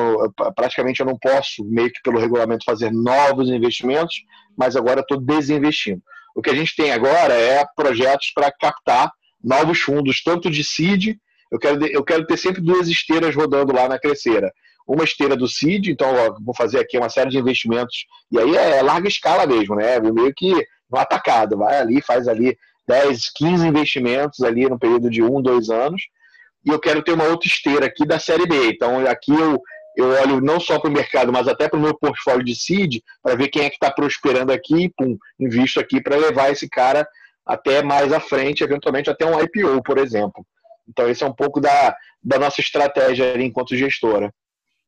Praticamente 0.54 1.00
eu 1.00 1.06
não 1.06 1.18
posso, 1.18 1.64
meio 1.64 1.90
que 1.90 2.02
pelo 2.02 2.20
regulamento, 2.20 2.64
fazer 2.64 2.92
novos 2.92 3.48
investimentos, 3.48 4.22
mas 4.56 4.76
agora 4.76 5.00
estou 5.00 5.18
desinvestindo. 5.18 6.02
O 6.34 6.42
que 6.42 6.50
a 6.50 6.54
gente 6.54 6.74
tem 6.74 6.92
agora 6.92 7.34
é 7.34 7.64
projetos 7.76 8.32
para 8.34 8.50
captar 8.52 9.10
novos 9.42 9.80
fundos, 9.80 10.22
tanto 10.22 10.50
de 10.50 10.62
seed 10.62 11.16
eu 11.52 11.58
quero, 11.58 11.86
eu 11.86 12.02
quero 12.02 12.26
ter 12.26 12.38
sempre 12.38 12.62
duas 12.62 12.88
esteiras 12.88 13.36
rodando 13.36 13.74
lá 13.74 13.86
na 13.86 13.98
Crescera. 13.98 14.50
Uma 14.88 15.04
esteira 15.04 15.36
do 15.36 15.46
CID, 15.46 15.92
então 15.92 16.08
vou 16.42 16.54
fazer 16.56 16.80
aqui 16.80 16.96
uma 16.96 17.10
série 17.10 17.28
de 17.28 17.38
investimentos, 17.38 18.06
e 18.32 18.38
aí 18.38 18.56
é 18.56 18.82
larga 18.82 19.06
escala 19.06 19.46
mesmo, 19.46 19.76
né? 19.76 20.00
Meio 20.00 20.32
que 20.34 20.50
no 20.90 20.98
atacado, 20.98 21.58
vai 21.58 21.78
ali, 21.78 22.00
faz 22.00 22.26
ali 22.26 22.56
10, 22.88 23.30
15 23.36 23.66
investimentos 23.66 24.40
ali 24.40 24.68
no 24.68 24.78
período 24.78 25.10
de 25.10 25.22
um, 25.22 25.42
dois 25.42 25.68
anos, 25.68 26.02
e 26.64 26.70
eu 26.70 26.80
quero 26.80 27.02
ter 27.02 27.12
uma 27.12 27.24
outra 27.24 27.46
esteira 27.46 27.86
aqui 27.86 28.06
da 28.06 28.18
série 28.18 28.46
B. 28.46 28.70
Então 28.70 29.06
aqui 29.06 29.32
eu, 29.32 29.60
eu 29.96 30.08
olho 30.08 30.40
não 30.40 30.58
só 30.58 30.78
para 30.78 30.90
o 30.90 30.92
mercado, 30.92 31.32
mas 31.32 31.46
até 31.46 31.68
para 31.68 31.78
o 31.78 31.82
meu 31.82 31.94
portfólio 31.94 32.44
de 32.44 32.54
seed, 32.54 33.00
para 33.22 33.36
ver 33.36 33.48
quem 33.48 33.64
é 33.64 33.68
que 33.68 33.76
está 33.76 33.90
prosperando 33.90 34.52
aqui, 34.52 34.92
pum, 34.96 35.16
invisto 35.38 35.78
aqui 35.80 36.00
para 36.00 36.16
levar 36.16 36.50
esse 36.50 36.68
cara 36.68 37.06
até 37.44 37.82
mais 37.82 38.12
à 38.12 38.20
frente, 38.20 38.62
eventualmente 38.62 39.10
até 39.10 39.26
um 39.26 39.38
IPO, 39.40 39.82
por 39.82 39.98
exemplo. 39.98 40.46
Então, 40.88 41.08
esse 41.08 41.22
é 41.22 41.26
um 41.26 41.34
pouco 41.34 41.60
da, 41.60 41.96
da 42.22 42.38
nossa 42.38 42.60
estratégia 42.60 43.32
ali 43.32 43.44
enquanto 43.44 43.76
gestora. 43.76 44.32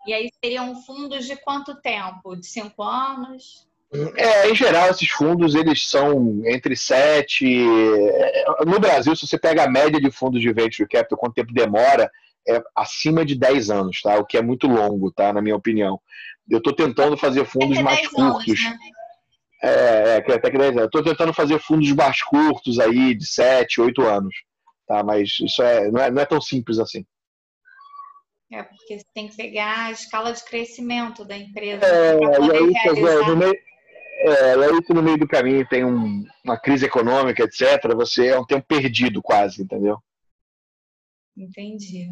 E 0.07 0.12
aí 0.12 0.30
seriam 0.42 0.74
fundos 0.82 1.26
de 1.26 1.36
quanto 1.36 1.74
tempo? 1.80 2.36
De 2.36 2.46
cinco 2.46 2.82
anos? 2.82 3.66
É, 4.16 4.50
em 4.50 4.55
geral, 4.55 4.90
esses 4.90 5.09
fundos 5.09 5.55
eles 5.55 5.88
são 5.88 6.42
entre 6.46 6.76
sete. 6.76 7.46
É, 7.46 8.64
no 8.66 8.80
Brasil, 8.80 9.14
se 9.14 9.26
você 9.26 9.38
pega 9.38 9.64
a 9.64 9.70
média 9.70 10.00
de 10.00 10.11
fundos 10.11 10.40
de 10.40 10.52
venture 10.52 10.88
capital, 10.88 11.18
quanto 11.18 11.34
tempo 11.34 11.55
demora, 11.55 12.11
é 12.49 12.62
acima 12.74 13.24
de 13.24 13.34
10 13.34 13.70
anos, 13.70 14.01
tá? 14.03 14.18
O 14.18 14.24
que 14.24 14.36
é 14.36 14.42
muito 14.42 14.66
longo, 14.66 15.11
tá? 15.12 15.32
Na 15.32 15.40
minha 15.40 15.57
opinião. 15.57 16.01
Eu 16.49 16.59
estou 16.59 16.74
tentando 16.74 17.16
fazer 17.16 17.45
fundos 17.45 17.78
mais 17.80 18.07
curtos. 18.09 18.61
Anos, 18.61 18.62
né? 18.62 18.78
É, 19.62 20.16
é 20.18 20.34
até 20.34 20.51
que 20.51 20.59
10 20.59 20.70
anos. 20.72 20.84
Estou 20.84 21.03
tentando 21.03 21.32
fazer 21.32 21.59
fundos 21.59 21.90
mais 21.92 22.22
curtos 22.22 22.78
aí, 22.78 23.14
de 23.14 23.26
7, 23.26 23.80
8 23.80 24.03
anos. 24.03 24.34
Tá? 24.86 25.03
Mas 25.03 25.38
isso 25.40 25.62
é, 25.62 25.90
não, 25.90 26.03
é, 26.03 26.11
não 26.11 26.22
é 26.22 26.26
tão 26.26 26.40
simples 26.40 26.78
assim. 26.78 27.05
É, 28.53 28.62
porque 28.62 28.99
você 28.99 29.07
tem 29.14 29.28
que 29.28 29.36
pegar 29.36 29.86
a 29.86 29.90
escala 29.90 30.32
de 30.32 30.45
crescimento 30.45 31.24
da 31.24 31.36
empresa. 31.36 31.84
É, 31.84 32.14
e 32.14 32.57
aí, 32.57 32.72
realizar... 32.72 33.28
no 33.28 33.36
meio, 33.36 33.55
é, 34.18 34.53
aí 34.53 34.80
no 34.95 35.03
meio 35.03 35.18
do 35.18 35.26
caminho 35.26 35.66
tem 35.68 35.84
um, 35.84 36.24
uma 36.45 36.59
crise 36.59 36.84
econômica, 36.84 37.42
etc., 37.42 37.95
você 37.97 38.28
é 38.28 38.38
um 38.38 38.45
tempo 38.45 38.66
perdido 38.66 39.22
quase, 39.22 39.62
entendeu? 39.62 39.99
Entendi. 41.36 42.11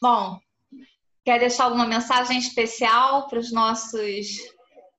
Bom, 0.00 0.38
quer 1.24 1.38
deixar 1.38 1.64
alguma 1.64 1.86
mensagem 1.86 2.38
especial 2.38 3.28
para 3.28 3.38
os 3.38 3.52
nossos. 3.52 4.26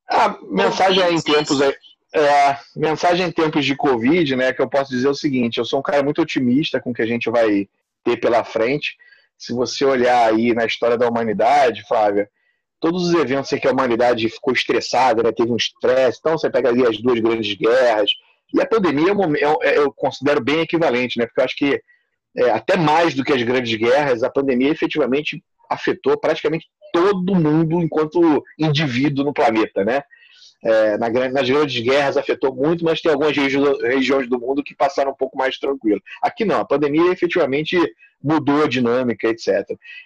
A 0.10 0.38
mensagem 0.50 1.02
é 1.04 1.12
em 1.12 1.22
tempos. 1.22 1.62
É, 1.62 1.78
é, 2.14 2.60
mensagem 2.76 3.28
em 3.28 3.32
tempos 3.32 3.66
de 3.66 3.76
Covid, 3.76 4.36
né? 4.36 4.54
Que 4.54 4.62
eu 4.62 4.70
posso 4.70 4.92
dizer 4.92 5.08
o 5.08 5.16
seguinte: 5.16 5.58
eu 5.58 5.66
sou 5.66 5.80
um 5.80 5.84
cara 5.84 6.04
muito 6.04 6.22
otimista 6.22 6.80
com 6.80 6.92
o 6.92 6.94
que 6.94 7.02
a 7.02 7.08
gente 7.08 7.30
vai 7.30 7.68
ter 8.04 8.18
pela 8.18 8.44
frente. 8.44 8.98
Se 9.38 9.54
você 9.54 9.86
olhar 9.86 10.28
aí 10.28 10.54
na 10.54 10.66
história 10.66 10.98
da 10.98 11.08
humanidade, 11.08 11.86
Flávia, 11.88 12.30
todos 12.80 13.08
os 13.08 13.14
eventos 13.14 13.52
em 13.52 13.60
que 13.60 13.68
a 13.68 13.72
humanidade 13.72 14.30
ficou 14.30 14.54
estressada, 14.54 15.22
né, 15.24 15.32
teve 15.32 15.52
um 15.52 15.56
estresse, 15.56 16.20
então 16.20 16.38
você 16.38 16.50
pega 16.50 16.70
ali 16.70 16.86
as 16.86 16.98
duas 16.98 17.20
grandes 17.20 17.56
guerras, 17.56 18.12
e 18.54 18.62
a 18.62 18.66
pandemia 18.66 19.14
é 19.62 19.78
eu 19.78 19.92
considero 19.94 20.42
bem 20.42 20.62
equivalente, 20.62 21.18
né, 21.18 21.26
porque 21.26 21.40
eu 21.40 21.46
acho 21.46 21.56
que 21.56 21.82
é, 22.36 22.50
até 22.52 22.78
mais 22.78 23.14
do 23.14 23.24
que 23.24 23.34
as 23.34 23.42
grandes 23.44 23.76
guerras, 23.76 24.24
a 24.24 24.30
pandemia 24.30 24.70
efetivamente 24.70 25.44
afetou 25.70 26.18
praticamente 26.18 26.68
todo 26.92 27.36
mundo 27.36 27.82
enquanto 27.82 28.44
indivíduo 28.58 29.26
no 29.26 29.34
planeta, 29.34 29.84
né? 29.84 30.02
É, 30.62 30.98
na, 30.98 31.10
nas 31.30 31.50
grandes 31.50 31.82
guerras 31.82 32.18
afetou 32.18 32.54
muito, 32.54 32.84
mas 32.84 33.02
tem 33.02 33.12
algumas 33.12 33.36
regi 33.36 33.58
regiões 33.82 34.28
do 34.28 34.40
mundo 34.40 34.64
que 34.64 34.76
passaram 34.76 35.12
um 35.12 35.16
pouco 35.16 35.38
mais 35.38 35.58
tranquilo. 35.58 36.02
Aqui 36.22 36.44
não, 36.44 36.60
a 36.60 36.66
pandemia 36.66 37.12
efetivamente 37.12 37.78
mudou 38.22 38.64
a 38.64 38.68
dinâmica, 38.68 39.30
etc. 39.30 39.48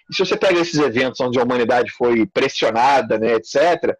E 0.08 0.14
se 0.14 0.24
você 0.24 0.36
pega 0.36 0.60
esses 0.60 0.78
eventos 0.78 1.20
onde 1.20 1.38
a 1.38 1.42
humanidade 1.42 1.90
foi 1.90 2.24
pressionada, 2.26 3.18
né, 3.18 3.34
etc., 3.34 3.96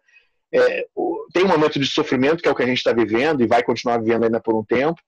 é, 0.53 0.85
tem 1.33 1.43
um 1.43 1.49
momento 1.49 1.77
de 1.77 1.85
sofrimento, 1.85 2.41
que 2.41 2.47
é 2.47 2.51
o 2.51 2.55
que 2.55 2.63
a 2.63 2.67
gente 2.67 2.77
está 2.77 2.93
vivendo 2.93 3.43
e 3.43 3.47
vai 3.47 3.61
continuar 3.61 3.97
vivendo 3.97 4.23
ainda 4.23 4.39
por 4.39 4.55
um 4.55 4.63
tempo, 4.63 5.01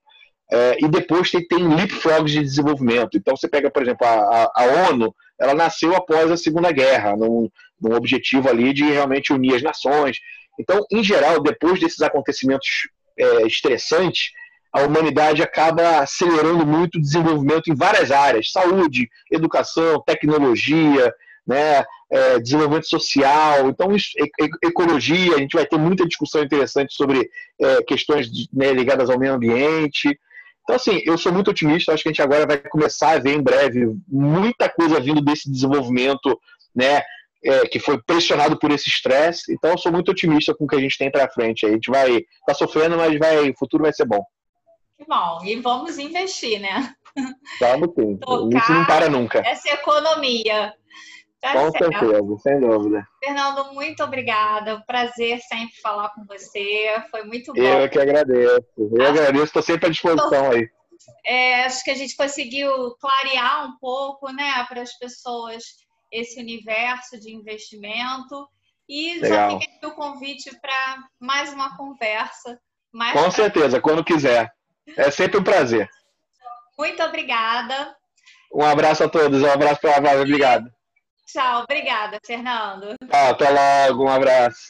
é, 0.50 0.78
e 0.80 0.88
depois 0.88 1.30
tem, 1.30 1.46
tem 1.46 1.68
leapfrogs 1.68 2.32
de 2.32 2.42
desenvolvimento. 2.42 3.16
Então 3.16 3.36
você 3.36 3.48
pega, 3.48 3.70
por 3.70 3.82
exemplo, 3.82 4.06
a, 4.06 4.50
a, 4.54 4.64
ONU, 4.90 5.14
ela 5.38 5.54
nasceu 5.54 5.94
após 5.94 6.30
a 6.30 6.36
Segunda 6.36 6.72
Guerra, 6.72 7.16
num, 7.16 7.50
num 7.80 7.94
objetivo 7.94 8.48
ali 8.48 8.72
de 8.72 8.84
realmente 8.84 9.32
unir 9.32 9.54
as 9.54 9.62
nações. 9.62 10.18
Então, 10.58 10.84
em 10.90 11.04
geral, 11.04 11.40
depois 11.42 11.78
desses 11.78 12.00
acontecimentos 12.00 12.88
é, 13.18 13.46
estressantes, 13.46 14.30
a 14.72 14.82
humanidade 14.82 15.42
acaba 15.42 16.00
acelerando 16.00 16.66
muito 16.66 16.96
o 16.96 17.00
desenvolvimento 17.00 17.70
em 17.70 17.74
várias 17.74 18.10
áreas: 18.10 18.50
saúde, 18.50 19.08
educação, 19.30 20.02
tecnologia, 20.04 21.12
né, 21.46 21.84
é, 22.10 22.38
desenvolvimento 22.38 22.86
social, 22.86 23.68
então 23.68 23.88
ecologia, 24.62 25.34
a 25.34 25.38
gente 25.38 25.56
vai 25.56 25.64
ter 25.64 25.78
muita 25.78 26.06
discussão 26.06 26.42
interessante 26.42 26.92
sobre 26.94 27.30
é, 27.60 27.82
questões 27.84 28.28
né, 28.52 28.72
ligadas 28.72 29.08
ao 29.08 29.18
meio 29.18 29.34
ambiente. 29.34 30.18
Então, 30.68 30.76
assim, 30.76 31.00
eu 31.06 31.16
sou 31.16 31.32
muito 31.32 31.50
otimista, 31.50 31.94
acho 31.94 32.02
que 32.02 32.10
a 32.10 32.12
gente 32.12 32.20
agora 32.20 32.46
vai 32.46 32.58
começar 32.58 33.12
a 33.12 33.18
ver 33.18 33.32
em 33.32 33.40
breve 33.40 33.86
muita 34.06 34.68
coisa 34.68 35.00
vindo 35.00 35.22
desse 35.22 35.50
desenvolvimento, 35.50 36.38
né, 36.76 37.00
é, 37.42 37.66
que 37.66 37.80
foi 37.80 37.98
pressionado 38.02 38.58
por 38.58 38.70
esse 38.70 38.86
estresse. 38.86 39.50
Então, 39.50 39.70
eu 39.70 39.78
sou 39.78 39.90
muito 39.90 40.10
otimista 40.10 40.54
com 40.54 40.64
o 40.64 40.68
que 40.68 40.76
a 40.76 40.78
gente 40.78 40.98
tem 40.98 41.10
para 41.10 41.30
frente. 41.30 41.64
A 41.64 41.70
gente 41.70 41.90
vai 41.90 42.20
tá 42.46 42.52
sofrendo, 42.52 42.98
mas 42.98 43.18
vai, 43.18 43.48
o 43.48 43.56
futuro 43.56 43.84
vai 43.84 43.94
ser 43.94 44.04
bom. 44.04 44.22
Que 44.98 45.06
bom. 45.06 45.42
E 45.42 45.56
vamos 45.56 45.96
investir, 45.96 46.60
né? 46.60 46.92
Vamos 47.58 47.88
sim. 47.98 48.18
Tocar 48.18 48.58
Isso 48.58 48.72
não 48.72 48.84
para 48.84 49.08
nunca. 49.08 49.38
Essa 49.46 49.70
economia. 49.70 50.74
Tá 51.40 51.52
com 51.52 51.70
certo. 51.70 51.98
certeza, 51.98 52.38
sem 52.42 52.60
dúvida. 52.60 53.06
Fernando, 53.22 53.72
muito 53.72 54.02
obrigada. 54.02 54.82
Prazer 54.86 55.38
sempre 55.40 55.76
falar 55.80 56.10
com 56.10 56.24
você. 56.24 57.00
Foi 57.10 57.22
muito 57.22 57.52
bom. 57.52 57.62
Eu 57.62 57.88
que 57.88 57.98
agradeço. 57.98 58.66
Eu 58.76 59.06
agradeço, 59.06 59.44
estou 59.44 59.62
sempre 59.62 59.86
à 59.86 59.90
disposição 59.90 60.50
aí. 60.50 60.68
É, 61.24 61.64
acho 61.64 61.84
que 61.84 61.90
a 61.92 61.94
gente 61.94 62.16
conseguiu 62.16 62.96
clarear 63.00 63.66
um 63.66 63.78
pouco, 63.78 64.32
né, 64.32 64.64
para 64.68 64.82
as 64.82 64.98
pessoas 64.98 65.62
esse 66.10 66.40
universo 66.40 67.18
de 67.20 67.32
investimento. 67.32 68.48
E 68.88 69.20
Legal. 69.20 69.50
já 69.50 69.60
fica 69.60 69.76
aqui 69.76 69.86
o 69.86 69.94
convite 69.94 70.50
para 70.60 70.96
mais 71.20 71.52
uma 71.52 71.76
conversa. 71.76 72.58
Mais 72.92 73.12
Com 73.12 73.22
pra... 73.22 73.30
certeza, 73.30 73.80
quando 73.80 74.02
quiser. 74.02 74.50
É 74.96 75.10
sempre 75.10 75.38
um 75.38 75.44
prazer. 75.44 75.88
Muito 76.76 77.02
obrigada. 77.02 77.94
Um 78.52 78.64
abraço 78.64 79.04
a 79.04 79.08
todos, 79.08 79.42
um 79.42 79.50
abraço 79.50 79.80
para 79.80 79.90
a 79.90 80.00
Flávia, 80.00 80.22
obrigado. 80.22 80.77
Tchau, 81.28 81.62
obrigada, 81.64 82.18
Fernando. 82.24 82.94
Ah, 83.12 83.28
até 83.28 83.50
logo, 83.50 84.04
um 84.04 84.08
abraço. 84.08 84.66